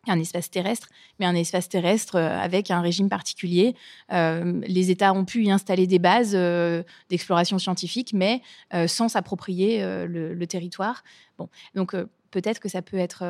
un 0.08 0.20
espace 0.20 0.50
terrestre, 0.50 0.88
mais 1.18 1.26
un 1.26 1.34
espace 1.34 1.68
terrestre 1.68 2.16
euh, 2.16 2.38
avec 2.38 2.70
un 2.70 2.80
régime 2.80 3.08
particulier. 3.08 3.74
Euh, 4.12 4.60
les 4.66 4.90
États 4.90 5.12
ont 5.12 5.24
pu 5.24 5.44
y 5.44 5.50
installer 5.50 5.86
des 5.86 5.98
bases 5.98 6.34
euh, 6.34 6.82
d'exploration 7.10 7.58
scientifique, 7.58 8.12
mais 8.12 8.42
sans 8.86 9.08
s'approprier 9.08 9.80
le, 10.06 10.46
territoire. 10.46 11.02
Bon, 11.38 11.48
donc 11.74 11.94
peut-être 12.30 12.60
que 12.60 12.68
ça 12.68 12.82
peut 12.82 12.98
être 12.98 13.24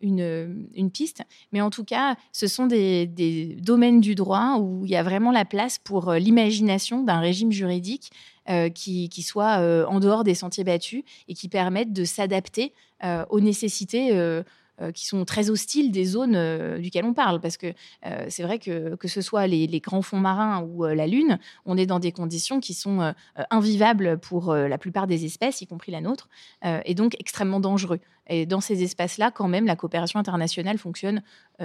une, 0.00 0.90
piste, 0.92 1.22
mais 1.52 1.60
en 1.60 1.70
tout 1.70 1.84
cas, 1.84 2.16
ce 2.32 2.46
sont 2.46 2.66
des, 2.66 3.56
domaines 3.60 4.00
du 4.00 4.14
droit 4.14 4.58
où 4.58 4.84
il 4.84 4.90
y 4.90 4.96
a 4.96 5.02
vraiment 5.02 5.32
la 5.32 5.44
place 5.44 5.78
pour 5.78 6.12
l'imagination 6.12 7.02
d'un 7.02 7.20
régime 7.20 7.52
juridique 7.52 8.10
qui, 8.74 9.22
soit 9.22 9.86
en 9.88 10.00
dehors 10.00 10.24
des 10.24 10.34
sentiers 10.34 10.64
battus 10.64 11.04
et 11.28 11.34
qui 11.34 11.48
permette 11.48 11.92
de 11.92 12.04
s'adapter 12.04 12.72
aux 13.30 13.40
nécessités 13.40 14.12
qui 14.90 15.06
sont 15.06 15.24
très 15.24 15.50
hostiles 15.50 15.90
des 15.90 16.04
zones 16.04 16.34
euh, 16.34 16.78
duquel 16.78 17.04
on 17.04 17.14
parle. 17.14 17.40
Parce 17.40 17.56
que 17.56 17.72
euh, 18.06 18.26
c'est 18.28 18.42
vrai 18.42 18.58
que 18.58 18.96
que 18.96 19.08
ce 19.08 19.20
soit 19.20 19.46
les, 19.46 19.80
grands 19.80 20.02
fonds 20.02 20.18
marins 20.18 20.62
ou 20.62 20.84
la 20.84 21.06
Lune, 21.06 21.38
on 21.66 21.76
est 21.76 21.86
dans 21.86 21.98
des 21.98 22.12
conditions 22.12 22.60
qui 22.60 22.74
sont 22.74 23.14
invivables 23.50 24.18
pour 24.18 24.54
la 24.54 24.78
plupart 24.78 25.06
des 25.06 25.24
espèces, 25.24 25.60
y 25.60 25.66
compris 25.66 25.90
la 25.92 26.00
nôtre, 26.00 26.28
et 26.84 26.94
donc 26.94 27.16
extrêmement 27.18 27.60
dangereux. 27.60 28.00
Et 28.28 28.46
dans 28.46 28.60
ces 28.60 28.82
espaces-là, 28.82 29.30
quand 29.30 29.48
même, 29.48 29.66
la 29.66 29.74
coopération 29.76 30.20
internationale 30.20 30.78
fonctionne 30.78 31.22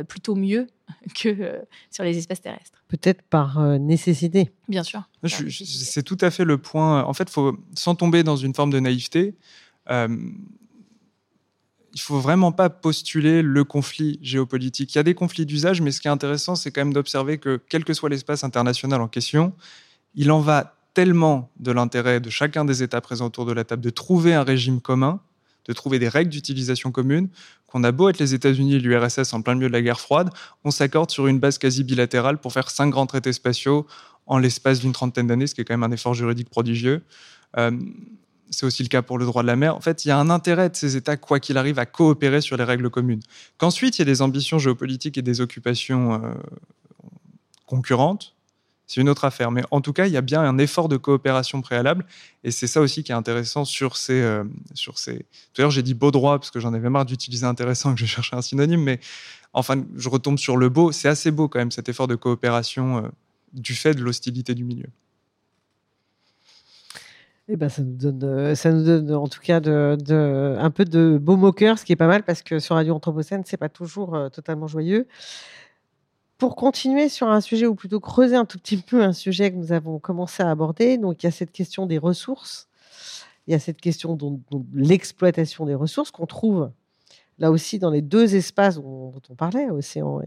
plutôt 0.07 0.35
mieux 0.35 0.67
que 1.21 1.61
sur 1.91 2.03
les 2.03 2.17
espaces 2.17 2.41
terrestres. 2.41 2.83
Peut-être 2.87 3.21
par 3.23 3.59
nécessité. 3.79 4.51
Bien 4.67 4.83
sûr. 4.83 5.03
C'est 5.27 6.03
tout 6.03 6.17
à 6.21 6.31
fait 6.31 6.45
le 6.45 6.57
point. 6.57 7.03
En 7.03 7.13
fait, 7.13 7.29
faut, 7.29 7.57
sans 7.75 7.95
tomber 7.95 8.23
dans 8.23 8.37
une 8.37 8.53
forme 8.53 8.71
de 8.71 8.79
naïveté, 8.79 9.35
il 11.93 12.01
faut 12.01 12.19
vraiment 12.19 12.51
pas 12.51 12.69
postuler 12.69 13.41
le 13.41 13.63
conflit 13.63 14.19
géopolitique. 14.21 14.93
Il 14.93 14.97
y 14.97 14.99
a 14.99 15.03
des 15.03 15.15
conflits 15.15 15.45
d'usage, 15.45 15.81
mais 15.81 15.91
ce 15.91 16.01
qui 16.01 16.07
est 16.07 16.11
intéressant, 16.11 16.55
c'est 16.55 16.71
quand 16.71 16.81
même 16.81 16.93
d'observer 16.93 17.37
que 17.37 17.59
quel 17.69 17.83
que 17.83 17.93
soit 17.93 18.09
l'espace 18.09 18.43
international 18.43 19.01
en 19.01 19.07
question, 19.07 19.53
il 20.15 20.31
en 20.31 20.39
va 20.39 20.75
tellement 20.93 21.51
de 21.59 21.71
l'intérêt 21.71 22.19
de 22.19 22.29
chacun 22.29 22.65
des 22.65 22.83
États 22.83 23.01
présents 23.01 23.27
autour 23.27 23.45
de 23.45 23.53
la 23.53 23.63
table 23.63 23.83
de 23.83 23.89
trouver 23.89 24.33
un 24.33 24.43
régime 24.43 24.81
commun, 24.81 25.19
de 25.65 25.73
trouver 25.73 25.99
des 25.99 26.09
règles 26.09 26.31
d'utilisation 26.31 26.91
communes, 26.91 27.29
qu'on 27.67 27.83
a 27.83 27.91
beau 27.91 28.09
être 28.09 28.19
les 28.19 28.33
États-Unis 28.33 28.75
et 28.75 28.79
l'URSS 28.79 29.33
en 29.33 29.41
plein 29.41 29.55
milieu 29.55 29.67
de 29.67 29.73
la 29.73 29.81
guerre 29.81 29.99
froide, 29.99 30.29
on 30.63 30.71
s'accorde 30.71 31.11
sur 31.11 31.27
une 31.27 31.39
base 31.39 31.57
quasi 31.57 31.83
bilatérale 31.83 32.39
pour 32.39 32.53
faire 32.53 32.69
cinq 32.69 32.89
grands 32.89 33.05
traités 33.05 33.33
spatiaux 33.33 33.85
en 34.25 34.37
l'espace 34.37 34.79
d'une 34.79 34.91
trentaine 34.91 35.27
d'années, 35.27 35.47
ce 35.47 35.55
qui 35.55 35.61
est 35.61 35.65
quand 35.65 35.77
même 35.77 35.89
un 35.89 35.93
effort 35.93 36.13
juridique 36.13 36.49
prodigieux. 36.49 37.03
Euh, 37.57 37.71
c'est 38.49 38.65
aussi 38.65 38.83
le 38.83 38.89
cas 38.89 39.01
pour 39.01 39.17
le 39.17 39.25
droit 39.25 39.41
de 39.41 39.47
la 39.47 39.55
mer. 39.55 39.75
En 39.75 39.81
fait, 39.81 40.05
il 40.05 40.09
y 40.09 40.11
a 40.11 40.17
un 40.17 40.29
intérêt 40.29 40.69
de 40.69 40.75
ces 40.75 40.95
États, 40.95 41.17
quoi 41.17 41.39
qu'il 41.39 41.57
arrive, 41.57 41.79
à 41.79 41.85
coopérer 41.85 42.41
sur 42.41 42.57
les 42.57 42.63
règles 42.63 42.89
communes. 42.89 43.21
Qu'ensuite, 43.57 43.97
il 43.97 44.01
y 44.01 44.03
a 44.03 44.05
des 44.05 44.21
ambitions 44.21 44.59
géopolitiques 44.59 45.17
et 45.17 45.21
des 45.21 45.41
occupations 45.41 46.13
euh, 46.13 46.33
concurrentes, 47.65 48.35
c'est 48.87 49.01
une 49.01 49.09
autre 49.09 49.25
affaire. 49.25 49.51
Mais 49.51 49.63
en 49.71 49.81
tout 49.81 49.91
cas, 49.91 50.07
il 50.07 50.13
y 50.13 50.17
a 50.17 50.21
bien 50.21 50.41
un 50.41 50.57
effort 50.57 50.87
de 50.87 50.95
coopération 50.95 51.61
préalable. 51.61 52.05
Et 52.45 52.51
c'est 52.51 52.67
ça 52.67 52.79
aussi 52.79 53.03
qui 53.03 53.11
est 53.11 53.15
intéressant 53.15 53.65
sur 53.65 53.97
ces. 53.97 54.21
Euh, 54.21 54.45
j'ai 55.69 55.83
dit 55.83 55.93
beau 55.93 56.11
droit 56.11 56.39
parce 56.39 56.51
que 56.51 56.61
j'en 56.61 56.73
avais 56.73 56.89
marre 56.89 57.05
d'utiliser 57.05 57.45
intéressant 57.45 57.91
et 57.91 57.95
que 57.95 57.99
je 57.99 58.05
cherchais 58.05 58.37
un 58.37 58.41
synonyme. 58.41 58.81
Mais 58.81 59.01
enfin, 59.51 59.83
je 59.97 60.07
retombe 60.07 60.39
sur 60.39 60.55
le 60.55 60.69
beau. 60.69 60.93
C'est 60.93 61.09
assez 61.09 61.31
beau 61.31 61.49
quand 61.49 61.59
même, 61.59 61.71
cet 61.71 61.89
effort 61.89 62.07
de 62.07 62.15
coopération 62.15 63.11
du 63.51 63.75
fait 63.75 63.93
de 63.93 64.01
l'hostilité 64.01 64.55
du 64.55 64.63
milieu. 64.63 64.87
Eh 67.49 67.55
ben, 67.55 67.69
ça 67.69 67.81
nous 67.81 67.95
donne, 67.95 68.23
euh, 68.23 68.55
ça 68.55 68.71
nous 68.73 68.83
donne 68.83 69.13
en 69.13 69.27
tout 69.27 69.39
cas 69.39 69.57
un 69.57 70.69
peu 70.71 70.83
de 70.83 71.17
beau 71.21 71.37
moqueur, 71.37 71.79
ce 71.79 71.85
qui 71.85 71.93
est 71.93 71.97
pas 71.97 72.07
mal 72.07 72.23
parce 72.23 72.41
que 72.41 72.59
sur 72.59 72.75
Radio 72.75 72.93
Anthropocène, 72.93 73.43
c'est 73.45 73.55
pas 73.57 73.69
toujours 73.69 74.15
euh, 74.15 74.29
totalement 74.29 74.67
joyeux. 74.67 75.07
Pour 76.37 76.55
continuer 76.57 77.07
sur 77.07 77.29
un 77.29 77.39
sujet, 77.39 77.65
ou 77.65 77.73
plutôt 77.73 78.01
creuser 78.01 78.35
un 78.35 78.45
tout 78.45 78.59
petit 78.59 78.77
peu 78.77 79.01
un 79.01 79.13
sujet 79.13 79.51
que 79.51 79.55
nous 79.55 79.71
avons 79.71 79.97
commencé 79.97 80.43
à 80.43 80.51
aborder, 80.51 80.97
donc 80.97 81.23
il 81.23 81.25
y 81.25 81.29
a 81.29 81.31
cette 81.31 81.51
question 81.51 81.85
des 81.85 81.97
ressources, 81.97 82.67
il 83.47 83.53
y 83.53 83.55
a 83.55 83.59
cette 83.59 83.79
question 83.79 84.15
de 84.15 84.37
l'exploitation 84.73 85.65
des 85.65 85.73
ressources 85.73 86.11
qu'on 86.11 86.27
trouve 86.27 86.69
là 87.39 87.51
aussi 87.51 87.79
dans 87.79 87.89
les 87.89 88.01
deux 88.01 88.35
espaces 88.35 88.75
dont, 88.75 89.13
on 89.29 89.35
parlait, 89.35 89.69
océan 89.69 90.21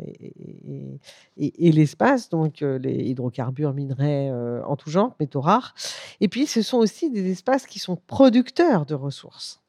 et, 1.36 1.72
l'espace, 1.72 2.28
donc 2.28 2.62
euh, 2.62 2.78
les 2.78 2.94
hydrocarbures, 3.08 3.72
minerais 3.72 4.30
euh, 4.30 4.62
en 4.64 4.76
tout 4.76 4.90
genre, 4.90 5.14
métaux 5.18 5.40
rares. 5.40 5.74
Et 6.20 6.28
puis 6.28 6.46
ce 6.46 6.62
sont 6.62 6.78
aussi 6.78 7.10
des 7.10 7.30
espaces 7.30 7.66
qui 7.66 7.78
sont 7.78 7.96
producteurs 7.96 8.86
de 8.86 8.94
ressources. 8.94 9.60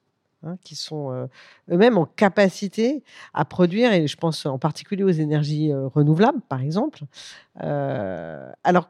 Hein, 0.44 0.58
qui 0.64 0.74
sont 0.74 1.12
euh, 1.12 1.28
eux-mêmes 1.70 2.00
en 2.00 2.06
capacité 2.06 3.04
à 3.36 3.46
produire, 3.46 3.94
et 3.94 4.08
je 4.08 4.18
pense 4.18 4.48
en 4.48 4.58
particulier 4.58 5.04
aux 5.04 5.10
énergies 5.10 5.72
renouvelables, 5.72 6.42
par 6.50 6.62
exemple. 6.62 7.04
alors, 7.58 8.90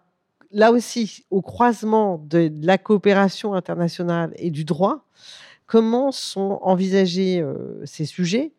là 0.52 0.72
aussi, 0.72 1.26
au 1.30 1.42
croisement 1.42 2.24
de 2.26 2.50
la 2.62 2.78
coopération 2.78 3.54
internationale 3.54 4.32
et 4.38 4.50
du 4.50 4.64
droit, 4.64 5.06
comment 5.72 6.12
sont 6.12 6.60
envisagés 6.64 7.40
euh, 7.40 7.82
ces 7.86 8.04
sujets 8.04 8.52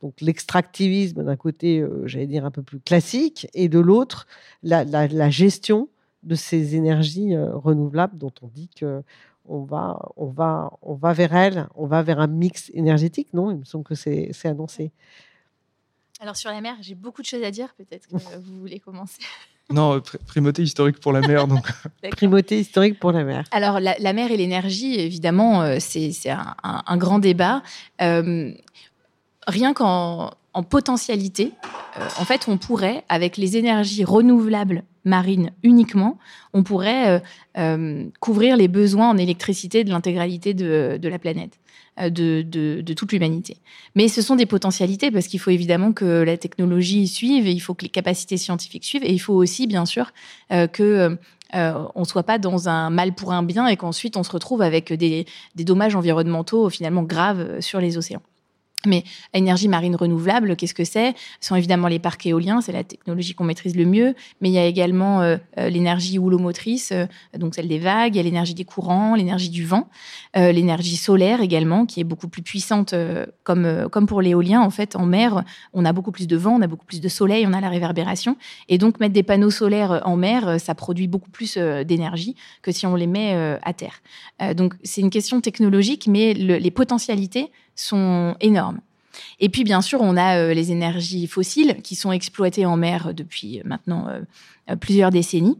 donc 0.00 0.20
l'extractivisme 0.20 1.24
d'un 1.24 1.36
côté, 1.36 1.80
euh, 1.80 2.06
j'allais 2.06 2.28
dire 2.28 2.46
un 2.46 2.50
peu 2.50 2.62
plus 2.62 2.80
classique, 2.80 3.48
et 3.52 3.68
de 3.68 3.78
l'autre, 3.78 4.26
la, 4.62 5.30
gestion 5.30 5.88
de 6.22 6.34
ces 6.34 6.76
énergies 6.76 7.34
euh, 7.34 7.54
renouvelables 7.54 8.16
dont 8.16 8.32
on 8.40 8.46
dit 8.46 8.70
que 8.74 9.02
on 9.46 9.64
va, 9.64 9.98
on 10.16 10.26
va, 10.26 10.70
va 10.82 11.12
vers 11.12 11.34
elles, 11.34 11.66
on 11.74 11.86
va 11.86 12.02
vers 12.02 12.20
un 12.20 12.28
mix 12.28 12.70
énergétique, 12.72 13.34
non? 13.34 13.50
Il 13.50 13.58
me 13.58 13.64
semble 13.64 13.84
que 13.84 13.96
c'est 13.96 14.30
annoncé. 14.44 14.92
Alors 16.20 16.36
sur 16.36 16.50
la 16.50 16.60
mer, 16.60 16.76
j'ai 16.82 16.94
beaucoup 16.94 17.22
de 17.22 17.26
choses 17.26 17.42
à 17.42 17.50
dire. 17.50 17.74
Peut-être 17.76 18.06
que 18.06 18.16
vous 18.16 18.60
voulez 18.60 18.78
commencer. 18.78 19.20
Non, 19.72 20.02
primauté 20.26 20.64
historique 20.64 20.98
pour 20.98 21.12
la 21.12 21.20
mer. 21.20 21.46
Donc. 21.46 21.64
primauté 22.10 22.58
historique 22.58 22.98
pour 22.98 23.12
la 23.12 23.22
mer. 23.22 23.44
Alors, 23.52 23.78
la, 23.78 24.12
mer 24.12 24.32
et 24.32 24.36
l'énergie, 24.36 24.98
évidemment, 24.98 25.62
euh, 25.62 25.76
c'est 25.78 26.10
un, 26.28 26.96
grand 26.96 27.20
débat. 27.20 27.62
Euh, 28.02 28.52
rien 29.46 29.72
qu'en 29.72 30.32
potentialité, 30.68 31.52
euh, 31.98 32.08
en 32.18 32.24
fait, 32.24 32.48
on 32.48 32.58
pourrait, 32.58 33.04
avec 33.08 33.36
les 33.36 33.56
énergies 33.56 34.04
renouvelables 34.04 34.82
marines 35.04 35.50
uniquement, 35.62 36.18
on 36.52 36.62
pourrait 36.62 37.22
couvrir 38.20 38.56
les 38.56 38.68
besoins 38.68 39.10
en 39.10 39.16
électricité 39.16 39.84
de 39.84 39.90
l'intégralité 39.90 40.54
de, 40.54 41.08
la 41.08 41.18
planète. 41.18 41.60
Euh, 42.00 42.10
de, 42.10 42.92
toute 42.94 43.12
l'humanité. 43.12 43.56
Mais 43.94 44.08
ce 44.08 44.22
sont 44.22 44.36
des 44.36 44.46
potentialités 44.46 45.10
parce 45.10 45.26
qu'il 45.26 45.40
faut 45.40 45.50
évidemment 45.50 45.92
que 45.92 46.04
la 46.04 46.36
technologie 46.36 47.06
suive 47.06 47.46
il 47.48 47.60
faut 47.60 47.74
que 47.74 47.82
les 47.82 47.90
capacités 47.90 48.36
scientifiques 48.36 48.84
suivent 48.84 49.04
et 49.04 49.12
il 49.12 49.18
faut 49.18 49.34
aussi, 49.34 49.66
bien 49.66 49.86
sûr, 49.86 50.12
euh, 50.52 50.66
que 50.66 51.18
euh, 51.54 51.84
on 51.94 52.04
soit 52.04 52.22
pas 52.22 52.38
dans 52.38 52.68
un 52.68 52.90
mal 52.90 53.14
pour 53.14 53.32
un 53.32 53.42
bien 53.42 53.66
et 53.66 53.76
qu'ensuite 53.76 54.16
on 54.16 54.22
se 54.22 54.30
retrouve 54.30 54.62
avec 54.62 54.92
des 54.92 55.26
dommages 55.56 55.94
environnementaux 55.96 56.68
finalement 56.70 57.02
graves 57.02 57.60
sur 57.60 57.80
les 57.80 57.96
océans. 57.96 58.22
Mais 58.86 59.04
l'énergie 59.34 59.68
marine 59.68 59.94
renouvelable, 59.94 60.56
qu'est-ce 60.56 60.72
que 60.72 60.84
c'est? 60.84 61.14
Ce 61.40 61.48
sont 61.48 61.56
évidemment 61.56 61.88
les 61.88 61.98
parcs 61.98 62.24
éoliens, 62.24 62.62
c'est 62.62 62.72
la 62.72 62.82
technologie 62.82 63.34
qu'on 63.34 63.44
maîtrise 63.44 63.76
le 63.76 63.84
mieux, 63.84 64.14
mais 64.40 64.48
il 64.48 64.52
y 64.52 64.58
a 64.58 64.64
également 64.64 65.20
euh, 65.20 65.36
euh, 65.58 65.68
l'énergie 65.68 66.18
houlomotrice, 66.18 66.92
euh, 66.92 67.04
donc 67.36 67.54
celle 67.54 67.68
des 67.68 67.78
vagues, 67.78 68.14
il 68.14 68.16
y 68.16 68.20
a 68.20 68.22
l'énergie 68.22 68.54
des 68.54 68.64
courants, 68.64 69.14
l'énergie 69.14 69.50
du 69.50 69.66
vent, 69.66 69.88
l'énergie 70.34 70.96
solaire 70.96 71.40
également, 71.40 71.86
qui 71.86 72.00
est 72.00 72.04
beaucoup 72.04 72.28
plus 72.28 72.42
puissante, 72.42 72.94
comme 73.44 74.06
pour 74.06 74.22
l'éolien. 74.22 74.60
En 74.60 74.70
fait, 74.70 74.96
en 74.96 75.04
mer, 75.04 75.44
on 75.72 75.84
a 75.84 75.92
beaucoup 75.92 76.12
plus 76.12 76.26
de 76.26 76.36
vent, 76.36 76.56
on 76.56 76.62
a 76.62 76.66
beaucoup 76.66 76.86
plus 76.86 77.00
de 77.00 77.08
soleil, 77.08 77.46
on 77.46 77.52
a 77.52 77.60
la 77.60 77.68
réverbération. 77.68 78.36
Et 78.68 78.78
donc, 78.78 79.00
mettre 79.00 79.12
des 79.12 79.22
panneaux 79.22 79.50
solaires 79.50 80.02
en 80.04 80.16
mer, 80.16 80.60
ça 80.60 80.74
produit 80.74 81.08
beaucoup 81.08 81.30
plus 81.30 81.56
d'énergie 81.56 82.36
que 82.62 82.70
si 82.70 82.86
on 82.86 82.94
les 82.94 83.06
met 83.06 83.58
à 83.62 83.72
terre. 83.72 84.02
donc, 84.54 84.74
c'est 84.84 85.00
une 85.00 85.10
question 85.10 85.40
technologique, 85.40 86.06
mais 86.06 86.32
les 86.34 86.70
potentialités 86.70 87.50
sont 87.74 88.36
énormes. 88.40 88.80
Et 89.38 89.48
puis, 89.48 89.64
bien 89.64 89.80
sûr, 89.80 90.00
on 90.02 90.16
a 90.16 90.38
euh, 90.38 90.54
les 90.54 90.72
énergies 90.72 91.26
fossiles 91.26 91.76
qui 91.82 91.94
sont 91.94 92.12
exploitées 92.12 92.66
en 92.66 92.76
mer 92.76 93.12
depuis 93.14 93.60
euh, 93.60 93.62
maintenant 93.64 94.08
euh, 94.08 94.76
plusieurs 94.76 95.10
décennies. 95.10 95.58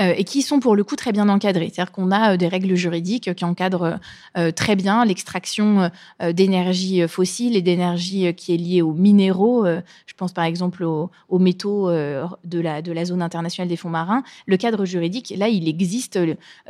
Euh, 0.00 0.14
et 0.16 0.24
qui 0.24 0.42
sont 0.42 0.60
pour 0.60 0.76
le 0.76 0.84
coup 0.84 0.96
très 0.96 1.12
bien 1.12 1.28
encadrés. 1.28 1.70
C'est-à-dire 1.72 1.92
qu'on 1.92 2.10
a 2.10 2.32
euh, 2.32 2.36
des 2.36 2.48
règles 2.48 2.74
juridiques 2.74 3.34
qui 3.34 3.44
encadrent 3.44 3.98
euh, 4.38 4.50
très 4.50 4.76
bien 4.76 5.04
l'extraction 5.04 5.90
d'énergie 6.20 7.06
fossile 7.08 7.56
et 7.56 7.62
d'énergie 7.62 8.32
qui 8.34 8.54
est 8.54 8.56
liée 8.56 8.82
aux 8.82 8.92
minéraux. 8.92 9.64
je 9.66 10.14
pense 10.16 10.32
par 10.32 10.44
exemple 10.44 10.84
aux, 10.84 11.10
métaux 11.38 11.90
de, 11.90 12.60
la, 12.60 13.04
zone 13.04 13.22
internationale 13.22 13.68
des 13.68 13.76
fonds 13.76 13.88
marins. 13.88 14.22
Le 14.46 14.56
cadre 14.56 14.84
juridique, 14.84 15.34
là, 15.36 15.48
il 15.48 15.68
existe 15.68 16.18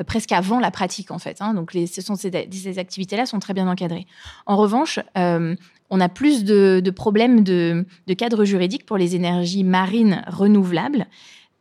presque 0.06 0.32
avant 0.32 0.60
la 0.60 0.70
pratique 0.70 1.10
en 1.10 1.18
fait. 1.18 1.38
Hein. 1.40 1.54
donc 1.54 1.72
ces, 1.72 2.78
activités-là 2.78 3.26
sont 3.26 3.38
très 3.38 3.54
bien 3.54 3.68
encadrées. 3.68 4.06
En 4.46 4.56
revanche, 4.56 4.98
on 5.16 6.00
a 6.00 6.08
plus 6.08 6.44
de, 6.44 6.80
de 6.82 6.90
problèmes 6.90 7.42
de, 7.42 7.84
de, 8.06 8.14
cadre 8.14 8.44
juridique 8.44 8.86
pour 8.86 8.96
les 8.96 9.14
énergies 9.16 9.64
marines 9.64 10.24
renouvelables 10.28 11.06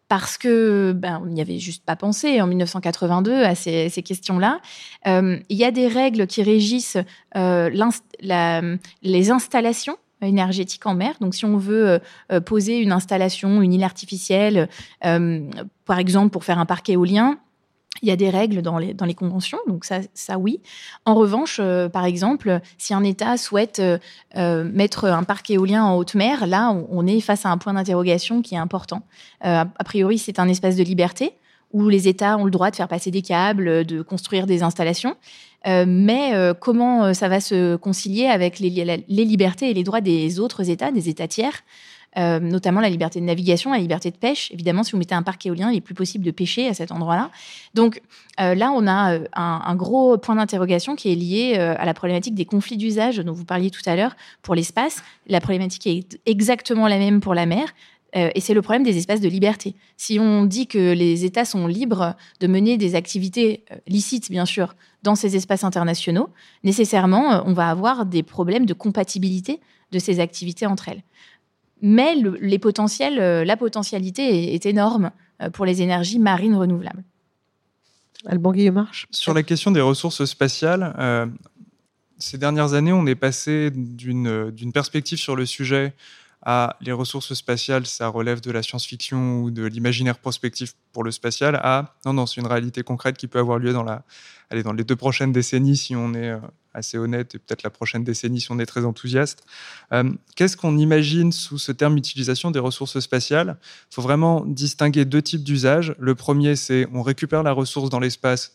parce 0.09 0.39
que 0.39 0.91
ben, 0.91 1.21
on 1.23 1.27
n'y 1.27 1.39
avait 1.39 1.59
juste 1.59 1.85
pas 1.85 1.95
pensé 1.95 2.41
en 2.41 2.47
1982 2.47 3.43
à 3.43 3.55
ces, 3.55 3.89
questions-là. 4.03 4.59
Euh, 5.07 5.37
il 5.49 5.57
y 5.57 5.63
a 5.63 5.71
des 5.71 5.87
règles 5.87 6.27
qui 6.27 6.41
régissent 6.43 6.97
euh, 7.37 7.69
les 9.03 9.31
installations 9.31 9.97
énergétiques 10.21 10.85
en 10.87 10.95
mer. 10.95 11.13
Donc, 11.21 11.35
si 11.35 11.45
on 11.45 11.57
veut 11.57 12.01
euh, 12.31 12.39
poser 12.41 12.79
une 12.79 12.91
installation, 12.91 13.61
une 13.61 13.71
île 13.71 13.83
artificielle, 13.83 14.67
par 14.99 15.99
exemple 15.99 16.31
pour 16.31 16.43
faire 16.43 16.59
un 16.59 16.65
parc 16.65 16.89
éolien, 16.89 17.37
il 18.01 18.07
y 18.07 18.11
a 18.11 18.15
des 18.15 18.29
règles 18.29 18.61
dans 18.61 18.77
les, 18.77 19.13
conventions, 19.13 19.57
donc 19.67 19.83
ça, 19.85 19.99
ça 20.13 20.37
oui. 20.37 20.61
En 21.05 21.15
revanche, 21.15 21.59
euh, 21.59 21.89
par 21.89 22.05
exemple, 22.05 22.61
si 22.77 22.93
un 22.93 23.03
État 23.03 23.37
souhaite 23.37 23.79
euh, 23.79 23.97
euh, 24.37 24.63
mettre 24.63 25.05
un 25.05 25.23
parc 25.23 25.49
éolien 25.49 25.83
en 25.83 25.97
haute 25.97 26.15
mer, 26.15 26.47
là, 26.47 26.71
on, 26.71 27.05
est 27.07 27.19
face 27.19 27.45
à 27.45 27.49
un 27.49 27.57
point 27.57 27.73
d'interrogation 27.73 28.41
qui 28.41 28.55
est 28.55 28.59
important. 28.59 29.01
a 29.41 29.65
priori, 29.83 30.17
c'est 30.17 30.39
un 30.39 30.47
espace 30.47 30.75
de 30.75 30.83
liberté 30.83 31.33
où 31.71 31.87
les 31.87 32.07
États 32.07 32.37
ont 32.37 32.45
le 32.45 32.51
droit 32.51 32.71
de 32.71 32.75
faire 32.75 32.87
passer 32.87 33.11
des 33.11 33.21
câbles, 33.21 33.85
de 33.85 34.01
construire 34.01 34.47
des 34.47 34.63
installations. 34.63 35.15
mais 35.65 36.33
comment 36.59 37.13
ça 37.13 37.27
va 37.27 37.39
se 37.39 37.75
concilier 37.75 38.25
avec 38.25 38.59
les 38.59 38.69
libertés 39.25 39.69
et 39.69 39.73
les 39.73 39.83
droits 39.83 40.01
des 40.01 40.39
autres 40.39 40.69
États, 40.69 40.91
des 40.91 41.09
États 41.09 41.27
tiers? 41.27 41.63
Euh, 42.17 42.39
notamment 42.39 42.81
la 42.81 42.89
liberté 42.89 43.19
de 43.19 43.25
navigation, 43.25 43.71
la 43.71 43.77
liberté 43.77 44.09
de 44.09 44.17
pêche. 44.17 44.51
Évidemment, 44.51 44.83
si 44.83 44.93
vous 44.93 44.97
mettez 44.97 45.13
un 45.13 45.21
parc 45.21 45.45
éolien, 45.45 45.69
il 45.71 45.77
est 45.77 45.81
plus 45.81 45.93
possible 45.93 46.25
de 46.25 46.31
pêcher 46.31 46.67
à 46.67 46.73
cet 46.73 46.91
endroit-là. 46.91 47.29
Donc 47.75 48.01
euh, 48.39 48.55
là, 48.55 48.71
on 48.71 48.87
a 48.87 49.13
euh, 49.13 49.25
un, 49.33 49.75
gros 49.75 50.17
point 50.17 50.35
d'interrogation 50.35 50.95
qui 50.95 51.11
est 51.11 51.15
lié 51.15 51.55
à 51.55 51.85
la 51.85 51.93
problématique 51.93 52.33
des 52.33 52.45
conflits 52.45 52.77
d'usage 52.77 53.17
dont 53.17 53.33
vous 53.33 53.45
parliez 53.45 53.69
tout 53.69 53.81
à 53.85 53.95
l'heure 53.95 54.15
pour 54.41 54.55
l'espace. 54.55 55.03
La 55.27 55.39
problématique 55.39 55.85
est 55.85 56.19
exactement 56.25 56.87
la 56.87 56.97
même 56.97 57.21
pour 57.21 57.35
la 57.35 57.45
mer. 57.45 57.73
et 58.13 58.41
c'est 58.41 58.55
le 58.55 58.61
problème 58.63 58.83
des 58.83 58.97
espaces 58.97 59.21
de 59.21 59.29
liberté. 59.29 59.75
Si 59.95 60.19
on 60.19 60.45
dit 60.45 60.65
que 60.65 60.93
les 60.93 61.25
États 61.25 61.45
sont 61.45 61.67
libres 61.67 62.15
de 62.39 62.47
mener 62.47 62.77
des 62.77 62.95
activités 62.95 63.63
licites, 63.87 64.31
bien 64.31 64.45
sûr, 64.45 64.75
dans 65.03 65.15
ces 65.15 65.35
espaces 65.35 65.63
internationaux, 65.63 66.29
nécessairement, 66.63 67.43
on 67.45 67.53
va 67.53 67.69
avoir 67.69 68.05
des 68.05 68.23
problèmes 68.23 68.65
de 68.65 68.73
compatibilité 68.73 69.59
de 69.91 69.99
ces 69.99 70.19
activités 70.19 70.65
entre 70.65 70.89
elles. 70.89 71.03
Mais 71.81 72.15
les 72.41 72.59
potentiels, 72.59 73.19
euh, 73.19 73.45
la 73.45 73.57
potentialité 73.57 74.53
est, 74.53 74.65
énorme 74.65 75.11
euh, 75.41 75.49
pour 75.49 75.65
les 75.65 75.81
énergies 75.81 76.19
marines 76.19 76.55
renouvelables. 76.55 77.03
Alban 78.25 78.51
Guillemarche 78.51 79.07
Sur 79.11 79.33
la 79.33 79.43
question 79.43 79.71
des 79.71 79.79
ressources 79.79 80.25
spatiales, 80.25 80.93
euh, 80.99 81.25
ces 82.17 82.37
dernières 82.37 82.73
années, 82.73 82.91
on 82.91 83.05
est 83.05 83.15
passé 83.15 83.71
d'une 83.73 84.71
perspective 84.73 85.17
sur 85.17 85.37
le 85.37 85.45
sujet 85.45 85.93
à 86.41 86.77
les 86.81 86.91
ressources 86.91 87.33
spatiales, 87.33 87.85
ça 87.85 88.07
relève 88.07 88.39
de 88.39 88.51
la 88.51 88.63
science-fiction 88.63 89.41
ou 89.41 89.51
de 89.51 89.63
l'imaginaire 89.65 90.17
prospectif 90.17 90.73
pour 90.93 91.03
le 91.03 91.11
spatial, 91.11 91.59
à 91.61 91.95
non, 92.05 92.13
non, 92.13 92.25
c'est 92.25 92.39
une 92.39 92.47
réalité 92.47 92.81
concrète 92.81 93.17
qui 93.17 93.27
peut 93.27 93.39
avoir 93.39 93.59
lieu 93.59 93.73
dans, 93.73 93.83
la, 93.83 94.03
allez, 94.49 94.63
dans 94.63 94.73
les 94.73 94.83
deux 94.83 94.95
prochaines 94.95 95.31
décennies 95.31 95.77
si 95.77 95.95
on 95.95 96.13
est 96.13 96.29
euh, 96.29 96.39
assez 96.73 96.97
honnête, 96.97 97.35
et 97.35 97.39
peut-être 97.39 97.63
la 97.63 97.69
prochaine 97.69 98.03
décennie 98.03 98.41
si 98.41 98.51
on 98.51 98.59
est 98.59 98.65
très 98.65 98.85
enthousiaste. 98.85 99.43
Euh, 99.91 100.11
qu'est-ce 100.35 100.57
qu'on 100.57 100.77
imagine 100.77 101.31
sous 101.31 101.57
ce 101.57 101.71
terme 101.71 101.97
utilisation 101.97 102.51
des 102.51 102.59
ressources 102.59 102.99
spatiales? 102.99 103.57
Il 103.91 103.95
faut 103.95 104.01
vraiment 104.01 104.45
distinguer 104.45 105.05
deux 105.05 105.21
types 105.21 105.43
d'usages. 105.43 105.95
Le 105.99 106.15
premier, 106.15 106.55
c'est 106.55 106.87
on 106.93 107.01
récupère 107.01 107.43
la 107.43 107.51
ressource 107.51 107.89
dans 107.89 107.99
l'espace 107.99 108.53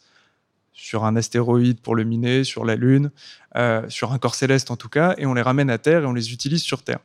sur 0.73 1.05
un 1.05 1.15
astéroïde 1.17 1.81
pour 1.81 1.95
le 1.95 2.05
miner, 2.05 2.45
sur 2.45 2.65
la 2.65 2.75
Lune, 2.75 3.11
euh, 3.57 3.89
sur 3.89 4.13
un 4.13 4.19
corps 4.19 4.35
céleste 4.35 4.71
en 4.71 4.77
tout 4.77 4.89
cas, 4.89 5.15
et 5.19 5.27
on 5.27 5.35
les 5.35 5.43
ramène 5.43 5.71
à 5.71 5.79
Terre 5.79 6.03
et 6.03 6.07
on 6.07 6.13
les 6.13 6.33
utilise 6.33 6.63
sur 6.63 6.83
Terre. 6.83 6.99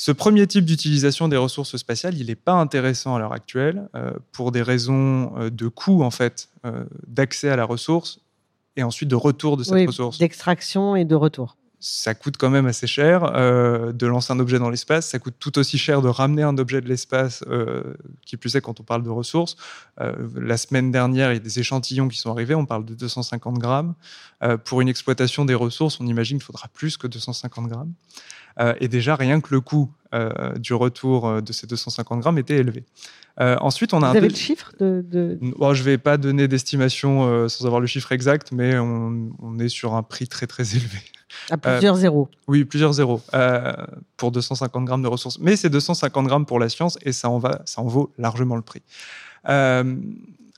Ce 0.00 0.12
premier 0.12 0.46
type 0.46 0.64
d'utilisation 0.64 1.26
des 1.26 1.36
ressources 1.36 1.76
spatiales, 1.76 2.16
il 2.16 2.28
n'est 2.28 2.36
pas 2.36 2.52
intéressant 2.52 3.16
à 3.16 3.18
l'heure 3.18 3.32
actuelle 3.32 3.88
euh, 3.96 4.12
pour 4.30 4.52
des 4.52 4.62
raisons 4.62 5.32
euh, 5.36 5.50
de 5.50 5.66
coût 5.66 6.04
en 6.04 6.12
fait, 6.12 6.50
euh, 6.64 6.84
d'accès 7.08 7.48
à 7.48 7.56
la 7.56 7.64
ressource 7.64 8.20
et 8.76 8.84
ensuite 8.84 9.08
de 9.08 9.16
retour 9.16 9.56
de 9.56 9.64
cette 9.64 9.88
ressource. 9.88 10.18
D'extraction 10.18 10.94
et 10.94 11.04
de 11.04 11.16
retour. 11.16 11.56
Ça 11.80 12.14
coûte 12.14 12.36
quand 12.38 12.50
même 12.50 12.66
assez 12.66 12.86
cher 12.86 13.30
de 13.30 14.06
lancer 14.06 14.32
un 14.32 14.40
objet 14.40 14.58
dans 14.58 14.68
l'espace. 14.68 15.08
Ça 15.08 15.18
coûte 15.18 15.36
tout 15.38 15.58
aussi 15.58 15.78
cher 15.78 16.02
de 16.02 16.08
ramener 16.08 16.42
un 16.42 16.58
objet 16.58 16.80
de 16.80 16.88
l'espace, 16.88 17.44
qui 18.26 18.36
plus 18.36 18.56
est 18.56 18.60
quand 18.60 18.80
on 18.80 18.82
parle 18.82 19.04
de 19.04 19.10
ressources. 19.10 19.56
la 19.98 20.56
semaine 20.56 20.90
dernière, 20.90 21.30
il 21.30 21.34
y 21.34 21.36
a 21.36 21.40
des 21.40 21.60
échantillons 21.60 22.08
qui 22.08 22.18
sont 22.18 22.32
arrivés. 22.32 22.56
On 22.56 22.66
parle 22.66 22.84
de 22.84 22.94
250 22.94 23.58
grammes. 23.58 23.94
pour 24.64 24.80
une 24.80 24.88
exploitation 24.88 25.44
des 25.44 25.54
ressources, 25.54 26.00
on 26.00 26.06
imagine 26.06 26.38
qu'il 26.38 26.46
faudra 26.46 26.66
plus 26.66 26.96
que 26.96 27.06
250 27.06 27.68
grammes. 27.68 27.92
Euh, 28.60 28.74
et 28.80 28.88
déjà, 28.88 29.16
rien 29.16 29.40
que 29.40 29.54
le 29.54 29.60
coût 29.60 29.90
euh, 30.14 30.54
du 30.54 30.74
retour 30.74 31.28
euh, 31.28 31.40
de 31.40 31.52
ces 31.52 31.66
250 31.66 32.20
grammes 32.20 32.38
était 32.38 32.56
élevé. 32.56 32.84
ensuite, 33.38 33.94
on 33.94 34.02
a 34.02 34.10
Vous 34.10 34.16
avez 34.16 34.28
le 34.28 34.34
chiffre 34.34 34.72
de, 34.80 35.38
je 35.40 35.46
ne 35.46 35.84
vais 35.84 35.98
pas 35.98 36.16
donner 36.16 36.48
d'estimation 36.48 37.48
sans 37.48 37.66
avoir 37.66 37.80
le 37.80 37.86
chiffre 37.86 38.10
exact, 38.12 38.50
mais 38.52 38.78
on, 38.78 39.58
est 39.58 39.68
sur 39.68 39.94
un 39.94 40.02
prix 40.02 40.26
très 40.26 40.46
très 40.46 40.76
élevé. 40.76 40.98
À 41.50 41.56
plusieurs 41.56 41.96
zéros. 41.96 42.28
Oui, 42.46 42.64
plusieurs 42.64 42.92
zéros 42.92 43.20
pour 44.16 44.32
250 44.32 44.84
grammes 44.84 45.02
de 45.02 45.08
ressources. 45.08 45.38
Mais 45.38 45.56
c'est 45.56 45.70
250 45.70 46.26
grammes 46.26 46.46
pour 46.46 46.58
la 46.58 46.68
science 46.68 46.98
et 47.02 47.12
ça 47.12 47.28
en, 47.30 47.38
va, 47.38 47.62
ça 47.64 47.80
en 47.80 47.86
vaut 47.86 48.12
largement 48.18 48.56
le 48.56 48.62
prix. 48.62 48.82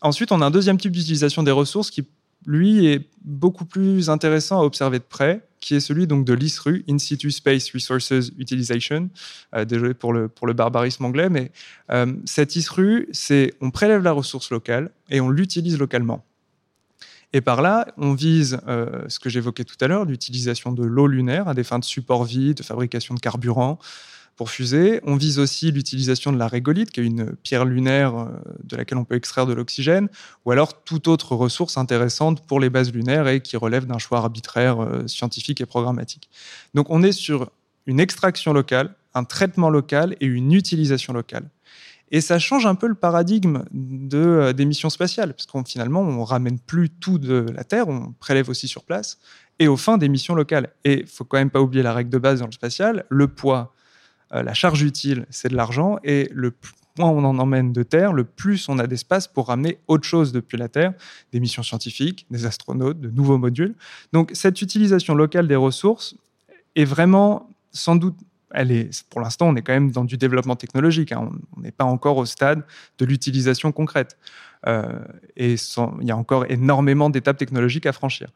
ensuite, 0.00 0.32
on 0.32 0.40
a 0.40 0.46
un 0.46 0.50
deuxième 0.50 0.78
type 0.78 0.92
d'utilisation 0.92 1.42
des 1.42 1.50
ressources 1.50 1.90
qui 1.90 2.04
lui, 2.46 2.86
est 2.86 3.08
beaucoup 3.22 3.64
plus 3.64 4.08
intéressant 4.10 4.60
à 4.60 4.64
observer 4.64 4.98
de 4.98 5.04
près, 5.04 5.46
qui 5.60 5.74
est 5.74 5.80
celui 5.80 6.06
donc 6.06 6.24
de 6.24 6.32
l'ISRU, 6.32 6.84
In 6.88 6.98
Situ 6.98 7.30
Space 7.30 7.70
Resources 7.72 8.30
Utilization. 8.38 9.10
Euh, 9.54 9.64
désolé 9.64 9.94
pour 9.94 10.12
le, 10.12 10.28
pour 10.28 10.46
le 10.46 10.54
barbarisme 10.54 11.04
anglais, 11.04 11.28
mais 11.28 11.52
euh, 11.90 12.12
cette 12.24 12.56
ISRU, 12.56 13.08
c'est 13.12 13.54
on 13.60 13.70
prélève 13.70 14.02
la 14.02 14.12
ressource 14.12 14.50
locale 14.50 14.90
et 15.10 15.20
on 15.20 15.28
l'utilise 15.28 15.78
localement. 15.78 16.24
Et 17.32 17.40
par 17.40 17.62
là, 17.62 17.86
on 17.96 18.14
vise 18.14 18.58
euh, 18.66 19.04
ce 19.08 19.20
que 19.20 19.30
j'évoquais 19.30 19.64
tout 19.64 19.76
à 19.80 19.86
l'heure, 19.86 20.04
l'utilisation 20.04 20.72
de 20.72 20.84
l'eau 20.84 21.06
lunaire 21.06 21.48
à 21.48 21.54
des 21.54 21.62
fins 21.62 21.78
de 21.78 21.84
support 21.84 22.24
vide, 22.24 22.56
de 22.56 22.62
fabrication 22.62 23.14
de 23.14 23.20
carburant, 23.20 23.78
pour 24.40 24.50
fuser. 24.50 25.00
On 25.04 25.16
vise 25.16 25.38
aussi 25.38 25.70
l'utilisation 25.70 26.32
de 26.32 26.38
la 26.38 26.48
régolite, 26.48 26.90
qui 26.90 27.00
est 27.00 27.04
une 27.04 27.36
pierre 27.36 27.66
lunaire 27.66 28.16
euh, 28.16 28.26
de 28.64 28.76
laquelle 28.76 28.98
on 28.98 29.04
peut 29.04 29.14
extraire 29.14 29.46
de 29.46 29.52
l'oxygène, 29.52 30.08
ou 30.44 30.50
alors 30.50 30.82
toute 30.82 31.08
autre 31.08 31.36
ressource 31.36 31.76
intéressante 31.76 32.46
pour 32.46 32.58
les 32.58 32.70
bases 32.70 32.92
lunaires 32.92 33.28
et 33.28 33.40
qui 33.40 33.56
relève 33.56 33.86
d'un 33.86 33.98
choix 33.98 34.18
arbitraire 34.18 34.80
euh, 34.80 35.06
scientifique 35.06 35.60
et 35.60 35.66
programmatique. 35.66 36.30
Donc 36.74 36.86
on 36.88 37.02
est 37.02 37.12
sur 37.12 37.50
une 37.86 38.00
extraction 38.00 38.52
locale, 38.52 38.94
un 39.14 39.24
traitement 39.24 39.70
local 39.70 40.16
et 40.20 40.26
une 40.26 40.52
utilisation 40.52 41.12
locale. 41.12 41.50
Et 42.10 42.20
ça 42.20 42.38
change 42.38 42.66
un 42.66 42.74
peu 42.74 42.88
le 42.88 42.94
paradigme 42.94 43.64
de, 43.72 44.18
euh, 44.18 44.52
des 44.52 44.64
missions 44.64 44.90
spatiales, 44.90 45.34
parce 45.34 45.46
qu'on 45.46 45.64
finalement, 45.64 46.00
on 46.00 46.24
ramène 46.24 46.58
plus 46.58 46.90
tout 46.90 47.18
de 47.18 47.46
la 47.54 47.64
Terre, 47.64 47.88
on 47.88 48.12
prélève 48.18 48.48
aussi 48.48 48.68
sur 48.68 48.84
place, 48.84 49.18
et 49.58 49.68
au 49.68 49.76
fin 49.76 49.98
des 49.98 50.08
missions 50.08 50.34
locales. 50.34 50.70
Et 50.84 51.04
faut 51.06 51.24
quand 51.24 51.38
même 51.38 51.50
pas 51.50 51.60
oublier 51.60 51.82
la 51.82 51.92
règle 51.92 52.10
de 52.10 52.18
base 52.18 52.40
dans 52.40 52.46
le 52.46 52.52
spatial, 52.52 53.04
le 53.08 53.28
poids 53.28 53.74
euh, 54.32 54.42
la 54.42 54.54
charge 54.54 54.82
utile, 54.82 55.26
c'est 55.30 55.48
de 55.48 55.56
l'argent, 55.56 55.98
et 56.04 56.30
le 56.32 56.52
moins 56.98 57.10
on 57.10 57.24
en 57.24 57.38
emmène 57.38 57.72
de 57.72 57.82
Terre, 57.82 58.12
le 58.12 58.24
plus 58.24 58.68
on 58.68 58.78
a 58.78 58.86
d'espace 58.86 59.26
pour 59.26 59.48
ramener 59.48 59.78
autre 59.88 60.04
chose 60.04 60.32
depuis 60.32 60.58
la 60.58 60.68
Terre, 60.68 60.92
des 61.32 61.40
missions 61.40 61.62
scientifiques, 61.62 62.26
des 62.30 62.46
astronautes, 62.46 63.00
de 63.00 63.10
nouveaux 63.10 63.38
modules. 63.38 63.74
Donc 64.12 64.30
cette 64.34 64.62
utilisation 64.62 65.14
locale 65.14 65.48
des 65.48 65.56
ressources 65.56 66.14
est 66.76 66.84
vraiment, 66.84 67.48
sans 67.72 67.96
doute, 67.96 68.16
elle 68.52 68.72
est, 68.72 69.04
pour 69.08 69.20
l'instant, 69.20 69.48
on 69.48 69.56
est 69.56 69.62
quand 69.62 69.72
même 69.72 69.90
dans 69.90 70.04
du 70.04 70.16
développement 70.16 70.56
technologique. 70.56 71.12
Hein. 71.12 71.30
On 71.56 71.60
n'est 71.60 71.72
pas 71.72 71.84
encore 71.84 72.16
au 72.16 72.26
stade 72.26 72.64
de 72.98 73.04
l'utilisation 73.04 73.72
concrète. 73.72 74.18
Euh, 74.66 75.00
et 75.36 75.54
il 75.54 76.06
y 76.06 76.10
a 76.10 76.16
encore 76.16 76.44
énormément 76.48 77.10
d'étapes 77.10 77.38
technologiques 77.38 77.86
à 77.86 77.92
franchir. 77.92 78.28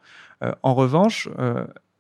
Euh, 0.43 0.53
en 0.62 0.75
revanche, 0.75 1.29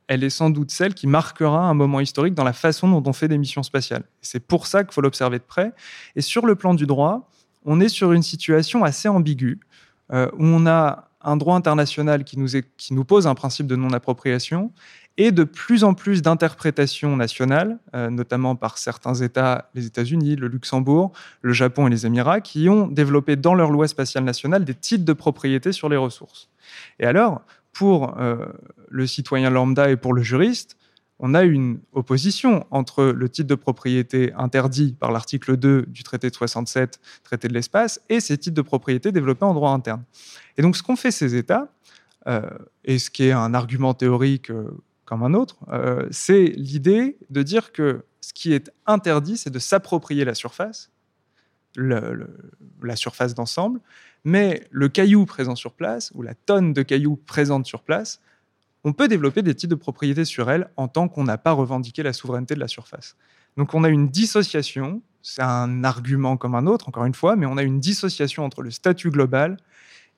elle 0.08 0.24
est 0.24 0.30
sans 0.30 0.50
doute 0.50 0.70
celle 0.70 0.94
qui 0.94 1.06
marquera 1.06 1.60
un 1.68 1.74
moment 1.74 2.00
historique 2.00 2.34
dans 2.34 2.44
la 2.44 2.52
façon 2.52 2.88
dont 2.88 3.08
on 3.08 3.12
fait 3.12 3.28
des 3.28 3.38
missions 3.38 3.62
spatiales. 3.62 4.04
C'est 4.20 4.40
pour 4.40 4.66
ça 4.66 4.84
qu'il 4.84 4.92
faut 4.92 5.00
l'observer 5.00 5.38
de 5.38 5.44
près. 5.44 5.72
Et 6.16 6.20
sur 6.20 6.46
le 6.46 6.54
plan 6.54 6.74
du 6.74 6.86
droit, 6.86 7.30
on 7.64 7.80
est 7.80 7.88
sur 7.88 8.12
une 8.12 8.22
situation 8.22 8.84
assez 8.84 9.08
ambiguë, 9.08 9.60
euh, 10.12 10.28
où 10.34 10.44
on 10.44 10.66
a 10.66 11.08
un 11.22 11.36
droit 11.36 11.56
international 11.56 12.24
qui 12.24 12.38
nous, 12.38 12.48
qui 12.76 12.92
nous 12.92 13.04
pose 13.04 13.26
un 13.26 13.34
principe 13.34 13.66
de 13.66 13.76
non-appropriation 13.76 14.72
et 15.16 15.30
de 15.30 15.44
plus 15.44 15.84
en 15.84 15.94
plus 15.94 16.22
d'interprétations 16.22 17.16
nationales, 17.16 17.78
euh, 17.94 18.10
notamment 18.10 18.56
par 18.56 18.78
certains 18.78 19.14
États, 19.14 19.70
les 19.74 19.86
États-Unis, 19.86 20.36
le 20.36 20.48
Luxembourg, 20.48 21.12
le 21.42 21.52
Japon 21.52 21.86
et 21.86 21.90
les 21.90 22.06
Émirats, 22.06 22.40
qui 22.40 22.68
ont 22.68 22.88
développé 22.88 23.36
dans 23.36 23.54
leur 23.54 23.70
loi 23.70 23.86
spatiale 23.86 24.24
nationale 24.24 24.64
des 24.64 24.74
titres 24.74 25.04
de 25.04 25.12
propriété 25.12 25.72
sur 25.72 25.88
les 25.88 25.96
ressources. 25.96 26.48
Et 26.98 27.06
alors, 27.06 27.42
pour 27.72 28.18
euh, 28.18 28.46
le 28.88 29.06
citoyen 29.06 29.50
lambda 29.50 29.90
et 29.90 29.96
pour 29.96 30.14
le 30.14 30.22
juriste, 30.22 30.76
on 31.20 31.32
a 31.34 31.44
une 31.44 31.78
opposition 31.92 32.66
entre 32.72 33.04
le 33.04 33.28
titre 33.28 33.46
de 33.46 33.54
propriété 33.54 34.32
interdit 34.36 34.96
par 34.98 35.12
l'article 35.12 35.56
2 35.56 35.82
du 35.82 36.02
traité 36.02 36.28
de 36.28 36.34
67, 36.34 37.00
traité 37.22 37.46
de 37.46 37.54
l'espace, 37.54 38.00
et 38.08 38.18
ces 38.18 38.36
titres 38.36 38.56
de 38.56 38.62
propriété 38.62 39.12
développés 39.12 39.44
en 39.44 39.54
droit 39.54 39.70
interne. 39.70 40.02
Et 40.58 40.62
donc 40.62 40.76
ce 40.76 40.82
qu'ont 40.82 40.96
fait 40.96 41.12
ces 41.12 41.36
États, 41.36 41.68
euh, 42.26 42.42
et 42.84 42.98
ce 42.98 43.10
qui 43.10 43.24
est 43.26 43.32
un 43.32 43.54
argument 43.54 43.94
théorique 43.94 44.50
comme 45.04 45.22
un 45.22 45.34
autre, 45.34 45.56
c'est 46.10 46.44
l'idée 46.56 47.18
de 47.30 47.42
dire 47.42 47.72
que 47.72 48.04
ce 48.20 48.32
qui 48.32 48.52
est 48.52 48.70
interdit, 48.86 49.36
c'est 49.36 49.50
de 49.50 49.58
s'approprier 49.58 50.24
la 50.24 50.34
surface, 50.34 50.90
la 51.76 52.96
surface 52.96 53.34
d'ensemble, 53.34 53.80
mais 54.24 54.66
le 54.70 54.88
caillou 54.88 55.26
présent 55.26 55.56
sur 55.56 55.74
place, 55.74 56.10
ou 56.14 56.22
la 56.22 56.34
tonne 56.34 56.72
de 56.72 56.82
cailloux 56.82 57.16
présente 57.16 57.66
sur 57.66 57.82
place, 57.82 58.20
on 58.84 58.92
peut 58.92 59.08
développer 59.08 59.42
des 59.42 59.54
titres 59.54 59.70
de 59.70 59.80
propriété 59.80 60.24
sur 60.24 60.50
elle 60.50 60.70
en 60.76 60.88
tant 60.88 61.08
qu'on 61.08 61.24
n'a 61.24 61.38
pas 61.38 61.52
revendiqué 61.52 62.02
la 62.02 62.12
souveraineté 62.12 62.54
de 62.54 62.60
la 62.60 62.68
surface. 62.68 63.16
Donc 63.56 63.74
on 63.74 63.84
a 63.84 63.88
une 63.88 64.08
dissociation, 64.08 65.02
c'est 65.22 65.42
un 65.42 65.84
argument 65.84 66.36
comme 66.36 66.54
un 66.54 66.66
autre, 66.66 66.88
encore 66.88 67.04
une 67.04 67.14
fois, 67.14 67.36
mais 67.36 67.46
on 67.46 67.56
a 67.56 67.62
une 67.62 67.80
dissociation 67.80 68.44
entre 68.44 68.62
le 68.62 68.70
statut 68.70 69.10
global 69.10 69.58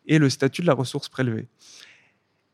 et 0.06 0.18
le 0.18 0.30
statut 0.30 0.62
de 0.62 0.66
la 0.66 0.74
ressource 0.74 1.08
prélevée. 1.08 1.48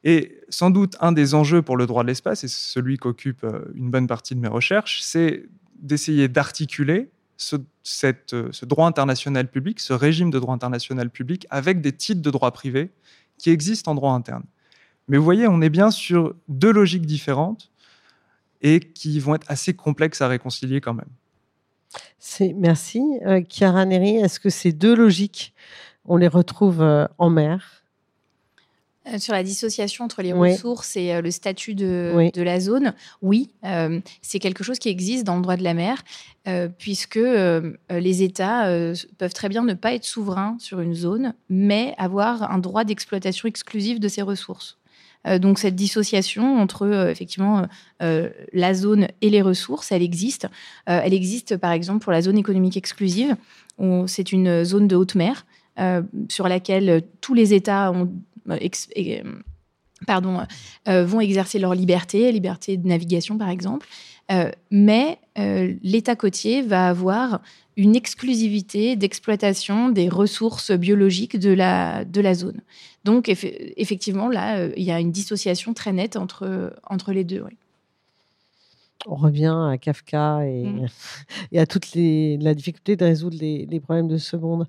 Et 0.05 0.41
sans 0.49 0.71
doute 0.71 0.97
un 1.01 1.13
des 1.13 1.35
enjeux 1.35 1.63
pour 1.63 1.77
le 1.77 1.87
droit 1.87 2.03
de 2.03 2.09
l'espace, 2.09 2.45
et 2.45 2.49
celui 2.49 2.97
qu'occupe 2.97 3.45
euh, 3.45 3.61
une 3.75 3.91
bonne 3.91 4.07
partie 4.07 4.35
de 4.35 4.41
mes 4.41 4.49
recherches, 4.49 5.01
c'est 5.03 5.45
d'essayer 5.79 6.29
d'articuler 6.29 7.11
ce, 7.37 7.57
euh, 8.05 8.49
ce, 8.53 8.65
droit 8.65 8.87
international 8.87 9.49
public, 9.49 9.81
ce 9.81 9.93
régime 9.93 10.31
de 10.31 10.39
droit 10.39 10.55
international 10.55 11.11
public, 11.11 11.47
avec 11.51 11.81
des 11.81 11.93
titres 11.93 12.23
de 12.23 12.31
droit 12.31 12.51
privé 12.51 12.91
qui 13.39 13.51
existent 13.51 13.93
en 13.93 13.95
droit 13.95 14.13
interne. 14.13 14.45
Mais 15.09 15.19
vous 15.19 15.25
voyez, 15.25 15.47
on 15.49 15.61
est 15.61 15.71
bien 15.71 15.91
sur 15.91 16.35
deux 16.49 16.73
logiques 16.73 17.07
différentes 17.07 17.71
et 18.61 18.81
qui 18.81 19.19
vont 19.19 19.35
être 19.35 19.51
assez 19.51 19.75
complexes 19.75 20.21
à 20.21 20.29
réconcilier 20.29 20.81
quand 20.81 20.95
même. 20.95 21.09
Merci. 22.57 23.03
Euh, 23.27 23.43
Chiara 23.49 23.85
Neri, 23.85 24.17
est-ce 24.17 24.41
que 24.41 24.51
ces 24.51 24.73
deux 24.73 24.95
logiques, 24.95 25.53
on 26.05 26.17
les 26.17 26.29
retrouve 26.29 26.81
en 27.19 27.31
mer? 27.31 27.82
Euh, 29.09 29.19
sur 29.19 29.33
la 29.33 29.43
dissociation 29.43 30.05
entre 30.05 30.23
les 30.23 30.33
ressources 30.33 30.97
et 30.97 31.13
euh, 31.13 31.23
le 31.23 31.33
statut 31.33 31.75
de, 31.75 32.31
de, 32.33 32.43
la 32.43 32.61
zone, 32.61 32.95
oui, 33.21 33.51
euh, 33.65 34.01
c'est 34.21 34.39
quelque 34.39 34.63
chose 34.63 34.79
qui 34.79 34.89
existe 34.89 35.25
dans 35.25 35.35
le 35.35 35.43
droit 35.43 35.57
de 35.57 35.65
la 35.65 35.75
mer, 35.75 36.03
puisque 36.79 37.21
les 37.91 38.23
États 38.25 38.67
peuvent 39.19 39.33
très 39.33 39.49
bien 39.49 39.63
ne 39.63 39.75
pas 39.75 39.95
être 39.95 40.05
souverains 40.05 40.57
sur 40.59 40.81
une 40.81 40.95
zone, 40.95 41.35
mais 41.49 41.95
avoir 41.99 42.51
un 42.51 42.59
droit 42.59 42.83
d'exploitation 42.83 43.49
exclusive 43.49 44.01
de 44.01 44.09
ces 44.09 44.23
ressources. 44.23 44.77
donc 45.39 45.61
cette 45.61 45.77
dissociation 45.77 46.59
entre 46.59 47.09
effectivement 47.09 47.69
la 48.01 48.75
zone 48.75 49.07
et 49.21 49.31
les 49.31 49.41
ressources, 49.41 49.93
elle 49.93 50.03
existe. 50.03 50.49
elle 50.87 51.15
existe 51.15 51.57
par 51.59 51.71
exemple 51.71 52.03
pour 52.03 52.11
la 52.11 52.23
zone 52.23 52.39
économique 52.39 52.77
exclusive, 52.77 53.37
c'est 54.09 54.33
une 54.33 54.65
zone 54.65 54.89
de 54.89 54.97
haute 54.97 55.15
mer 55.15 55.47
sur 56.29 56.49
laquelle 56.49 57.05
tous 57.21 57.35
les 57.35 57.55
États 57.55 57.93
ont 57.93 58.11
euh, 58.49 58.59
euh, 58.99 59.23
pardon, 60.07 60.41
vont 60.87 61.21
exercer 61.21 61.59
leur 61.59 61.75
liberté, 61.75 62.33
liberté 62.33 62.77
de 62.77 62.87
navigation 62.87 63.39
par 63.39 63.51
exemple, 63.51 63.87
mais 64.71 65.19
l'État 65.37 66.17
côtier 66.17 66.63
va 66.63 66.89
avoir 66.89 67.41
une 67.77 67.97
exclusivité 67.97 68.97
d'exploitation 68.97 69.89
des 69.89 70.09
ressources 70.09 70.73
biologiques 70.73 71.39
de 71.39 71.51
la, 71.51 72.05
de 72.05 72.21
la 72.21 72.35
zone. 72.35 72.61
Donc 73.05 73.29
effectivement, 73.29 74.29
là, 74.29 74.67
il 74.77 74.83
y 74.83 74.91
a 74.91 75.01
une 75.01 75.13
dissociation 75.13 75.73
très 75.73 75.93
nette 75.93 76.17
entre, 76.17 76.75
entre 76.89 77.13
les 77.13 77.25
deux. 77.25 77.45
On 79.07 79.17
revient 79.17 79.55
à 79.71 79.79
Kafka 79.79 80.47
et, 80.47 80.65
mmh. 80.65 80.87
et 81.53 81.59
à 81.59 81.67
toute 81.67 81.93
les, 81.93 82.37
la 82.39 82.55
difficulté 82.55 82.97
de 82.97 83.05
résoudre 83.05 83.37
les, 83.41 83.67
les 83.67 83.81
problèmes 83.81 84.09
de 84.09 84.19
ce 84.19 84.37
monde. 84.37 84.67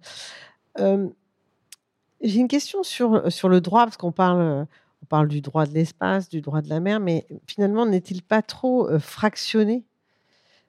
J'ai 2.23 2.39
une 2.39 2.47
question 2.47 2.83
sur, 2.83 3.31
sur 3.31 3.49
le 3.49 3.59
droit, 3.59 3.83
parce 3.83 3.97
qu'on 3.97 4.13
parle, 4.13 4.65
on 5.01 5.05
parle 5.05 5.27
du 5.27 5.41
droit 5.41 5.65
de 5.65 5.73
l'espace, 5.73 6.29
du 6.29 6.41
droit 6.41 6.61
de 6.61 6.69
la 6.69 6.79
mer, 6.79 6.99
mais 7.01 7.27
finalement, 7.47 7.85
n'est-il 7.85 8.23
pas 8.23 8.41
trop 8.41 8.97
fractionné 8.97 9.83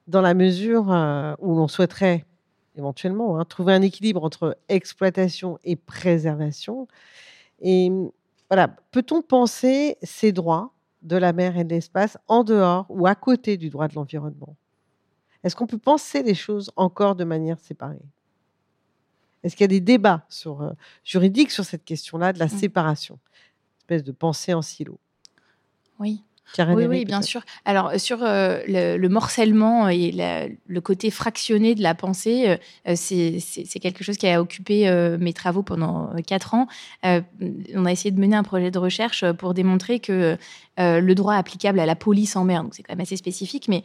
dans 0.08 0.20
la 0.20 0.34
mesure 0.34 0.86
où 1.40 1.54
l'on 1.54 1.68
souhaiterait 1.68 2.26
éventuellement 2.76 3.38
hein, 3.38 3.44
trouver 3.44 3.72
un 3.72 3.82
équilibre 3.82 4.24
entre 4.24 4.58
exploitation 4.68 5.58
et 5.64 5.76
préservation? 5.76 6.88
Et 7.60 7.90
voilà, 8.50 8.68
peut-on 8.90 9.22
penser 9.22 9.96
ces 10.02 10.32
droits 10.32 10.72
de 11.02 11.16
la 11.16 11.32
mer 11.32 11.56
et 11.56 11.64
de 11.64 11.70
l'espace 11.70 12.18
en 12.28 12.44
dehors 12.44 12.86
ou 12.88 13.06
à 13.06 13.14
côté 13.14 13.56
du 13.56 13.70
droit 13.70 13.88
de 13.88 13.94
l'environnement? 13.94 14.56
Est-ce 15.44 15.56
qu'on 15.56 15.66
peut 15.68 15.78
penser 15.78 16.22
les 16.24 16.34
choses 16.34 16.72
encore 16.76 17.16
de 17.16 17.24
manière 17.24 17.60
séparée? 17.60 18.02
Est-ce 19.44 19.54
qu'il 19.54 19.62
y 19.62 19.64
a 19.64 19.68
des 19.68 19.80
débats 19.80 20.24
sur, 20.28 20.62
euh, 20.62 20.72
juridiques 21.04 21.52
sur 21.52 21.64
cette 21.64 21.84
question-là 21.84 22.32
de 22.32 22.40
la 22.40 22.46
mmh. 22.46 22.58
séparation? 22.58 23.14
Une 23.14 23.78
espèce 23.80 24.04
de 24.04 24.12
pensée 24.12 24.54
en 24.54 24.62
silo. 24.62 24.98
Oui. 26.00 26.24
Oui, 26.58 26.84
oui, 26.86 27.04
bien 27.04 27.22
sûr. 27.22 27.42
Alors, 27.64 27.88
euh, 27.88 27.98
sur 27.98 28.18
euh, 28.22 28.60
le, 28.68 29.08
morcellement 29.08 29.88
et 29.88 30.12
le 30.66 30.80
côté 30.80 31.10
fractionné 31.10 31.74
de 31.74 31.82
la 31.82 31.94
pensée, 31.94 32.56
euh, 32.88 32.94
c'est 32.96 33.80
quelque 33.80 34.04
chose 34.04 34.18
qui 34.18 34.28
a 34.28 34.40
occupé 34.40 34.88
mes 35.18 35.32
travaux 35.32 35.62
pendant 35.62 36.10
quatre 36.26 36.54
ans. 36.54 36.66
on 37.02 37.84
a 37.84 37.92
essayé 37.92 38.10
de 38.10 38.20
mener 38.20 38.36
un 38.36 38.42
projet 38.42 38.70
de 38.70 38.78
recherche 38.78 39.24
pour 39.32 39.54
démontrer 39.54 39.98
que 40.00 40.36
le 40.78 41.12
droit 41.14 41.34
applicable 41.34 41.80
à 41.80 41.86
la 41.86 41.96
police 41.96 42.36
en 42.36 42.44
mer, 42.44 42.62
donc 42.62 42.74
c'est 42.74 42.82
quand 42.82 42.94
même 42.94 43.00
assez 43.00 43.16
spécifique, 43.16 43.68
mais 43.68 43.82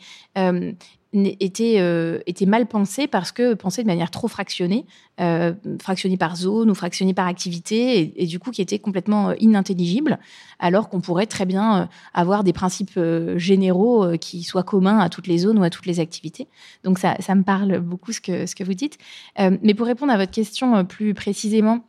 était, 1.13 1.77
euh, 1.79 2.19
était 2.27 2.45
mal 2.45 2.67
pensé 2.67 3.07
parce 3.07 3.31
que 3.31 3.55
pensé 3.55 3.81
de 3.81 3.87
manière 3.87 4.11
trop 4.11 4.27
fractionnée, 4.27 4.85
euh, 5.19 5.53
fractionnée 5.81 6.17
par 6.17 6.35
zone 6.35 6.69
ou 6.69 6.75
fractionnée 6.75 7.13
par 7.13 7.27
activité, 7.27 8.13
et, 8.15 8.27
du 8.27 8.39
coup 8.39 8.51
qui 8.51 8.61
était 8.61 8.79
complètement 8.79 9.29
euh, 9.29 9.35
inintelligible, 9.39 10.19
alors 10.59 10.89
qu'on 10.89 11.01
pourrait 11.01 11.25
très 11.25 11.45
bien 11.45 11.89
avoir 12.13 12.43
des 12.43 12.53
principes 12.53 12.99
généraux 13.37 14.17
qui 14.19 14.43
soient 14.43 14.63
communs 14.63 14.99
à 14.99 15.09
toutes 15.09 15.27
les 15.27 15.39
zones 15.39 15.57
ou 15.57 15.63
à 15.63 15.69
toutes 15.69 15.85
les 15.85 15.99
activités. 15.99 16.47
Donc 16.83 16.99
ça, 16.99 17.15
ça 17.19 17.33
me 17.33 17.43
parle 17.43 17.79
beaucoup 17.79 18.11
ce 18.11 18.21
que, 18.21 18.45
ce 18.45 18.55
que 18.55 18.63
vous 18.63 18.73
dites. 18.73 18.97
mais 19.37 19.73
pour 19.73 19.87
répondre 19.87 20.11
à 20.11 20.17
votre 20.17 20.31
question 20.31 20.85
plus 20.85 21.13
précisément, 21.13 21.85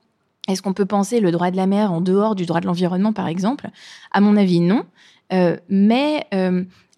est-ce 0.50 0.62
qu'on 0.62 0.72
peut 0.72 0.86
penser 0.86 1.20
le 1.20 1.30
droit 1.30 1.50
de 1.50 1.56
la 1.56 1.66
mer 1.66 1.92
en 1.92 2.00
dehors 2.00 2.34
du 2.34 2.46
droit 2.46 2.60
de 2.60 2.66
l'environnement, 2.66 3.12
par 3.12 3.28
exemple? 3.28 3.68
À 4.12 4.20
mon 4.20 4.36
avis, 4.36 4.60
non. 4.60 4.84
mais 5.68 6.26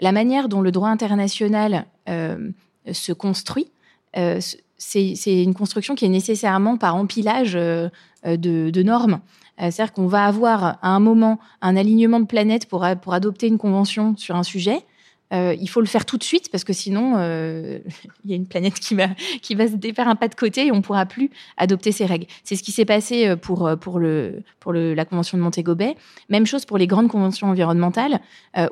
la 0.03 0.13
manière 0.13 0.49
dont 0.49 0.61
le 0.61 0.73
droit 0.73 0.89
international 0.89 1.87
euh, 2.09 2.51
se 2.91 3.13
construit, 3.13 3.71
euh, 4.17 4.41
c'est 4.77 5.43
une 5.43 5.55
construction 5.55 5.95
qui 5.95 6.05
est 6.05 6.09
nécessairement 6.09 6.77
par 6.77 6.97
empilage 6.97 7.55
euh, 7.55 7.89
de, 8.25 8.83
normes. 8.83 9.21
C'est-à-dire 9.59 9.93
qu'on 9.93 10.09
va 10.09 10.25
avoir 10.25 10.65
à 10.83 10.89
un 10.89 10.99
moment 10.99 11.39
un 11.61 11.77
alignement 11.77 12.19
de 12.19 12.27
planètes 12.27 12.67
pour, 12.67 12.85
pour 13.01 13.15
adopter 13.15 13.47
une 13.47 13.59
convention 13.59 14.17
sur 14.17 14.35
un 14.35 14.43
sujet. 14.43 14.85
Euh, 15.33 15.55
il 15.59 15.69
faut 15.69 15.81
le 15.81 15.87
faire 15.87 16.05
tout 16.05 16.19
de 16.19 16.23
suite 16.23 16.51
parce 16.51 16.65
que 16.65 16.73
sinon, 16.73 17.15
euh, 17.17 17.79
il 18.25 18.31
y 18.31 18.35
a 18.35 18.37
une 18.37 18.47
planète 18.47 18.75
qui 18.75 18.95
va, 18.95 19.09
qui 19.41 19.55
va 19.55 19.67
se 19.67 19.77
défaire 19.77 20.09
un 20.09 20.17
pas 20.17 20.29
de 20.29 20.35
côté 20.35 20.67
et 20.67 20.73
on 20.73 20.77
ne 20.77 20.81
pourra 20.81 21.07
plus 21.07 21.31
adopter 21.57 21.93
ces 21.93 22.07
règles. 22.07 22.27
C'est 22.45 22.57
ce 22.57 22.63
qui 22.63 22.73
s'est 22.73 22.85
passé 22.85 23.29
euh, 23.29 23.37
pour, 23.37 23.71
pour, 23.81 23.99
le, 23.99 24.43
pour 24.61 24.73
le, 24.73 24.95
la 24.95 25.05
Convention 25.05 25.39
de 25.39 25.43
Montego 25.43 25.75
Bay. 25.75 25.97
Même 26.29 26.47
chose 26.47 26.65
pour 26.65 26.79
les 26.79 26.87
grandes 26.87 27.09
conventions 27.09 27.49
environnementales 27.49 28.21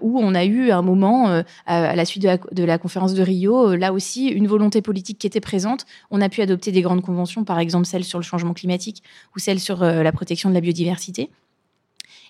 où 0.00 0.18
on 0.20 0.34
a 0.34 0.44
eu 0.44 0.70
un 0.70 0.82
moment, 0.82 1.42
à 1.66 1.96
la 1.96 2.04
suite 2.04 2.22
de 2.22 2.28
la, 2.28 2.38
de 2.52 2.64
la, 2.64 2.78
conférence 2.78 3.14
de 3.14 3.22
Rio, 3.22 3.74
là 3.74 3.92
aussi, 3.92 4.28
une 4.28 4.46
volonté 4.46 4.82
politique 4.82 5.18
qui 5.18 5.26
était 5.26 5.40
présente. 5.40 5.86
On 6.10 6.20
a 6.20 6.28
pu 6.28 6.42
adopter 6.42 6.72
des 6.72 6.82
grandes 6.82 7.02
conventions, 7.02 7.44
par 7.44 7.58
exemple 7.58 7.86
celle 7.86 8.04
sur 8.04 8.18
le 8.18 8.24
changement 8.24 8.54
climatique 8.54 9.02
ou 9.34 9.38
celle 9.38 9.60
sur 9.60 9.82
la 9.82 10.12
protection 10.12 10.48
de 10.48 10.54
la 10.54 10.60
biodiversité. 10.60 11.30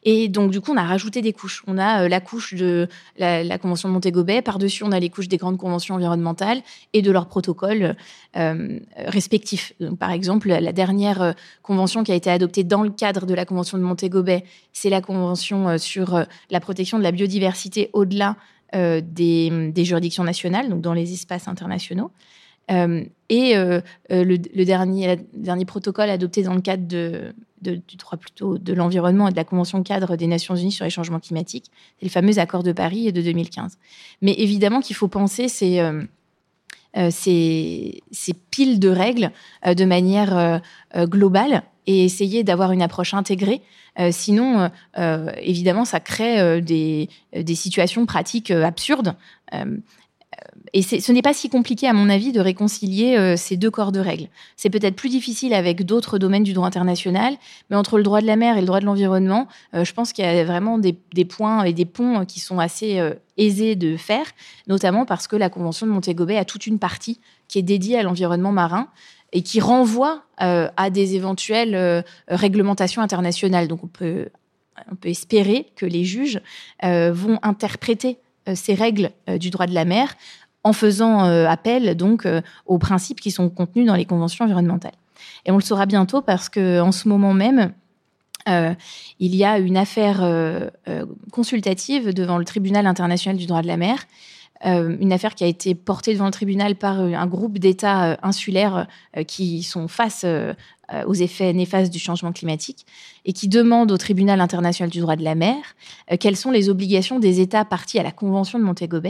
Et 0.03 0.29
donc, 0.29 0.51
du 0.51 0.61
coup, 0.61 0.73
on 0.73 0.77
a 0.77 0.85
rajouté 0.85 1.21
des 1.21 1.33
couches. 1.33 1.63
On 1.67 1.77
a 1.77 2.05
euh, 2.05 2.09
la 2.09 2.21
couche 2.21 2.55
de 2.55 2.89
la, 3.19 3.59
Convention 3.59 3.89
de 3.89 3.95
Montego 3.95 4.25
Bay. 4.25 4.41
Par-dessus, 4.41 4.85
on 4.85 4.93
a 4.93 5.01
les 5.01 5.11
couches 5.11 5.29
des 5.29 5.37
grandes 5.37 5.59
conventions 5.59 5.95
environnementales 5.95 6.63
et 6.93 7.03
de 7.03 7.11
leurs 7.11 7.27
protocoles 7.27 7.97
euh, 8.37 8.79
respectifs. 8.97 9.75
par 9.99 10.11
exemple, 10.11 10.49
la 10.49 10.73
dernière 10.73 11.23
euh, 11.23 11.33
convention 11.63 12.03
qui 12.03 12.13
a 12.13 12.15
été 12.15 12.31
adoptée 12.31 12.65
dans 12.65 12.83
le 12.83 12.91
cadre 12.91 13.27
de 13.27 13.35
la 13.35 13.45
Convention 13.45 13.77
de 13.77 13.83
Montego 13.83 14.23
Bay, 14.23 14.45
c'est 14.73 14.91
la 14.91 15.03
Convention 15.03 15.77
sur 15.79 16.25
la 16.51 16.61
protection 16.61 16.99
de 16.99 17.03
la 17.03 17.13
biodiversité 17.13 17.91
au-delà 17.93 18.37
des, 18.73 19.73
juridictions 19.79 20.25
nationales, 20.25 20.69
donc 20.69 20.81
dans 20.81 20.95
les 20.95 21.13
espaces 21.13 21.49
internationaux. 21.49 22.11
Et 22.71 23.55
le, 23.55 24.65
dernier, 24.65 25.17
protocole 25.67 26.09
adopté 26.09 26.43
dans 26.43 26.55
le 26.55 26.61
cadre 26.61 26.87
de, 26.87 27.35
du 27.61 27.97
droit 27.97 28.19
plutôt 28.19 28.59
de 28.59 28.73
l'environnement 28.73 29.29
et 29.29 29.31
de 29.33 29.37
la 29.37 29.45
Convention 29.45 29.83
cadre 29.83 30.17
des 30.17 30.27
Nations 30.27 30.57
Unies 30.57 30.73
sur 30.73 30.85
les 30.85 30.91
changements 30.91 31.21
climatiques, 31.21 31.71
c'est 31.99 32.07
le 32.07 32.11
fameux 32.11 32.39
accord 32.39 32.63
de 32.63 32.73
Paris 32.73 33.13
de 33.13 33.23
2015. 33.23 33.79
Mais 34.23 34.35
évidemment 34.39 34.81
qu'il 34.81 34.97
faut 34.97 35.09
penser 35.09 35.49
ces, 35.49 35.81
euh, 35.81 36.03
euh, 36.97 37.11
piles 38.51 38.81
de 38.81 38.89
règles 38.89 39.31
euh, 39.67 39.75
de 39.75 39.85
manière 39.85 40.61
globale 40.95 41.63
et 41.87 42.05
essayer 42.05 42.45
d'avoir 42.45 42.73
une 42.73 42.83
approche 42.83 43.15
intégrée. 43.15 43.63
sinon, 44.11 44.71
évidemment, 45.43 45.85
ça 45.85 45.99
crée 45.99 46.61
des, 46.61 47.09
situations 47.55 48.07
pratiques 48.07 48.51
absurdes 48.51 49.15
et 50.73 50.83
ce 50.83 51.13
n'est 51.13 51.23
pas 51.23 51.35
si 51.35 51.49
compliqué, 51.49 51.89
à 51.89 51.93
mon 51.93 52.09
avis, 52.09 52.31
de 52.31 52.41
réconcilier 52.41 53.17
euh, 53.17 53.37
ces 53.37 53.57
deux 53.57 53.71
corps 53.71 53.91
de 53.91 53.99
règles. 53.99 54.29
C'est 54.57 54.71
peut-être 54.71 54.95
plus 54.95 55.09
difficile 55.09 55.53
avec 55.53 55.85
d'autres 55.85 56.19
domaines 56.19 56.45
du 56.45 56.53
droit 56.53 56.67
international, 56.67 57.35
mais 57.71 57.77
entre 57.77 57.97
le 57.97 58.05
droit 58.05 58.21
de 58.21 58.27
la 58.27 58.37
mer 58.37 58.57
et 58.57 58.61
le 58.61 58.67
droit 58.67 58.79
de 58.79 58.85
l'environnement, 58.85 59.49
euh, 59.75 59.85
je 59.85 59.93
pense 59.93 60.13
qu'il 60.13 60.25
y 60.25 60.29
a 60.29 60.45
vraiment 60.45 60.79
des, 60.79 60.95
points 61.25 61.65
et 61.65 61.73
des 61.73 61.87
ponts 61.87 62.25
qui 62.25 62.39
sont 62.39 62.61
assez 62.61 63.01
euh, 63.01 63.15
aisés 63.37 63.75
de 63.75 63.97
faire, 63.97 64.27
notamment 64.69 65.05
parce 65.07 65.27
que 65.27 65.35
la 65.35 65.51
Convention 65.51 65.87
de 65.87 65.93
Montego 65.93 66.25
Bay 66.25 66.37
a 66.37 66.45
toute 66.45 66.67
une 66.67 66.79
partie 66.79 67.21
qui 67.49 67.59
est 67.59 67.63
dédiée 67.63 67.99
à 67.99 68.05
l'environnement 68.05 68.53
marin 68.53 68.89
et 69.33 69.43
qui 69.43 69.61
renvoie 69.61 70.25
à 70.39 70.91
des 70.91 71.15
éventuelles 71.15 72.05
réglementations 72.27 73.01
internationales. 73.01 73.69
Donc 73.69 73.85
on 73.85 73.87
peut 73.87 74.29
espérer 75.05 75.67
que 75.77 75.87
les 75.87 76.05
juges 76.05 76.41
vont 76.83 77.39
interpréter 77.43 78.19
ces 78.55 78.75
règles 78.75 79.11
du 79.39 79.51
droit 79.51 79.67
de 79.67 79.75
la 79.75 79.85
mer 79.85 80.17
en 80.65 80.73
faisant 80.73 81.25
euh, 81.25 81.47
appel 81.47 81.97
donc 81.97 82.27
euh, 82.27 82.43
aux 82.67 82.79
principes 82.79 83.21
qui 83.21 83.31
sont 83.31 83.49
contenus 83.49 83.87
dans 83.87 83.95
les 83.95 84.05
conventions 84.05 84.45
environnementales. 84.45 84.95
Et 85.47 85.51
on 85.51 85.57
le 85.57 85.63
saura 85.63 85.87
bientôt 85.87 86.21
parce 86.23 86.49
que 86.49 86.81
en 86.81 86.93
ce 86.93 87.09
moment 87.09 87.35
même, 87.35 87.73
euh, 88.49 88.75
il 89.19 89.35
y 89.35 89.45
a 89.45 89.59
une 89.59 89.77
affaire 89.77 90.23
consultative 91.31 92.15
devant 92.15 92.39
le 92.39 92.45
tribunal 92.45 92.87
international 92.87 93.37
du 93.37 93.47
droit 93.47 93.63
de 93.63 93.67
la 93.67 93.77
mer, 93.77 93.99
une 94.65 95.13
affaire 95.13 95.35
qui 95.35 95.45
a 95.45 95.47
été 95.47 95.75
portée 95.75 96.13
devant 96.13 96.27
le 96.27 96.33
tribunal 96.33 96.75
par 96.75 97.01
un 97.01 97.27
groupe 97.27 97.59
d'États 97.59 98.19
insulaires 98.23 98.87
qui 99.27 99.63
sont 99.63 99.89
face 99.89 100.25
aux 101.07 101.15
effets 101.15 101.53
néfastes 101.53 101.93
du 101.93 101.99
changement 101.99 102.33
climatique 102.33 102.87
et 103.25 103.33
qui 103.33 103.49
demande 103.49 103.93
au 103.93 103.99
tribunal 103.99 104.41
international 104.41 104.91
du 104.91 105.01
droit 105.01 105.17
de 105.17 105.25
la 105.25 105.35
mer 105.35 105.57
quelles 106.19 106.37
sont 106.37 106.51
les 106.51 106.69
obligations 106.69 107.19
des 107.19 107.41
États 107.41 107.65
partis 107.65 107.99
à 107.99 108.03
la 108.03 108.13
Convention 108.13 108.59
de 108.59 108.65
Montego 108.65 109.01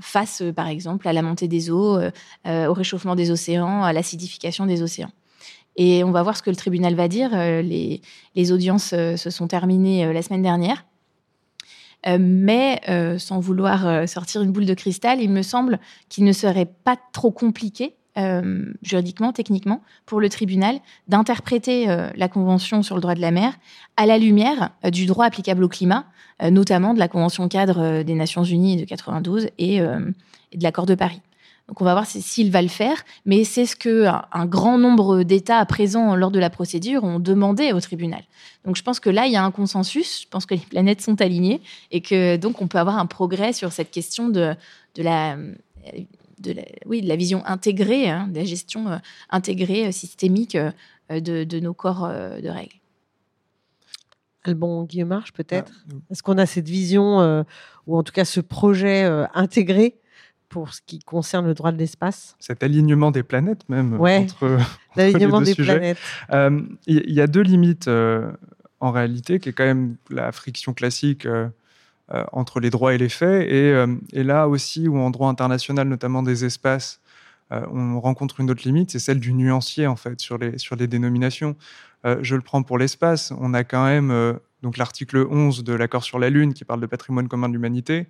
face, 0.00 0.42
euh, 0.42 0.52
par 0.52 0.68
exemple, 0.68 1.06
à 1.08 1.12
la 1.12 1.22
montée 1.22 1.48
des 1.48 1.70
eaux, 1.70 1.96
euh, 1.96 2.10
euh, 2.46 2.66
au 2.66 2.72
réchauffement 2.72 3.14
des 3.14 3.30
océans, 3.30 3.82
à 3.82 3.92
l'acidification 3.92 4.66
des 4.66 4.82
océans. 4.82 5.10
Et 5.76 6.04
on 6.04 6.12
va 6.12 6.22
voir 6.22 6.36
ce 6.36 6.42
que 6.42 6.50
le 6.50 6.56
tribunal 6.56 6.94
va 6.94 7.08
dire. 7.08 7.30
Les, 7.32 8.00
audiences 8.52 8.90
se 8.90 9.30
sont 9.30 9.48
terminées 9.48 10.12
la 10.12 10.22
semaine 10.22 10.42
dernière. 10.42 10.86
mais 12.06 12.80
sans 13.18 13.40
vouloir 13.40 14.08
sortir 14.08 14.42
une 14.42 14.52
boule 14.52 14.66
de 14.66 14.74
cristal, 14.74 15.20
il 15.20 15.30
me 15.30 15.42
semble 15.42 15.80
qu'il 16.08 16.22
ne 16.22 16.32
serait 16.32 16.70
pas 16.84 16.96
trop 17.12 17.32
compliqué 17.32 17.96
euh, 18.16 18.72
juridiquement, 18.82 19.32
techniquement, 19.32 19.82
pour 20.06 20.20
le 20.20 20.28
tribunal 20.28 20.78
d'interpréter 21.08 21.90
euh, 21.90 22.10
la 22.14 22.28
Convention 22.28 22.84
sur 22.84 22.94
le 22.94 23.00
droit 23.00 23.16
de 23.16 23.20
la 23.20 23.32
mer 23.32 23.54
à 23.96 24.06
la 24.06 24.18
lumière 24.18 24.70
euh, 24.84 24.90
du 24.90 25.06
droit 25.06 25.24
applicable 25.24 25.64
au 25.64 25.68
climat, 25.68 26.06
notamment 26.50 26.94
de 26.94 26.98
la 26.98 27.06
Convention 27.06 27.48
cadre 27.48 28.02
des 28.02 28.14
Nations 28.14 28.42
Unies 28.42 28.76
de 28.76 28.84
92 28.84 29.50
et, 29.58 29.78
de 29.78 30.12
l'accord 30.60 30.84
de 30.84 30.96
Paris. 30.96 31.20
Donc 31.68 31.80
on 31.80 31.84
va 31.84 31.92
voir 31.92 32.06
s'il 32.06 32.50
va 32.50 32.60
le 32.60 32.68
faire, 32.68 33.04
mais 33.24 33.44
c'est 33.44 33.66
ce 33.66 33.76
que 33.76 34.06
un, 34.06 34.46
grand 34.46 34.76
nombre 34.76 35.22
d'États 35.22 35.64
présents 35.64 36.16
lors 36.16 36.32
de 36.32 36.40
la 36.40 36.50
procédure 36.50 37.04
ont 37.04 37.20
demandé 37.20 37.72
au 37.72 37.80
tribunal. 37.80 38.24
Donc 38.64 38.74
je 38.74 38.82
pense 38.82 38.98
que 38.98 39.10
là 39.10 39.26
il 39.26 39.32
y 39.32 39.36
a 39.36 39.44
un 39.44 39.52
consensus, 39.52 40.22
je 40.22 40.28
pense 40.28 40.44
que 40.44 40.54
les 40.54 40.60
planètes 40.60 41.02
sont 41.02 41.20
alignées 41.20 41.62
et 41.92 42.00
que 42.00 42.36
donc 42.36 42.60
on 42.60 42.66
peut 42.66 42.78
avoir 42.78 42.98
un 42.98 43.06
progrès 43.06 43.52
sur 43.52 43.70
cette 43.70 43.92
question 43.92 44.28
de 44.28 44.56
la 44.96 45.36
de 46.38 46.52
la, 46.52 46.62
oui, 46.86 47.02
de 47.02 47.08
la 47.08 47.16
vision 47.16 47.44
intégrée, 47.46 48.08
hein, 48.08 48.28
de 48.28 48.38
la 48.38 48.44
gestion 48.44 48.88
euh, 48.88 48.96
intégrée, 49.30 49.86
euh, 49.86 49.92
systémique 49.92 50.56
euh, 50.56 50.70
de, 51.10 51.44
de, 51.44 51.60
nos 51.60 51.74
corps 51.74 52.08
de 52.08 52.48
règles. 52.48 52.76
Albon 54.44 54.84
Guillemarche, 54.84 55.32
peut-être 55.32 55.72
ah, 55.90 55.94
Est-ce 56.10 56.22
qu'on 56.22 56.38
a 56.38 56.46
cette 56.46 56.68
vision, 56.68 57.44
ou 57.86 57.96
en 57.96 58.02
tout 58.02 58.12
cas 58.12 58.24
ce 58.24 58.40
projet 58.40 59.04
intégré 59.34 59.98
pour 60.54 60.72
ce 60.72 60.80
qui 60.86 61.00
concerne 61.00 61.46
le 61.46 61.54
droit 61.54 61.72
de 61.72 61.78
l'espace? 61.78 62.36
Cet 62.38 62.62
alignement 62.62 63.10
des 63.10 63.24
planètes 63.24 63.68
même. 63.68 63.98
Ouais, 63.98 64.18
entre, 64.30 64.58
l'alignement 64.96 65.40
des 65.40 65.56
planètes. 65.56 65.98
Euh, 66.32 66.62
il 66.86 67.12
y, 67.12 67.20
a 67.20 67.26
deux 67.26 67.40
limites 67.40 67.88
euh, 67.88 68.30
en 68.78 68.92
réalité, 68.92 69.40
qui 69.40 69.48
est 69.48 69.52
quand 69.52 69.64
même 69.64 69.96
la 70.10 70.30
friction 70.30 70.72
classique 70.72 71.26
euh, 71.26 71.48
entre 72.32 72.60
les 72.60 72.70
droits 72.70 72.94
et 72.94 72.98
les 72.98 73.08
faits. 73.08 73.50
Et, 73.50 73.72
et, 74.12 74.22
là 74.22 74.48
aussi, 74.48 74.88
où 74.88 74.98
en 74.98 75.10
droit 75.10 75.30
international, 75.30 75.88
notamment 75.88 76.22
des 76.22 76.44
espaces, 76.44 77.00
on 77.50 77.98
rencontre 78.00 78.40
une 78.40 78.50
autre 78.50 78.62
limite, 78.64 78.90
c'est 78.90 78.98
celle 78.98 79.20
du 79.20 79.32
nuancier 79.32 79.86
en 79.86 79.96
fait 79.96 80.20
sur 80.20 80.36
les, 80.38 80.86
dénominations. 80.86 81.56
je 82.04 82.34
le 82.34 82.42
prends 82.42 82.62
pour 82.62 82.76
l'espace. 82.76 83.32
On 83.38 83.54
a 83.54 83.64
quand 83.64 83.84
même 83.84 84.38
donc 84.64 84.78
l'article 84.78 85.26
11 85.30 85.62
de 85.62 85.74
l'accord 85.74 86.04
sur 86.04 86.18
la 86.18 86.30
Lune 86.30 86.54
qui 86.54 86.64
parle 86.64 86.80
de 86.80 86.86
patrimoine 86.86 87.28
commun 87.28 87.48
de 87.48 87.54
l'humanité. 87.54 88.08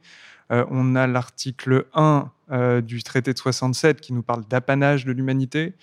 Euh, 0.53 0.65
on 0.71 0.95
a 0.95 1.07
l'article 1.07 1.87
1 1.95 2.31
euh, 2.53 2.81
du 2.81 3.03
traité 3.03 3.33
de 3.33 3.39
67 3.39 4.01
qui 4.01 4.13
nous 4.13 4.23
parle 4.23 4.45
d'apanage 4.47 5.05
de 5.05 5.13
l'humanité. 5.13 5.75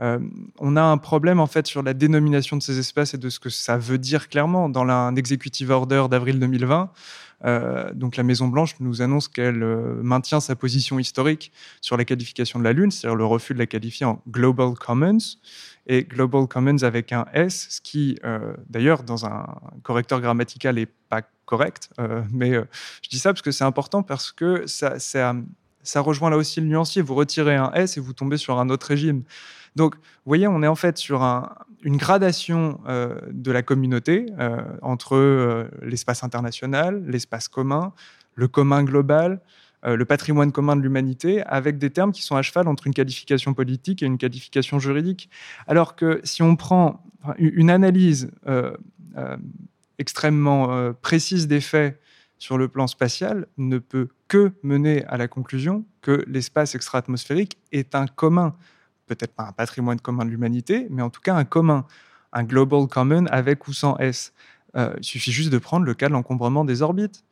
Euh, 0.00 0.18
on 0.58 0.76
a 0.76 0.82
un 0.82 0.96
problème 0.98 1.40
en 1.40 1.46
fait 1.46 1.66
sur 1.66 1.82
la 1.82 1.94
dénomination 1.94 2.56
de 2.56 2.62
ces 2.62 2.78
espaces 2.78 3.14
et 3.14 3.18
de 3.18 3.28
ce 3.28 3.40
que 3.40 3.50
ça 3.50 3.78
veut 3.78 3.98
dire 3.98 4.28
clairement. 4.28 4.68
Dans 4.68 4.86
un 4.88 5.16
executive 5.16 5.70
order 5.70 6.06
d'avril 6.10 6.38
2020, 6.38 6.90
donc 7.94 8.16
la 8.16 8.24
Maison 8.24 8.48
Blanche 8.48 8.74
nous 8.80 9.00
annonce 9.00 9.28
qu'elle 9.28 9.64
maintient 10.02 10.40
sa 10.40 10.56
position 10.56 10.98
historique 10.98 11.52
sur 11.80 11.96
la 11.96 12.04
qualification 12.04 12.58
de 12.58 12.64
la 12.64 12.72
Lune, 12.72 12.90
c'est-à-dire 12.90 13.14
le 13.14 13.24
refus 13.24 13.54
de 13.54 13.60
la 13.60 13.66
qualifier 13.66 14.06
en 14.06 14.20
Global 14.28 14.74
Commons 14.74 15.18
et 15.88 16.04
Global 16.04 16.46
Commons 16.46 16.82
avec 16.82 17.12
un 17.12 17.24
S, 17.32 17.66
ce 17.70 17.80
qui, 17.80 18.18
euh, 18.24 18.54
d'ailleurs, 18.68 19.02
dans 19.02 19.24
un 19.24 19.46
correcteur 19.82 20.20
grammatical 20.20 20.76
n'est 20.76 20.86
pas 20.86 21.22
correct. 21.46 21.90
Euh, 21.98 22.22
mais 22.30 22.54
euh, 22.54 22.64
je 23.02 23.08
dis 23.08 23.18
ça 23.18 23.32
parce 23.32 23.42
que 23.42 23.50
c'est 23.50 23.64
important 23.64 24.02
parce 24.02 24.30
que 24.30 24.66
ça, 24.66 24.98
ça, 24.98 25.34
ça, 25.88 26.00
rejoint 26.00 26.30
là 26.30 26.36
aussi 26.36 26.60
le 26.60 26.66
nuancier. 26.66 27.02
Vous 27.02 27.14
retirez 27.14 27.56
un 27.56 27.72
S 27.72 27.96
et 27.96 28.00
vous 28.00 28.12
tombez 28.12 28.36
sur 28.36 28.58
un 28.58 28.68
autre 28.70 28.86
régime. 28.86 29.22
Donc, 29.76 29.94
vous 29.94 30.00
voyez, 30.26 30.46
on 30.48 30.62
est 30.62 30.66
en 30.66 30.74
fait 30.74 30.98
sur 30.98 31.22
un, 31.22 31.54
une 31.82 31.96
gradation 31.96 32.80
de 33.30 33.52
la 33.52 33.62
communauté 33.62 34.26
entre 34.82 35.68
l'espace 35.82 36.24
international, 36.24 37.04
l'espace 37.06 37.48
commun, 37.48 37.92
le 38.34 38.48
commun 38.48 38.82
global, 38.82 39.40
euh, 39.84 39.96
le 39.96 40.04
patrimoine 40.04 40.50
commun 40.50 40.74
de 40.74 40.82
l'humanité, 40.82 41.42
avec 41.42 41.78
des 41.78 41.90
termes 41.90 42.10
qui 42.10 42.22
sont 42.22 42.34
à 42.34 42.42
cheval 42.42 42.66
entre 42.66 42.88
une 42.88 42.94
qualification 42.94 43.54
politique 43.54 44.02
et 44.02 44.06
une 44.06 44.18
qualification 44.18 44.80
juridique. 44.80 45.30
Alors 45.68 45.94
que 45.94 46.20
si 46.24 46.42
on 46.42 46.56
prend 46.56 47.04
une 47.38 47.70
analyse 47.70 48.30
euh, 48.48 48.72
euh, 49.16 49.36
extrêmement 49.98 50.92
précise 51.02 51.46
des 51.46 51.60
faits 51.60 52.00
sur 52.38 52.58
le 52.58 52.68
plan 52.68 52.86
spatial, 52.86 53.46
ne 53.56 53.78
peut 53.78 54.08
que 54.28 54.52
mener 54.62 55.04
à 55.06 55.16
la 55.16 55.26
conclusion 55.26 55.84
que 56.02 56.24
l'espace 56.26 56.74
extra-atmosphérique 56.74 57.58
est 57.72 57.94
un 57.94 58.06
commun, 58.06 58.54
peut-être 59.06 59.32
pas 59.34 59.44
un 59.44 59.52
patrimoine 59.52 60.00
commun 60.00 60.24
de 60.24 60.30
l'humanité, 60.30 60.86
mais 60.90 61.02
en 61.02 61.10
tout 61.10 61.20
cas 61.20 61.34
un 61.34 61.44
commun, 61.44 61.86
un 62.32 62.44
global 62.44 62.86
common 62.86 63.26
avec 63.26 63.66
ou 63.68 63.72
sans 63.72 63.96
S. 63.98 64.32
il 64.76 65.02
suffit 65.02 65.32
juste 65.32 65.50
de 65.50 65.58
prendre 65.58 65.86
le 65.86 65.94
cas 65.94 66.08
de 66.08 66.12
l'encombrement 66.12 66.64
des 66.64 66.82
orbites. 66.82 67.24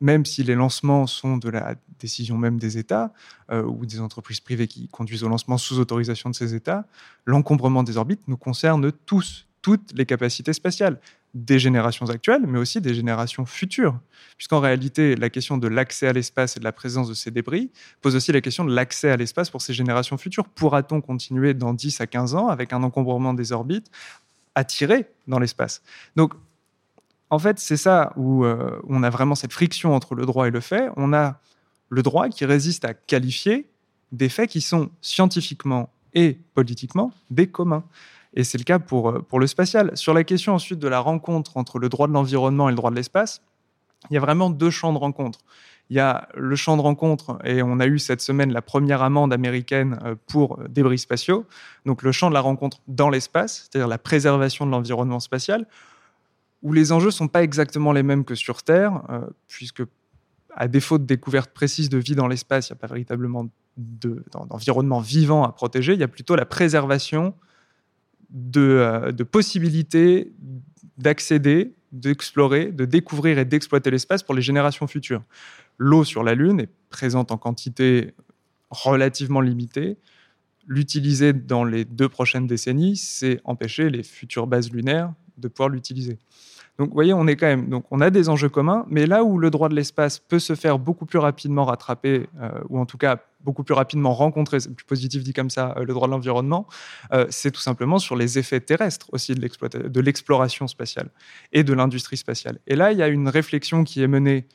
Même 0.00 0.26
si 0.26 0.42
les 0.42 0.54
lancements 0.54 1.06
sont 1.06 1.38
de 1.38 1.48
la 1.48 1.74
décision 1.98 2.36
même 2.36 2.58
des 2.58 2.76
États 2.76 3.12
euh, 3.50 3.62
ou 3.62 3.86
des 3.86 4.00
entreprises 4.00 4.40
privées 4.40 4.68
qui 4.68 4.88
conduisent 4.88 5.24
au 5.24 5.28
lancement 5.28 5.56
sous 5.56 5.78
autorisation 5.78 6.28
de 6.28 6.34
ces 6.34 6.54
États, 6.54 6.84
l'encombrement 7.24 7.82
des 7.82 7.96
orbites 7.96 8.20
nous 8.28 8.36
concerne 8.36 8.92
tous, 8.92 9.45
toutes 9.66 9.94
les 9.96 10.06
capacités 10.06 10.52
spatiales, 10.52 11.00
des 11.34 11.58
générations 11.58 12.08
actuelles, 12.08 12.44
mais 12.46 12.56
aussi 12.56 12.80
des 12.80 12.94
générations 12.94 13.44
futures. 13.46 13.98
Puisqu'en 14.36 14.60
réalité, 14.60 15.16
la 15.16 15.28
question 15.28 15.58
de 15.58 15.66
l'accès 15.66 16.06
à 16.06 16.12
l'espace 16.12 16.56
et 16.56 16.60
de 16.60 16.64
la 16.64 16.70
présence 16.70 17.08
de 17.08 17.14
ces 17.14 17.32
débris 17.32 17.72
pose 18.00 18.14
aussi 18.14 18.30
la 18.30 18.40
question 18.40 18.64
de 18.64 18.72
l'accès 18.72 19.10
à 19.10 19.16
l'espace 19.16 19.50
pour 19.50 19.60
ces 19.60 19.74
générations 19.74 20.18
futures. 20.18 20.44
Pourra-t-on 20.44 21.00
continuer 21.00 21.52
dans 21.52 21.74
10 21.74 22.00
à 22.00 22.06
15 22.06 22.36
ans 22.36 22.46
avec 22.46 22.72
un 22.72 22.84
encombrement 22.84 23.34
des 23.34 23.50
orbites 23.50 23.90
tirer 24.68 25.10
dans 25.26 25.40
l'espace? 25.40 25.82
Donc, 26.14 26.34
en 27.30 27.40
fait, 27.40 27.58
c'est 27.58 27.76
ça 27.76 28.12
où 28.14 28.44
euh, 28.44 28.80
on 28.88 29.02
a 29.02 29.10
vraiment 29.10 29.34
cette 29.34 29.52
friction 29.52 29.96
entre 29.96 30.14
le 30.14 30.26
droit 30.26 30.46
et 30.46 30.52
le 30.52 30.60
fait. 30.60 30.90
On 30.96 31.12
a 31.12 31.40
le 31.88 32.04
droit 32.04 32.28
qui 32.28 32.44
résiste 32.44 32.84
à 32.84 32.94
qualifier 32.94 33.68
des 34.12 34.28
faits 34.28 34.48
qui 34.48 34.60
sont 34.60 34.90
scientifiquement 35.00 35.90
et 36.14 36.38
politiquement 36.54 37.12
des 37.30 37.48
communs. 37.48 37.82
Et 38.34 38.44
c'est 38.44 38.58
le 38.58 38.64
cas 38.64 38.78
pour, 38.78 39.10
euh, 39.10 39.18
pour 39.20 39.40
le 39.40 39.46
spatial. 39.46 39.90
Sur 39.94 40.14
la 40.14 40.24
question 40.24 40.54
ensuite 40.54 40.78
de 40.78 40.88
la 40.88 41.00
rencontre 41.00 41.56
entre 41.56 41.78
le 41.78 41.88
droit 41.88 42.08
de 42.08 42.12
l'environnement 42.12 42.68
et 42.68 42.72
le 42.72 42.76
droit 42.76 42.90
de 42.90 42.96
l'espace, 42.96 43.42
il 44.10 44.14
y 44.14 44.16
a 44.16 44.20
vraiment 44.20 44.50
deux 44.50 44.70
champs 44.70 44.92
de 44.92 44.98
rencontre. 44.98 45.40
Il 45.88 45.96
y 45.96 46.00
a 46.00 46.28
le 46.34 46.56
champ 46.56 46.76
de 46.76 46.82
rencontre, 46.82 47.38
et 47.44 47.62
on 47.62 47.78
a 47.78 47.86
eu 47.86 48.00
cette 48.00 48.20
semaine 48.20 48.52
la 48.52 48.62
première 48.62 49.02
amende 49.02 49.32
américaine 49.32 49.98
euh, 50.04 50.16
pour 50.26 50.58
débris 50.68 50.98
spatiaux, 50.98 51.46
donc 51.84 52.02
le 52.02 52.10
champ 52.10 52.28
de 52.28 52.34
la 52.34 52.40
rencontre 52.40 52.80
dans 52.88 53.08
l'espace, 53.08 53.68
c'est-à-dire 53.70 53.86
la 53.86 53.98
préservation 53.98 54.66
de 54.66 54.72
l'environnement 54.72 55.20
spatial, 55.20 55.66
où 56.62 56.72
les 56.72 56.90
enjeux 56.90 57.12
sont 57.12 57.28
pas 57.28 57.44
exactement 57.44 57.92
les 57.92 58.02
mêmes 58.02 58.24
que 58.24 58.34
sur 58.34 58.64
Terre, 58.64 59.02
euh, 59.10 59.20
puisque 59.46 59.82
à 60.56 60.66
défaut 60.66 60.98
de 60.98 61.04
découverte 61.04 61.52
précise 61.52 61.88
de 61.88 61.98
vie 61.98 62.16
dans 62.16 62.26
l'espace, 62.26 62.68
il 62.68 62.72
n'y 62.72 62.78
a 62.78 62.80
pas 62.80 62.86
véritablement 62.88 63.46
d'environnement 63.76 65.00
vivant 65.00 65.44
à 65.44 65.52
protéger, 65.52 65.92
il 65.92 66.00
y 66.00 66.04
a 66.04 66.08
plutôt 66.08 66.34
la 66.34 66.46
préservation 66.46 67.34
de, 68.30 68.60
euh, 68.60 69.12
de 69.12 69.24
possibilités 69.24 70.32
d'accéder, 70.98 71.74
d'explorer, 71.92 72.72
de 72.72 72.84
découvrir 72.84 73.38
et 73.38 73.44
d'exploiter 73.44 73.90
l'espace 73.90 74.22
pour 74.22 74.34
les 74.34 74.42
générations 74.42 74.86
futures. 74.86 75.22
L'eau 75.78 76.04
sur 76.04 76.22
la 76.22 76.34
Lune 76.34 76.60
est 76.60 76.70
présente 76.90 77.32
en 77.32 77.36
quantité 77.36 78.14
relativement 78.70 79.40
limitée. 79.40 79.96
L'utiliser 80.66 81.32
dans 81.32 81.64
les 81.64 81.84
deux 81.84 82.08
prochaines 82.08 82.46
décennies, 82.46 82.96
c'est 82.96 83.40
empêcher 83.44 83.90
les 83.90 84.02
futures 84.02 84.46
bases 84.46 84.72
lunaires 84.72 85.12
de 85.38 85.48
pouvoir 85.48 85.68
l'utiliser. 85.68 86.18
Donc, 86.78 86.88
vous 86.88 86.94
voyez, 86.94 87.14
on 87.14 88.00
a 88.00 88.10
des 88.10 88.28
enjeux 88.28 88.48
communs, 88.48 88.84
mais 88.88 89.06
là 89.06 89.24
où 89.24 89.38
le 89.38 89.50
droit 89.50 89.68
de 89.68 89.74
l'espace 89.74 90.18
peut 90.18 90.38
se 90.38 90.54
faire 90.54 90.78
beaucoup 90.78 91.06
plus 91.06 91.18
rapidement 91.18 91.64
rattraper, 91.64 92.28
euh, 92.40 92.50
ou 92.68 92.78
en 92.78 92.86
tout 92.86 92.98
cas 92.98 93.18
beaucoup 93.40 93.62
plus 93.62 93.74
rapidement 93.74 94.12
rencontrer, 94.12 94.60
c'est 94.60 94.74
plus 94.74 94.84
positif 94.84 95.22
dit 95.22 95.32
comme 95.32 95.50
ça, 95.50 95.74
euh, 95.76 95.84
le 95.84 95.94
droit 95.94 96.08
de 96.08 96.12
l'environnement, 96.12 96.66
euh, 97.12 97.26
c'est 97.30 97.50
tout 97.50 97.60
simplement 97.60 97.98
sur 97.98 98.16
les 98.16 98.38
effets 98.38 98.60
terrestres 98.60 99.06
aussi 99.12 99.34
de 99.34 100.00
l'exploration 100.00 100.66
spatiale 100.66 101.08
et 101.52 101.62
de 101.62 101.72
l'industrie 101.72 102.16
spatiale. 102.16 102.58
Et 102.66 102.76
là, 102.76 102.92
il 102.92 102.98
y 102.98 103.02
a 103.02 103.08
une 103.08 103.28
réflexion 103.28 103.84
qui 103.84 104.02
est 104.02 104.08
menée 104.08 104.46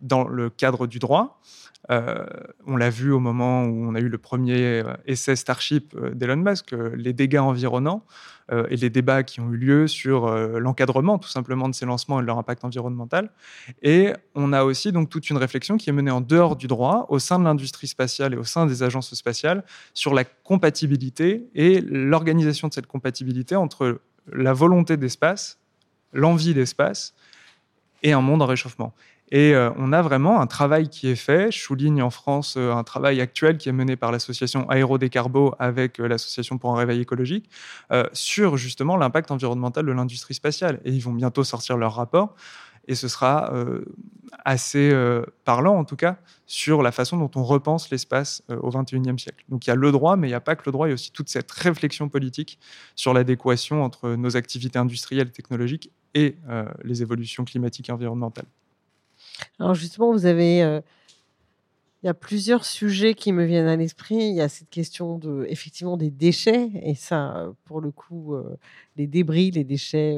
dans 0.00 0.26
le 0.26 0.50
cadre 0.50 0.86
du 0.86 0.98
droit. 0.98 1.40
on 1.88 2.76
l'a 2.76 2.90
vu 2.90 3.12
au 3.12 3.20
moment 3.20 3.64
où 3.64 3.88
on 3.88 3.94
a 3.94 4.00
eu 4.00 4.08
le 4.08 4.18
premier 4.18 4.82
essai 5.06 5.36
Starship 5.36 5.96
d'Elon 6.14 6.36
Musk, 6.36 6.74
les 6.94 7.12
dégâts 7.12 7.38
environnants. 7.38 8.04
Euh, 8.52 8.66
et 8.68 8.76
les 8.76 8.90
débats 8.90 9.22
qui 9.22 9.40
ont 9.40 9.52
eu 9.52 9.56
lieu 9.56 9.86
sur 9.86 10.26
euh, 10.26 10.58
l'encadrement 10.58 11.18
tout 11.18 11.28
simplement 11.28 11.68
de 11.68 11.74
ces 11.74 11.86
lancements 11.86 12.18
et 12.18 12.22
de 12.22 12.26
leur 12.26 12.38
impact 12.38 12.64
environnemental. 12.64 13.30
Et 13.82 14.12
on 14.34 14.52
a 14.52 14.64
aussi 14.64 14.90
donc 14.90 15.08
toute 15.08 15.30
une 15.30 15.36
réflexion 15.36 15.76
qui 15.76 15.88
est 15.88 15.92
menée 15.92 16.10
en 16.10 16.20
dehors 16.20 16.56
du 16.56 16.66
droit, 16.66 17.06
au 17.10 17.20
sein 17.20 17.38
de 17.38 17.44
l'industrie 17.44 17.86
spatiale 17.86 18.34
et 18.34 18.36
au 18.36 18.44
sein 18.44 18.66
des 18.66 18.82
agences 18.82 19.14
spatiales, 19.14 19.62
sur 19.94 20.14
la 20.14 20.24
compatibilité 20.24 21.48
et 21.54 21.80
l'organisation 21.80 22.66
de 22.66 22.74
cette 22.74 22.86
compatibilité 22.86 23.54
entre 23.54 24.00
la 24.32 24.52
volonté 24.52 24.96
d'espace, 24.96 25.58
l'envie 26.12 26.54
d'espace 26.54 27.14
et 28.02 28.12
un 28.12 28.20
monde 28.20 28.42
en 28.42 28.46
réchauffement. 28.46 28.94
Et 29.32 29.54
euh, 29.54 29.70
on 29.76 29.92
a 29.92 30.02
vraiment 30.02 30.40
un 30.40 30.46
travail 30.46 30.88
qui 30.88 31.08
est 31.08 31.16
fait. 31.16 31.52
Je 31.52 31.58
souligne 31.58 32.02
en 32.02 32.10
France 32.10 32.56
euh, 32.56 32.72
un 32.72 32.82
travail 32.82 33.20
actuel 33.20 33.58
qui 33.58 33.68
est 33.68 33.72
mené 33.72 33.94
par 33.96 34.10
l'association 34.10 34.68
Aérodécarbo 34.68 35.54
avec 35.58 36.00
euh, 36.00 36.08
l'association 36.08 36.58
pour 36.58 36.72
un 36.72 36.76
réveil 36.76 37.00
écologique 37.00 37.48
sur 38.12 38.56
justement 38.56 38.96
l'impact 38.96 39.30
environnemental 39.30 39.86
de 39.86 39.92
l'industrie 39.92 40.34
spatiale. 40.34 40.80
Et 40.84 40.90
ils 40.90 41.02
vont 41.02 41.12
bientôt 41.12 41.44
sortir 41.44 41.76
leur 41.76 41.94
rapport. 41.94 42.34
Et 42.88 42.94
ce 42.94 43.08
sera 43.08 43.52
assez 44.44 44.92
parlant, 45.44 45.76
en 45.76 45.84
tout 45.84 45.96
cas, 45.96 46.16
sur 46.46 46.82
la 46.82 46.92
façon 46.92 47.18
dont 47.18 47.30
on 47.36 47.44
repense 47.44 47.90
l'espace 47.90 48.42
au 48.48 48.70
XXIe 48.70 49.18
siècle. 49.18 49.44
Donc 49.48 49.66
il 49.66 49.70
y 49.70 49.72
a 49.72 49.76
le 49.76 49.92
droit, 49.92 50.16
mais 50.16 50.28
il 50.28 50.30
n'y 50.30 50.34
a 50.36 50.40
pas 50.40 50.56
que 50.56 50.62
le 50.66 50.72
droit, 50.72 50.86
il 50.88 50.90
y 50.90 50.92
a 50.92 50.94
aussi 50.94 51.12
toute 51.12 51.28
cette 51.28 51.50
réflexion 51.50 52.08
politique 52.08 52.58
sur 52.96 53.12
l'adéquation 53.12 53.84
entre 53.84 54.10
nos 54.10 54.36
activités 54.36 54.78
industrielles 54.78 55.28
et 55.28 55.32
technologiques 55.32 55.90
et 56.14 56.36
les 56.82 57.02
évolutions 57.02 57.44
climatiques 57.44 57.88
et 57.88 57.92
environnementales. 57.92 58.46
Alors 59.58 59.74
justement, 59.74 60.12
vous 60.12 60.26
avez 60.26 60.62
euh, 60.62 60.80
Il 62.02 62.06
y 62.06 62.08
a 62.08 62.14
plusieurs 62.14 62.64
sujets 62.64 63.14
qui 63.14 63.32
me 63.32 63.44
viennent 63.44 63.66
à 63.66 63.76
l'esprit. 63.76 64.16
Il 64.16 64.34
y 64.34 64.40
a 64.40 64.48
cette 64.48 64.70
question 64.70 65.18
de, 65.18 65.46
effectivement 65.48 65.96
des 65.96 66.10
déchets, 66.10 66.70
et 66.82 66.94
ça, 66.94 67.52
pour 67.64 67.80
le 67.80 67.90
coup, 67.90 68.34
les 68.96 69.06
débris, 69.06 69.50
les 69.50 69.64
déchets, 69.64 70.16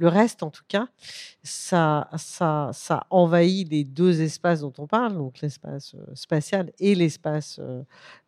le 0.00 0.08
reste 0.08 0.42
en 0.42 0.50
tout 0.50 0.64
cas, 0.66 0.88
ça, 1.42 2.08
ça, 2.16 2.70
ça 2.72 3.06
envahit 3.10 3.70
les 3.70 3.84
deux 3.84 4.22
espaces 4.22 4.60
dont 4.60 4.72
on 4.78 4.86
parle, 4.86 5.14
donc 5.14 5.40
l'espace 5.42 5.94
spatial 6.14 6.72
et 6.78 6.94
l'espace 6.94 7.60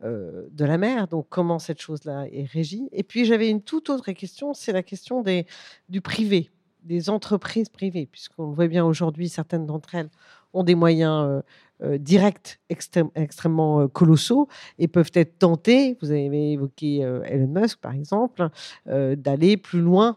de 0.03 0.65
la 0.65 0.79
mer. 0.79 1.09
Donc 1.09 1.27
comment 1.31 1.59
cette 1.59 1.81
chose-là 1.81 2.27
est 2.31 2.45
régie 2.45 2.89
Et 2.93 3.03
puis 3.03 3.25
j'avais 3.25 3.49
une 3.49 3.63
toute 3.63 3.89
autre 3.89 4.13
question, 4.13 4.53
c'est 4.53 4.73
la 4.73 4.83
question 4.83 5.23
des, 5.23 5.47
du 5.89 6.03
privé 6.03 6.51
des 6.85 7.11
entreprises 7.11 7.69
privées, 7.69 8.07
puisqu'on 8.11 8.49
le 8.49 8.55
voit 8.55 8.69
bien 8.69 8.85
aujourd'hui, 8.85 9.29
certaines 9.29 9.67
d'entre 9.67 9.95
elles 9.95 10.11
ont 10.55 10.65
des 10.65 10.75
moyens 10.75 11.25
euh, 11.27 11.43
euh, 11.83 11.99
directs 11.99 12.61
extrêmement 12.69 13.81
euh, 13.81 13.89
colossaux 13.89 14.49
et 14.79 14.89
peuvent 14.89 15.11
être 15.15 15.39
tentées, 15.39 15.97
vous 16.01 16.11
avez 16.11 16.53
évoqué 16.53 16.99
Elon 16.99 17.49
Musk 17.49 17.81
par 17.81 17.95
exemple, 17.95 18.49
d'aller 18.87 19.57
plus 19.57 19.81
loin 19.81 20.17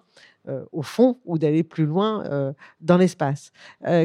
au 0.72 0.84
fond 0.84 1.18
ou 1.26 1.40
d'aller 1.40 1.64
plus 1.64 1.86
loin 1.86 2.54
dans 2.82 2.98
l'espace. 2.98 3.52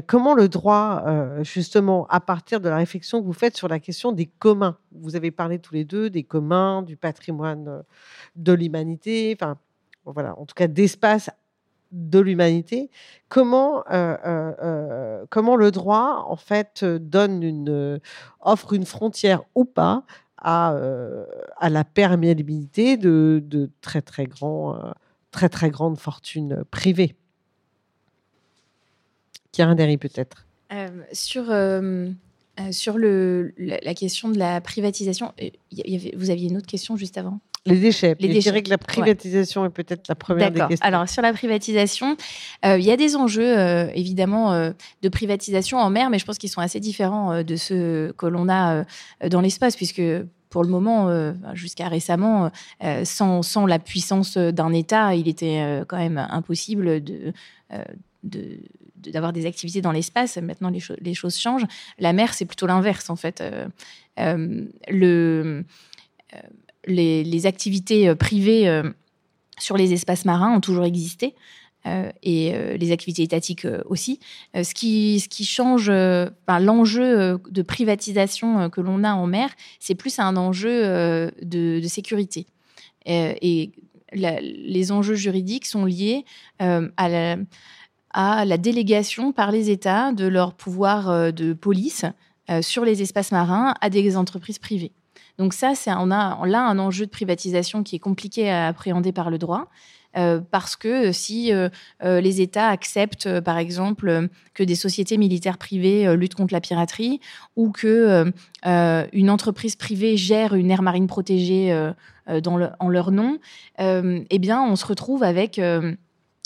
comment 0.07 0.35
le 0.35 0.49
droit, 0.49 1.05
justement, 1.43 2.07
à 2.09 2.21
partir 2.21 2.61
de 2.61 2.69
la 2.69 2.77
réflexion 2.77 3.21
que 3.21 3.27
vous 3.27 3.35
faites 3.35 3.57
sur 3.57 3.69
la 3.69 3.79
question 3.79 4.13
des 4.13 4.27
communs, 4.27 4.79
vous 4.93 5.17
avez 5.17 5.31
parlé 5.31 5.59
tous 5.59 5.75
les 5.75 5.85
deux 5.85 6.09
des 6.09 6.23
communs, 6.23 6.83
du 6.83 6.97
patrimoine 6.97 7.83
de 8.37 8.53
l'humanité, 8.53 9.37
enfin 9.39 9.59
voilà, 10.07 10.39
en 10.39 10.47
tout 10.47 10.55
cas 10.55 10.67
d'espace 10.67 11.31
de 11.93 12.19
l'humanité, 12.19 12.91
comment, 13.29 13.85
euh, 13.91 14.17
euh, 14.25 14.53
euh, 14.63 15.25
comment 15.29 15.57
le 15.57 15.71
droit 15.71 16.25
en 16.29 16.37
fait 16.37 16.85
donne 16.85 17.43
une, 17.43 18.01
offre 18.41 18.73
une 18.75 18.87
frontière 18.87 19.43
ou 19.55 19.65
pas 19.65 20.05
à, 20.39 20.75
à 21.59 21.69
la 21.69 21.85
perméabilité 21.85 22.97
de, 22.97 23.43
de, 23.45 23.71
très 23.83 24.01
très 24.01 24.25
grands, 24.25 24.95
très 25.31 25.49
très 25.49 25.71
grandes 25.71 25.99
fortunes 25.99 26.65
privées. 26.71 27.15
Kieran 29.53 29.77
peut-être. 29.77 30.47
sur 31.13 31.45
sur 32.73 32.99
le, 32.99 33.53
la, 33.59 33.95
question 33.95 34.29
de 34.29 34.39
la 34.39 34.61
privatisation, 34.61 35.33
vous 36.15 36.31
aviez 36.31 36.49
une 36.49 36.57
autre 36.57 36.67
question 36.67 36.97
juste 36.97 37.19
avant? 37.19 37.41
Les 37.67 37.77
déchets. 37.77 38.17
Les 38.19 38.29
déchets. 38.29 38.41
Je 38.41 38.45
dirais 38.51 38.63
que 38.63 38.71
la 38.71 38.79
privatisation 38.79 39.67
est 39.67 39.71
peut-être 39.71 40.09
la 40.09 40.15
première 40.15 40.51
des 40.51 40.61
questions. 40.61 40.87
Alors, 40.87 41.09
sur 41.09 41.23
la 41.23 41.33
privatisation, 41.33 42.17
euh, 42.65 42.79
il 42.79 42.85
y 42.85 42.91
a 42.91 42.97
des 42.97 43.17
enjeux, 43.17 43.59
euh, 43.59 43.91
évidemment, 43.95 44.53
euh, 44.53 44.73
de 45.03 45.09
privatisation 45.11 45.79
en 45.79 45.91
mer, 45.91 46.09
mais 46.09 46.19
je 46.19 46.25
pense 46.25 46.39
qu'ils 46.39 46.49
sont 46.51 46.63
assez 46.63 46.81
différents 46.81 47.43
de 47.43 47.57
ceux 47.57 48.15
que 48.17 48.27
l'on 48.27 48.49
a 48.49 48.85
dans 49.29 49.41
l'espace, 49.41 49.77
puisque 49.77 50.03
pour 50.49 50.65
le 50.65 50.71
moment, 50.71 51.33
jusqu'à 51.55 51.89
récemment, 51.89 52.51
sans, 53.05 53.43
sans, 53.43 53.67
la 53.67 53.79
puissance 53.79 54.37
d'un 54.37 54.73
État, 54.73 55.15
il 55.15 55.29
était 55.29 55.83
quand 55.87 55.99
même 55.99 56.19
impossible 56.19 57.03
de, 57.05 57.33
d'avoir 58.97 59.33
des 59.33 59.47
activités 59.47 59.81
dans 59.81 59.93
l'espace. 59.93 60.39
Maintenant, 60.39 60.71
les, 60.71 60.83
les, 61.01 61.15
choses 61.15 61.37
changent. 61.39 61.67
La 61.99 62.13
mer, 62.13 62.35
c'est 62.35 62.47
plutôt 62.47 62.67
l'inverse, 62.67 63.11
en 63.11 63.17
fait. 63.17 63.45
le, 64.19 65.65
les, 66.87 67.47
activités 67.47 68.09
euh, 68.09 68.15
privées 68.15 68.69
euh, 68.69 68.91
sur 69.59 69.77
les 69.77 69.93
espaces 69.93 70.25
marins 70.25 70.55
ont 70.55 70.61
toujours 70.61 70.85
existé. 70.85 71.35
Euh, 71.87 72.11
et 72.23 72.53
les 72.77 72.93
activités 72.93 73.23
étatiques 73.23 73.67
aussi. 73.87 74.21
ce, 74.55 74.75
qui, 74.75 75.19
change, 75.47 75.91
l'enjeu 75.91 77.41
de 77.51 77.63
privatisation 77.63 78.69
que 78.69 78.83
l'on 78.83 79.03
a 79.03 79.15
en 79.15 79.27
mer, 79.27 79.49
c'est 79.79 79.95
plus 79.95 80.19
un 80.19 80.37
enjeu 80.37 81.31
de, 81.41 81.81
sécurité. 81.87 82.45
et 83.07 83.71
les 84.13 84.93
enjeux 84.93 85.15
juridiques 85.15 85.65
sont 85.65 85.87
liés 85.87 86.27
à 86.59 87.09
la, 87.09 87.37
à, 88.11 88.45
la, 88.45 88.59
délégation 88.59 89.33
par 89.33 89.51
les 89.51 89.71
États 89.71 90.13
de 90.13 90.27
leur 90.27 90.53
pouvoir 90.53 91.33
de 91.33 91.55
police 91.55 92.05
sur 92.61 92.85
les 92.85 93.01
espaces 93.01 93.33
marins 93.33 93.73
à 93.81 93.89
des 93.89 94.19
entreprises 94.19 94.59
privées. 94.59 94.93
Donc 95.39 95.55
ça, 95.55 95.75
c'est 95.75 95.93
on 95.93 96.11
a 96.11 96.47
là 96.47 96.67
un 96.67 96.79
enjeu 96.79 97.07
de 97.07 97.11
privatisation 97.11 97.83
qui 97.83 97.97
est 97.97 98.01
compliqué 98.01 98.51
à 98.51 98.69
appréhender 98.69 99.13
par 99.13 99.31
le 99.31 99.39
droit. 99.39 99.69
Euh, 100.17 100.41
parce 100.51 100.75
que 100.75 101.13
si 101.13 101.53
euh, 101.53 101.69
euh, 102.03 102.21
les 102.21 102.41
États 102.41 102.69
acceptent, 102.69 103.41
par 103.41 103.59
exemple, 103.59 104.29
que 104.55 104.65
des 104.65 104.75
sociétés 104.75 105.19
militaires 105.19 105.59
privées 105.59 106.17
luttent 106.17 106.35
contre 106.35 106.53
la 106.53 106.61
piraterie, 106.61 107.21
ou 107.57 107.71
que 107.71 108.33
une 109.13 109.31
entreprise 109.31 109.77
privée 109.77 110.17
gère 110.17 110.55
une 110.55 110.71
aire 110.71 110.83
marine 110.83 111.07
protégée 111.07 111.73
en 112.27 112.89
leur 112.89 113.11
nom, 113.13 113.39
eh 113.79 114.39
bien, 114.39 114.63
on 114.63 114.77
se 114.77 114.87
retrouve 114.87 115.23
avec 115.23 115.61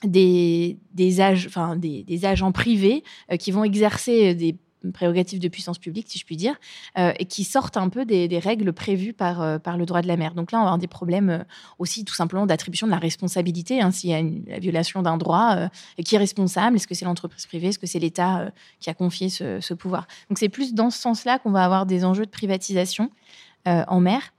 des, 0.05 0.79
agents 1.21 2.53
privés 2.53 3.03
qui 3.39 3.51
vont 3.51 3.65
exercer 3.65 4.35
des 4.35 4.57
prérogatives 4.93 5.41
de 5.41 5.49
puissance 5.49 5.79
publique, 5.79 6.07
si 6.09 6.19
je 6.19 6.25
puis 6.25 6.37
dire, 6.37 6.55
euh, 6.99 7.13
et 7.19 7.25
qui 7.25 7.45
sortent 7.45 7.77
un 7.77 7.89
peu 7.89 8.05
des, 8.05 8.39
règles 8.39 8.73
prévues 8.73 9.13
par, 9.13 9.41
euh, 9.41 9.59
par 9.59 9.77
le 9.77 9.87
droit 9.87 10.03
de 10.03 10.09
la 10.09 10.17
mer. 10.17 10.35
Donc 10.35 10.53
là, 10.53 10.59
on 10.59 10.63
va 10.63 10.69
avoir 10.69 10.79
des 10.79 10.87
problèmes 10.87 11.31
euh, 11.31 11.39
aussi 11.79 12.05
tout 12.05 12.15
simplement 12.15 12.47
d'attribution 12.47 12.87
de 12.87 12.93
la 12.93 12.99
responsabilité. 12.99 13.81
Hein, 13.81 13.91
S'il 13.91 14.11
y 14.11 14.15
a 14.15 14.19
une, 14.19 14.45
la 14.47 14.59
violation 14.59 15.03
d'un 15.03 15.17
droit, 15.17 15.57
qui 16.05 16.15
est 16.15 16.19
responsable 16.19 16.77
Est-ce 16.77 16.87
que 16.87 16.95
c'est 16.95 17.05
l'entreprise 17.05 17.47
privée? 17.47 17.69
Est-ce 17.69 17.79
que 17.79 17.87
c'est 17.87 17.99
l'État 17.99 18.51
qui 18.81 18.91
a 18.91 18.95
confié 18.95 19.29
ce, 19.29 19.61
ce 19.61 19.75
pouvoir? 19.75 20.07
Donc 20.29 20.39
c'est 20.39 20.49
plus 20.49 20.75
dans 20.75 20.91
ce 20.91 20.99
sens-là 20.99 21.39
qu'on 21.39 21.51
va 21.51 21.65
avoir 21.65 21.87
des 21.87 22.05
enjeux 22.05 22.27
de 22.27 22.31
privatisation 22.31 23.11
en 23.67 24.01
mer. 24.01 24.34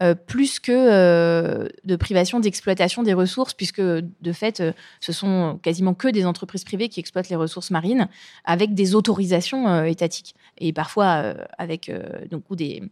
Euh, 0.00 0.14
plus 0.14 0.60
que 0.60 0.70
euh, 0.70 1.68
de 1.82 1.96
privation 1.96 2.38
d'exploitation 2.38 3.02
des 3.02 3.14
ressources, 3.14 3.52
puisque 3.52 3.80
de 3.80 4.32
fait, 4.32 4.60
euh, 4.60 4.72
ce 5.00 5.12
sont 5.12 5.58
quasiment 5.60 5.92
que 5.92 6.06
des 6.06 6.24
entreprises 6.24 6.62
privées 6.62 6.88
qui 6.88 7.00
exploitent 7.00 7.30
les 7.30 7.36
ressources 7.36 7.72
marines 7.72 8.08
avec 8.44 8.74
des 8.74 8.94
autorisations 8.94 9.82
étatiques 9.84 10.36
et 10.58 10.72
parfois 10.72 11.34
avec 11.58 11.90
donc, 12.30 12.44
des, 12.54 12.82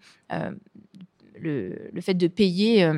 le, 1.41 2.01
fait 2.01 2.15
de 2.15 2.27
payer. 2.27 2.91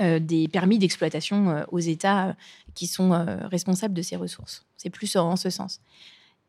des 0.00 0.48
permis 0.48 0.78
d'exploitation 0.78 1.64
aux 1.70 1.78
États 1.78 2.34
qui 2.74 2.86
sont 2.86 3.10
responsables 3.50 3.94
de 3.94 4.02
ces 4.02 4.16
ressources. 4.16 4.64
C'est 4.76 4.90
plus 4.90 5.16
en 5.16 5.36
ce 5.36 5.50
sens. 5.50 5.80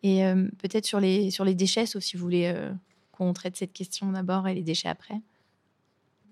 Et 0.02 0.24
peut-être 0.60 0.86
sur 0.86 1.00
les, 1.00 1.30
sur 1.30 1.44
les 1.44 1.56
déchets, 1.56 1.86
sauf 1.86 2.04
si 2.04 2.16
vous 2.16 2.24
voulez 2.24 2.54
qu'on 3.12 3.34
traite 3.34 3.58
cette 3.58 3.74
question 3.74 4.12
d'abord 4.12 4.48
et 4.48 4.54
les 4.54 4.64
déchets 4.64 4.90
après. 4.90 5.22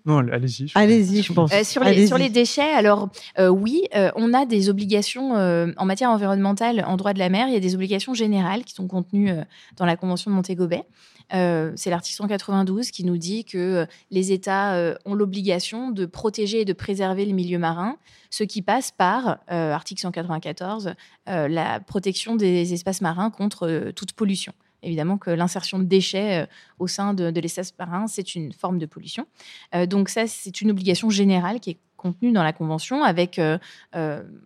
Non, 0.04 0.18
allez-y. 0.18 0.66
Allez-y, 0.74 1.22
je 1.22 1.32
pense. 1.32 1.52
Euh, 1.52 1.62
sur, 1.62 1.84
les, 1.84 2.06
sur 2.06 2.18
les 2.18 2.28
déchets, 2.28 2.72
alors 2.72 3.10
euh, 3.38 3.48
oui, 3.48 3.84
euh, 3.94 4.10
on 4.16 4.34
a 4.34 4.46
des 4.46 4.68
obligations 4.68 5.32
en 5.32 5.84
matière 5.84 6.10
environnementale 6.10 6.84
en 6.86 6.96
droit 6.96 7.12
de 7.12 7.18
la 7.18 7.28
mer. 7.28 7.46
Il 7.48 7.54
y 7.54 7.56
a 7.56 7.60
des 7.60 7.74
obligations 7.74 8.14
générales 8.14 8.64
qui 8.64 8.74
sont 8.74 8.88
contenues 8.88 9.30
dans 9.76 9.86
la 9.86 9.96
Convention 9.96 10.30
de 10.30 10.36
Montego 10.36 10.66
Bay. 10.66 10.84
c'est 11.30 11.90
l'article 11.90 12.16
192 12.16 12.90
qui 12.90 13.04
nous 13.04 13.16
dit 13.16 13.44
que 13.44 13.86
les 14.10 14.32
États 14.32 14.96
ont 15.04 15.14
l'obligation 15.14 15.90
de 15.90 16.06
protéger 16.06 16.62
et 16.62 16.64
de 16.64 16.72
préserver 16.72 17.24
le 17.24 17.32
milieu 17.32 17.58
marin, 17.58 17.96
ce 18.30 18.44
qui 18.44 18.62
passe 18.62 18.90
par, 18.90 19.38
article 19.48 20.00
194, 20.00 20.94
la 21.26 21.80
protection 21.80 22.36
des 22.36 22.72
espaces 22.72 23.00
marins 23.00 23.30
contre 23.30 23.92
toute 23.94 24.12
pollution 24.12 24.52
évidemment 24.82 25.18
que 25.18 25.30
l'insertion 25.30 25.78
de 25.78 25.84
déchets 25.84 26.42
euh, 26.42 26.46
au 26.78 26.86
sein 26.86 27.14
de, 27.14 27.40
l'espace 27.40 27.72
marin, 27.78 28.06
c'est 28.06 28.34
une 28.34 28.52
forme 28.52 28.78
de 28.78 28.86
pollution. 28.86 29.26
Euh, 29.74 29.86
donc 29.86 30.08
ça, 30.08 30.26
c'est 30.26 30.60
une 30.60 30.70
obligation 30.70 31.10
générale 31.10 31.60
qui 31.60 31.70
est 31.70 31.78
contenue 31.96 32.32
dans 32.32 32.42
la 32.42 32.52
Convention 32.52 33.04
avec 33.04 33.38
euh, 33.38 33.58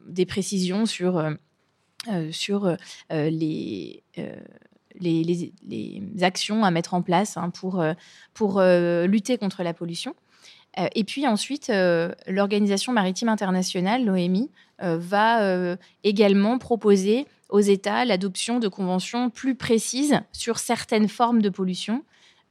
des 0.07 0.26
précisions 0.26 0.87
sur, 0.87 1.24
sur 2.30 2.76
les... 3.11 4.03
Les, 4.99 5.53
actions 6.22 6.64
à 6.64 6.70
mettre 6.70 6.95
en 6.95 7.03
place 7.03 7.37
hein, 7.37 7.51
pour, 7.51 7.84
pour 8.32 8.62
lutter 8.62 9.37
contre 9.37 9.62
la 9.62 9.74
pollution. 9.74 10.14
et 10.95 11.05
puis 11.05 11.26
ensuite, 11.26 11.70
l'Organisation 12.26 12.95
maritime 12.95 13.28
internationale, 13.28 14.07
l'OMI, 14.07 14.51
va 14.80 15.76
également 16.03 16.57
proposer 16.57 17.26
aux 17.49 17.61
États 17.61 18.05
l'adoption 18.05 18.59
de 18.59 18.69
conventions 18.69 19.31
plus 19.31 19.55
précises 19.55 20.21
sur 20.33 20.59
certaines 20.59 21.09
formes 21.09 21.43
de 21.43 21.49
pollution. 21.49 22.05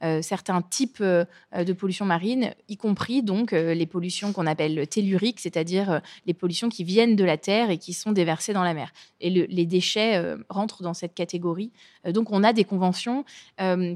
Euh, 0.04 0.20
certains 0.20 0.60
types 0.60 0.98
euh, 1.00 1.24
de 1.56 1.72
pollution 1.72 2.04
marine, 2.04 2.52
y 2.68 2.76
compris 2.76 3.22
donc 3.22 3.54
euh, 3.54 3.72
les 3.72 3.86
pollutions 3.86 4.34
qu'on 4.34 4.46
appelle 4.46 4.86
telluriques, 4.86 5.40
c'est-à-dire 5.40 6.02
les 6.26 6.34
pollutions 6.34 6.68
qui 6.68 6.84
viennent 6.84 7.16
de 7.16 7.24
la 7.24 7.38
terre 7.38 7.70
et 7.70 7.78
qui 7.78 7.94
sont 7.94 8.12
déversées 8.12 8.52
dans 8.52 8.62
la 8.62 8.74
mer. 8.74 8.92
Et 9.22 9.30
les 9.30 9.64
déchets 9.64 10.36
rentrent 10.50 10.82
dans 10.82 10.92
cette 10.92 11.14
catégorie. 11.14 11.72
donc 12.10 12.30
on 12.30 12.44
a 12.44 12.52
des 12.52 12.64
conventions 12.64 13.24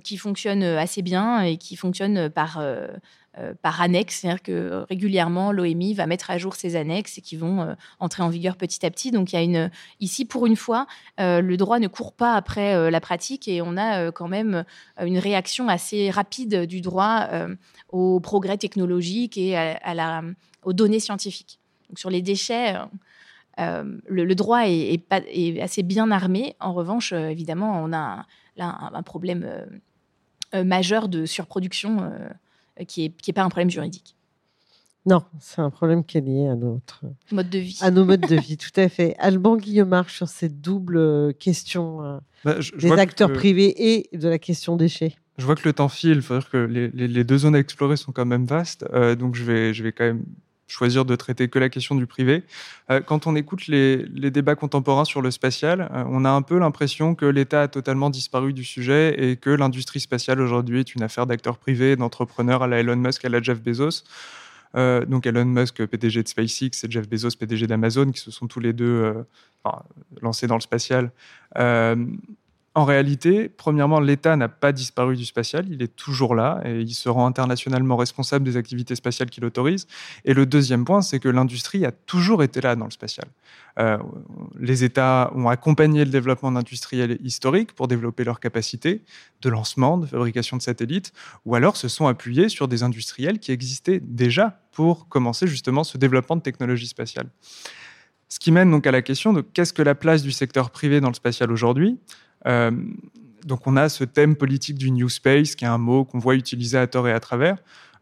qui 0.02 0.16
fonctionnent 0.16 0.62
assez 0.62 1.02
bien 1.02 1.42
et 1.42 1.58
qui 1.58 1.76
fonctionnent 1.76 2.30
par 2.30 2.62
par 3.62 3.80
annexe, 3.80 4.20
c'est-à-dire 4.20 4.42
que 4.42 4.84
régulièrement 4.88 5.52
l'OMI 5.52 5.94
va 5.94 6.06
mettre 6.06 6.30
à 6.30 6.38
jour 6.38 6.56
ses 6.56 6.74
annexes 6.74 7.18
et 7.18 7.20
qui 7.20 7.36
vont 7.36 7.76
entrer 8.00 8.22
en 8.22 8.28
vigueur 8.28 8.56
petit 8.56 8.84
à 8.84 8.90
petit. 8.90 9.12
Donc 9.12 9.32
il 9.32 9.36
y 9.36 9.38
a 9.38 9.42
une 9.42 9.70
ici 10.00 10.24
pour 10.24 10.46
une 10.46 10.56
fois, 10.56 10.86
le 11.18 11.54
droit 11.54 11.78
ne 11.78 11.86
court 11.86 12.12
pas 12.12 12.34
après 12.34 12.90
la 12.90 13.00
pratique 13.00 13.46
et 13.46 13.62
on 13.62 13.76
a 13.76 14.10
quand 14.10 14.28
même 14.28 14.64
une 15.00 15.18
réaction 15.18 15.68
assez 15.68 16.10
rapide 16.10 16.66
du 16.66 16.80
droit 16.80 17.28
aux 17.88 18.18
progrès 18.18 18.58
technologiques 18.58 19.38
et 19.38 19.56
à, 19.56 19.94
la, 19.94 20.22
aux 20.64 20.72
données 20.72 21.00
scientifiques. 21.00 21.60
Donc 21.88 21.98
sur 21.98 22.10
les 22.10 22.22
déchets, 22.22 22.74
euh, 23.60 23.98
le, 24.08 24.34
droit 24.34 24.62
est, 24.66 25.60
assez 25.60 25.82
bien 25.82 26.10
armé. 26.10 26.54
En 26.60 26.72
revanche, 26.72 27.12
euh, 27.12 27.28
évidemment, 27.28 27.82
on 27.82 27.92
a 27.92 28.26
là 28.56 28.90
un, 28.92 29.02
problème 29.02 29.44
euh, 30.54 30.64
majeur 30.64 31.08
de 31.08 31.26
surproduction 31.26 32.12
qui 32.86 33.02
n'est 33.02 33.10
qui 33.10 33.30
est 33.30 33.34
pas 33.34 33.42
un 33.42 33.48
problème 33.48 33.70
juridique. 33.70 34.16
Non, 35.06 35.22
c'est 35.40 35.62
un 35.62 35.70
problème 35.70 36.04
qui 36.04 36.18
est 36.18 36.20
lié 36.20 36.46
à 36.48 36.54
notre 36.54 37.04
mode 37.32 37.48
de 37.48 37.58
vie. 37.58 37.78
À 37.80 37.90
nos 37.90 38.04
modes 38.04 38.20
de 38.28 38.36
vie, 38.36 38.58
tout 38.58 38.68
à 38.76 38.88
fait. 38.90 39.16
Alban 39.18 39.56
Guillaume 39.56 40.04
sur 40.08 40.28
cette 40.28 40.60
double 40.60 41.32
question 41.34 42.20
bah, 42.44 42.56
des 42.78 42.92
acteurs 42.92 43.32
privés 43.32 43.74
et 43.94 44.14
de 44.14 44.28
la 44.28 44.38
question 44.38 44.76
déchets. 44.76 45.16
Je 45.38 45.46
vois 45.46 45.54
que 45.54 45.66
le 45.66 45.72
temps 45.72 45.88
file, 45.88 46.16
il 46.16 46.22
faut 46.22 46.38
dire 46.38 46.50
que 46.50 46.58
les, 46.58 47.24
deux 47.24 47.38
zones 47.38 47.54
à 47.54 47.58
explorer 47.58 47.96
sont 47.96 48.12
quand 48.12 48.26
même 48.26 48.44
vastes, 48.44 48.84
donc 49.18 49.36
je 49.36 49.44
vais, 49.44 49.72
je 49.72 49.82
vais 49.82 49.92
quand 49.92 50.04
même 50.04 50.22
choisir 50.70 51.04
de 51.04 51.16
traiter 51.16 51.48
que 51.48 51.58
la 51.58 51.68
question 51.68 51.94
du 51.94 52.06
privé. 52.06 52.44
Euh, 52.90 53.00
quand 53.00 53.26
on 53.26 53.34
écoute 53.34 53.66
les, 53.66 54.30
débats 54.30 54.54
contemporains 54.54 55.04
sur 55.04 55.20
le 55.20 55.30
spatial, 55.30 55.90
euh, 55.92 56.04
on 56.06 56.24
a 56.24 56.30
un 56.30 56.42
peu 56.42 56.58
l'impression 56.58 57.14
que 57.14 57.26
l'État 57.26 57.62
a 57.62 57.68
totalement 57.68 58.08
disparu 58.08 58.52
du 58.52 58.64
sujet 58.64 59.14
et 59.18 59.36
que 59.36 59.50
l'industrie 59.50 60.00
spatiale 60.00 60.40
aujourd'hui 60.40 60.80
est 60.80 60.94
une 60.94 61.02
affaire 61.02 61.26
d'acteurs 61.26 61.58
privés, 61.58 61.96
d'entrepreneurs 61.96 62.62
à 62.62 62.68
la 62.68 62.78
Elon 62.78 62.96
Musk, 62.96 63.24
à 63.24 63.28
la 63.28 63.42
Jeff 63.42 63.60
Bezos. 63.60 64.04
Euh, 64.76 65.04
donc 65.04 65.26
Elon 65.26 65.44
Musk, 65.44 65.84
PDG 65.84 66.22
de 66.22 66.28
SpaceX, 66.28 66.84
et 66.84 66.90
Jeff 66.90 67.08
Bezos, 67.08 67.36
PDG 67.38 67.66
d'Amazon, 67.66 68.12
qui 68.12 68.20
se 68.20 68.30
sont 68.30 68.46
tous 68.46 68.60
les 68.60 68.72
deux 68.72 69.14
lancés 70.22 70.46
dans 70.46 70.54
le 70.54 70.60
spatial. 70.60 71.10
En 72.80 72.86
réalité, 72.86 73.50
premièrement, 73.50 74.00
l'État 74.00 74.36
n'a 74.36 74.48
pas 74.48 74.72
disparu 74.72 75.14
du 75.14 75.26
spatial, 75.26 75.66
il 75.68 75.82
est 75.82 75.94
toujours 75.94 76.34
là 76.34 76.62
et 76.64 76.80
il 76.80 76.94
se 76.94 77.10
rend 77.10 77.26
internationalement 77.26 77.94
responsable 77.98 78.42
des 78.42 78.56
activités 78.56 78.94
spatiales 78.94 79.28
qu'il 79.28 79.44
autorise. 79.44 79.86
Et 80.24 80.32
le 80.32 80.46
deuxième 80.46 80.86
point, 80.86 81.02
c'est 81.02 81.18
que 81.18 81.28
l'industrie 81.28 81.84
a 81.84 81.92
toujours 81.92 82.42
été 82.42 82.62
là 82.62 82.76
dans 82.76 82.86
le 82.86 82.90
spatial. 82.90 83.26
Euh, 83.78 83.98
les 84.58 84.82
États 84.82 85.30
ont 85.34 85.50
accompagné 85.50 86.06
le 86.06 86.10
développement 86.10 86.52
d'industriels 86.52 87.18
historiques 87.22 87.74
pour 87.74 87.86
développer 87.86 88.24
leurs 88.24 88.40
capacités 88.40 89.02
de 89.42 89.50
lancement, 89.50 89.98
de 89.98 90.06
fabrication 90.06 90.56
de 90.56 90.62
satellites, 90.62 91.12
ou 91.44 91.56
alors 91.56 91.76
se 91.76 91.88
sont 91.88 92.06
appuyés 92.06 92.48
sur 92.48 92.66
des 92.66 92.82
industriels 92.82 93.40
qui 93.40 93.52
existaient 93.52 94.00
déjà 94.02 94.58
pour 94.72 95.06
commencer 95.06 95.46
justement 95.46 95.84
ce 95.84 95.98
développement 95.98 96.36
de 96.36 96.40
technologies 96.40 96.86
spatiales. 96.86 97.28
Ce 98.30 98.38
qui 98.38 98.52
mène 98.52 98.70
donc 98.70 98.86
à 98.86 98.90
la 98.90 99.02
question 99.02 99.34
de 99.34 99.42
qu'est-ce 99.42 99.74
que 99.74 99.82
la 99.82 99.94
place 99.94 100.22
du 100.22 100.32
secteur 100.32 100.70
privé 100.70 101.02
dans 101.02 101.08
le 101.08 101.14
spatial 101.14 101.52
aujourd'hui? 101.52 101.98
Euh, 102.46 102.70
donc 103.44 103.66
on 103.66 103.76
a 103.76 103.88
ce 103.88 104.04
thème 104.04 104.36
politique 104.36 104.76
du 104.76 104.90
New 104.90 105.08
Space, 105.08 105.54
qui 105.54 105.64
est 105.64 105.68
un 105.68 105.78
mot 105.78 106.04
qu'on 106.04 106.18
voit 106.18 106.34
utilisé 106.34 106.78
à 106.78 106.86
tort 106.86 107.08
et 107.08 107.12
à 107.12 107.20
travers, 107.20 107.56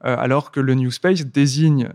euh, 0.05 0.17
alors 0.19 0.51
que 0.51 0.61
le 0.61 0.75
New 0.75 0.91
Space 0.91 1.25
désigne 1.27 1.91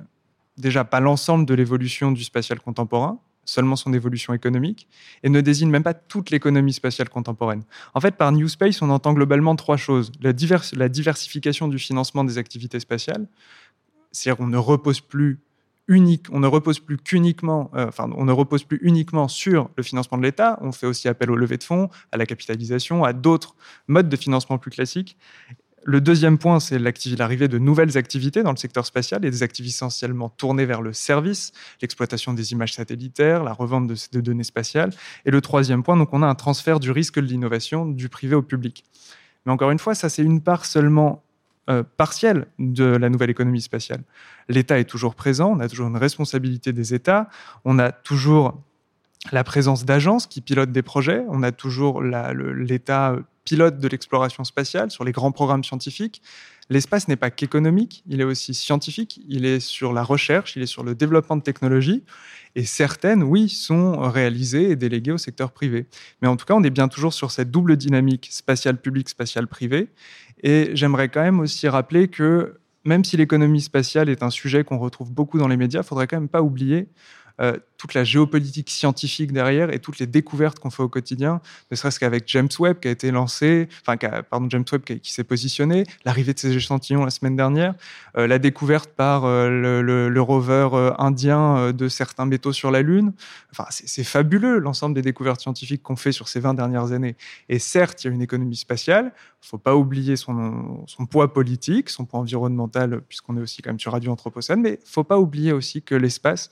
déjà 0.58 0.84
pas 0.84 1.00
l'ensemble 1.00 1.46
de 1.46 1.54
l'évolution 1.54 2.12
du 2.12 2.24
spatial 2.24 2.60
contemporain, 2.60 3.20
seulement 3.46 3.76
son 3.76 3.94
évolution 3.94 4.34
économique, 4.34 4.88
et 5.24 5.30
ne 5.30 5.42
désigne 5.42 5.70
même 5.70 5.84
pas 5.84 5.94
toute 5.94 6.30
l'économie 6.30 6.74
spatiale 6.74 7.10
contemporaine. 7.10 7.64
En 7.94 8.00
fait, 8.00 8.16
par 8.16 8.32
New 8.32 8.48
Space, 8.48 8.82
on 8.82 8.90
entend 8.90 9.14
globalement 9.14 9.56
trois 9.56 9.78
choses. 9.78 10.12
La, 10.22 10.32
la 10.74 10.90
diversification 10.90 11.68
du 11.68 11.80
financement 11.80 12.24
des 12.24 12.38
activités 12.38 12.80
spatiales, 12.80 13.28
c'est-à-dire 14.12 14.38
qu'on 14.38 14.48
ne 14.48 14.58
repose 14.58 15.02
plus 15.02 15.40
unique, 15.88 16.28
on 16.32 16.40
ne 16.40 16.48
repose 16.48 16.80
plus 16.80 16.98
qu'uniquement, 16.98 17.70
euh, 17.76 17.88
enfin, 17.88 18.10
on 18.16 18.26
ne 18.26 18.32
repose 18.32 18.64
plus 18.64 18.80
uniquement 18.82 19.28
sur 19.28 19.70
le 19.76 19.84
financement 19.84 20.18
de 20.18 20.24
l'État. 20.24 20.58
On 20.62 20.72
fait 20.72 20.88
aussi 20.88 21.08
appel 21.08 21.30
au 21.30 21.36
levée 21.36 21.58
de 21.58 21.64
fonds, 21.64 21.90
à 22.12 22.18
la 22.18 22.26
capitalisation, 22.26 23.04
à 23.04 23.14
d'autres 23.14 23.56
modes 23.88 24.10
de 24.10 24.16
financement 24.16 24.58
plus 24.58 24.72
classiques. 24.72 25.18
Le 25.86 26.00
deuxième 26.00 26.38
point, 26.38 26.62
c'est 26.62 26.80
l'arrivée 26.80 27.50
de 27.50 27.58
nouvelles 27.58 27.98
activités 27.98 28.42
dans 28.42 28.52
le 28.52 28.58
secteur 28.58 28.86
spatial 28.86 29.26
et 29.26 29.32
des 29.32 29.44
activités 29.44 29.74
essentiellement 29.76 30.30
tournées 30.30 30.66
vers 30.66 30.82
le 30.82 30.94
service, 30.94 31.52
l'exploitation 31.82 32.34
des 32.34 32.54
images 32.54 32.74
satellitaires, 32.74 33.44
la 33.44 33.52
revente 33.52 33.88
de, 33.88 33.96
de, 34.14 34.22
données 34.22 34.46
spatiales. 34.46 34.92
Et 35.26 35.32
le 35.32 35.42
troisième 35.42 35.84
point, 35.84 35.98
donc 35.98 36.14
on 36.14 36.24
a 36.24 36.28
un 36.28 36.36
transfert 36.36 36.80
du 36.80 36.92
risque 36.92 37.16
de 37.16 37.26
l'innovation 37.26 37.86
du 37.86 38.08
privé 38.08 38.34
au 38.34 38.42
public. 38.42 38.86
Mais 39.46 39.52
encore 39.52 39.72
une 39.72 39.80
fois, 39.80 39.94
ça 39.94 40.08
c'est 40.08 40.24
une 40.24 40.40
part 40.40 40.66
seulement 40.66 41.24
euh, 41.70 41.84
partielle 41.98 42.48
de 42.60 42.84
la 42.84 43.10
nouvelle 43.10 43.30
économie 43.30 43.62
spatiale. 43.62 44.04
L'État 44.50 44.80
est 44.80 44.86
toujours 44.86 45.16
présent, 45.16 45.52
on 45.56 45.60
a 45.60 45.70
toujours 45.70 45.88
une 45.88 45.98
responsabilité 45.98 46.74
des 46.74 46.94
États, 46.94 47.30
on 47.64 47.80
a 47.80 47.92
toujours 47.92 48.62
la 49.32 49.44
présence 49.44 49.86
d'agences 49.86 50.28
qui 50.28 50.42
pilotent 50.42 50.72
des 50.72 50.82
projets, 50.82 51.24
on 51.30 51.44
a 51.44 51.52
toujours 51.52 52.02
l'État 52.02 53.16
pilote 53.46 53.80
de 53.80 53.88
l'exploration 53.88 54.44
spatiale 54.44 54.92
sur 54.92 55.04
les 55.04 55.12
grands 55.12 55.32
programmes 55.32 55.64
scientifiques. 55.64 56.22
L'espace 56.70 57.08
n'est 57.08 57.16
pas 57.16 57.30
qu'économique, 57.30 58.04
il 58.08 58.22
est 58.22 58.24
aussi 58.24 58.54
scientifique, 58.54 59.20
il 59.28 59.46
est 59.46 59.60
sur 59.60 59.94
la 59.94 60.04
recherche, 60.04 60.56
il 60.56 60.62
est 60.62 60.68
sur 60.68 60.84
le 60.84 60.96
développement 60.96 61.36
de 61.36 61.42
technologies, 61.42 62.04
et 62.56 62.64
certaines, 62.64 63.24
oui, 63.24 63.50
sont 63.50 63.98
réalisées 64.10 64.72
et 64.72 64.76
déléguées 64.76 65.12
au 65.12 65.18
secteur 65.18 65.52
privé. 65.52 65.88
Mais 66.22 66.28
en 66.28 66.38
tout 66.38 66.46
cas, 66.46 66.54
on 66.54 66.64
est 66.64 66.70
bien 66.70 66.88
toujours 66.88 67.14
sur 67.14 67.32
cette 67.32 67.52
double 67.52 67.78
dynamique 67.78 68.30
spatiale 68.32 68.80
publique, 68.80 69.10
spatiale 69.10 69.48
privée, 69.48 69.90
et 70.42 70.72
j'aimerais 70.74 71.10
quand 71.10 71.22
même 71.22 71.40
aussi 71.40 71.68
rappeler 71.68 72.08
que 72.08 72.58
même 72.86 73.04
si 73.04 73.16
l'économie 73.18 73.62
spatiale 73.62 74.10
est 74.10 74.24
un 74.24 74.30
sujet 74.30 74.64
qu'on 74.64 74.78
retrouve 74.78 75.12
beaucoup 75.12 75.38
dans 75.38 75.48
les 75.48 75.58
médias, 75.58 75.82
il 75.82 75.86
faudrait 75.86 76.08
quand 76.08 76.20
même 76.20 76.30
pas 76.30 76.42
oublier 76.42 76.88
euh, 77.42 77.58
toute 77.78 77.96
la 77.96 78.06
géopolitique 78.06 78.70
scientifique 78.70 79.34
derrière 79.34 79.70
et 79.70 79.80
toutes 79.80 80.00
les 80.00 80.08
découvertes 80.08 80.58
qu'on 80.60 80.70
fait 80.70 80.84
au 80.84 80.88
quotidien, 80.88 81.42
ne 81.70 81.76
serait-ce 81.76 82.00
qu'avec 82.00 82.24
James 82.28 82.48
Webb 82.58 82.80
qui 82.80 82.88
a 82.88 82.92
été 82.92 83.12
lancé, 83.12 83.68
pardon, 83.86 84.48
James 84.50 84.64
Webb 84.72 84.84
qui, 84.84 85.12
s'est 85.12 85.26
positionné, 85.26 85.84
l'arrivée 86.06 86.34
de 86.34 86.40
ces 86.40 86.56
échantillons 86.56 87.04
la 87.04 87.10
semaine 87.10 87.36
dernière, 87.36 87.74
euh, 88.16 88.26
la 88.26 88.40
découverte 88.40 88.92
par 88.92 89.26
euh, 89.26 89.82
le, 89.82 90.22
rover 90.22 90.94
indien 90.98 91.74
de 91.74 91.90
certains 91.90 92.26
métaux 92.26 92.54
sur 92.54 92.72
la 92.72 92.82
Lune. 92.82 93.12
Enfin, 93.52 93.66
c'est 93.70 94.06
fabuleux 94.06 94.60
l'ensemble 94.60 94.96
des 94.96 95.02
découvertes 95.02 95.42
scientifiques 95.42 95.84
qu'on 95.84 95.98
fait 95.98 96.14
sur 96.14 96.30
ces 96.30 96.40
20 96.40 96.54
dernières 96.54 96.94
années. 96.94 97.18
Et 97.50 97.60
certes, 97.60 98.04
il 98.04 98.08
y 98.08 98.10
a 98.12 98.14
une 98.14 98.22
économie 98.22 98.56
spatiale, 98.56 99.12
il 99.44 99.46
ne 99.46 99.50
faut 99.50 99.58
pas 99.58 99.76
oublier 99.76 100.16
son, 100.16 100.86
son 100.88 101.06
poids 101.06 101.34
politique, 101.34 101.90
son 101.90 102.06
poids 102.06 102.22
environnemental, 102.22 103.02
puisqu'on 103.02 103.36
est 103.36 103.42
aussi 103.42 103.62
quand 103.62 103.72
même 103.72 103.80
sur 103.80 103.92
Radio 103.92 104.10
Anthropocène, 104.14 104.62
mais 104.62 104.76
il 104.76 104.86
ne 104.86 104.90
faut 104.90 105.04
pas 105.04 105.20
oublier 105.20 105.52
aussi 105.52 105.82
que 105.82 105.96
l'espace, 105.96 106.50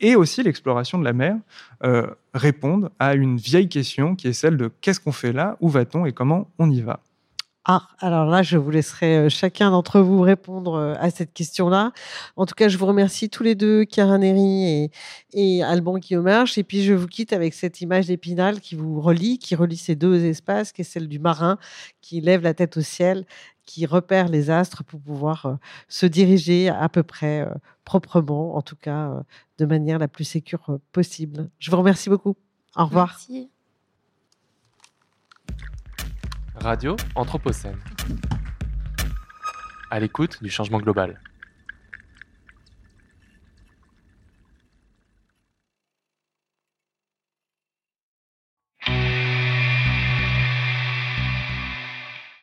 et 0.00 0.16
aussi 0.16 0.42
l'exploration 0.42 0.98
de 0.98 1.04
la 1.04 1.12
mer 1.12 1.36
euh, 1.84 2.06
répondent 2.34 2.90
à 2.98 3.14
une 3.14 3.36
vieille 3.36 3.68
question 3.68 4.16
qui 4.16 4.28
est 4.28 4.32
celle 4.32 4.56
de 4.56 4.70
qu'est-ce 4.80 5.00
qu'on 5.00 5.12
fait 5.12 5.32
là, 5.32 5.56
où 5.60 5.68
va-t-on 5.68 6.06
et 6.06 6.12
comment 6.12 6.50
on 6.58 6.70
y 6.70 6.80
va? 6.80 7.00
Ah, 7.66 7.88
alors 7.98 8.26
là, 8.26 8.42
je 8.42 8.58
vous 8.58 8.70
laisserai 8.70 9.16
euh, 9.16 9.28
chacun 9.30 9.70
d'entre 9.70 10.00
vous 10.00 10.20
répondre 10.20 10.74
euh, 10.74 10.94
à 11.00 11.08
cette 11.08 11.32
question-là. 11.32 11.92
En 12.36 12.44
tout 12.44 12.54
cas, 12.54 12.68
je 12.68 12.76
vous 12.76 12.84
remercie 12.84 13.30
tous 13.30 13.42
les 13.42 13.54
deux, 13.54 13.86
Karen 13.86 14.22
et, 14.22 14.90
et 15.32 15.62
Alban 15.62 15.96
Guillaumarche. 15.96 16.58
Et 16.58 16.62
puis, 16.62 16.82
je 16.82 16.92
vous 16.92 17.06
quitte 17.06 17.32
avec 17.32 17.54
cette 17.54 17.80
image 17.80 18.08
d'Épinal 18.08 18.60
qui 18.60 18.74
vous 18.74 19.00
relie, 19.00 19.38
qui 19.38 19.54
relie 19.54 19.78
ces 19.78 19.94
deux 19.96 20.26
espaces, 20.26 20.72
qui 20.72 20.82
est 20.82 20.84
celle 20.84 21.08
du 21.08 21.18
marin 21.18 21.56
qui 22.02 22.20
lève 22.20 22.42
la 22.42 22.52
tête 22.52 22.76
au 22.76 22.82
ciel, 22.82 23.24
qui 23.64 23.86
repère 23.86 24.28
les 24.28 24.50
astres 24.50 24.84
pour 24.84 25.00
pouvoir 25.00 25.56
se 25.88 26.04
diriger 26.04 26.68
à 26.68 26.90
peu 26.90 27.02
près 27.02 27.48
proprement, 27.84 28.56
en 28.56 28.62
tout 28.62 28.76
cas 28.76 29.22
de 29.58 29.66
manière 29.66 29.98
la 29.98 30.08
plus 30.08 30.24
sécure 30.24 30.78
possible. 30.92 31.50
Je 31.58 31.70
vous 31.70 31.76
remercie 31.76 32.08
beaucoup. 32.08 32.36
Au 32.76 32.84
revoir. 32.84 33.08
Merci. 33.08 33.50
Radio 36.56 36.96
Anthropocène. 37.14 37.78
À 39.90 40.00
l'écoute 40.00 40.42
du 40.42 40.50
changement 40.50 40.78
global. 40.78 41.20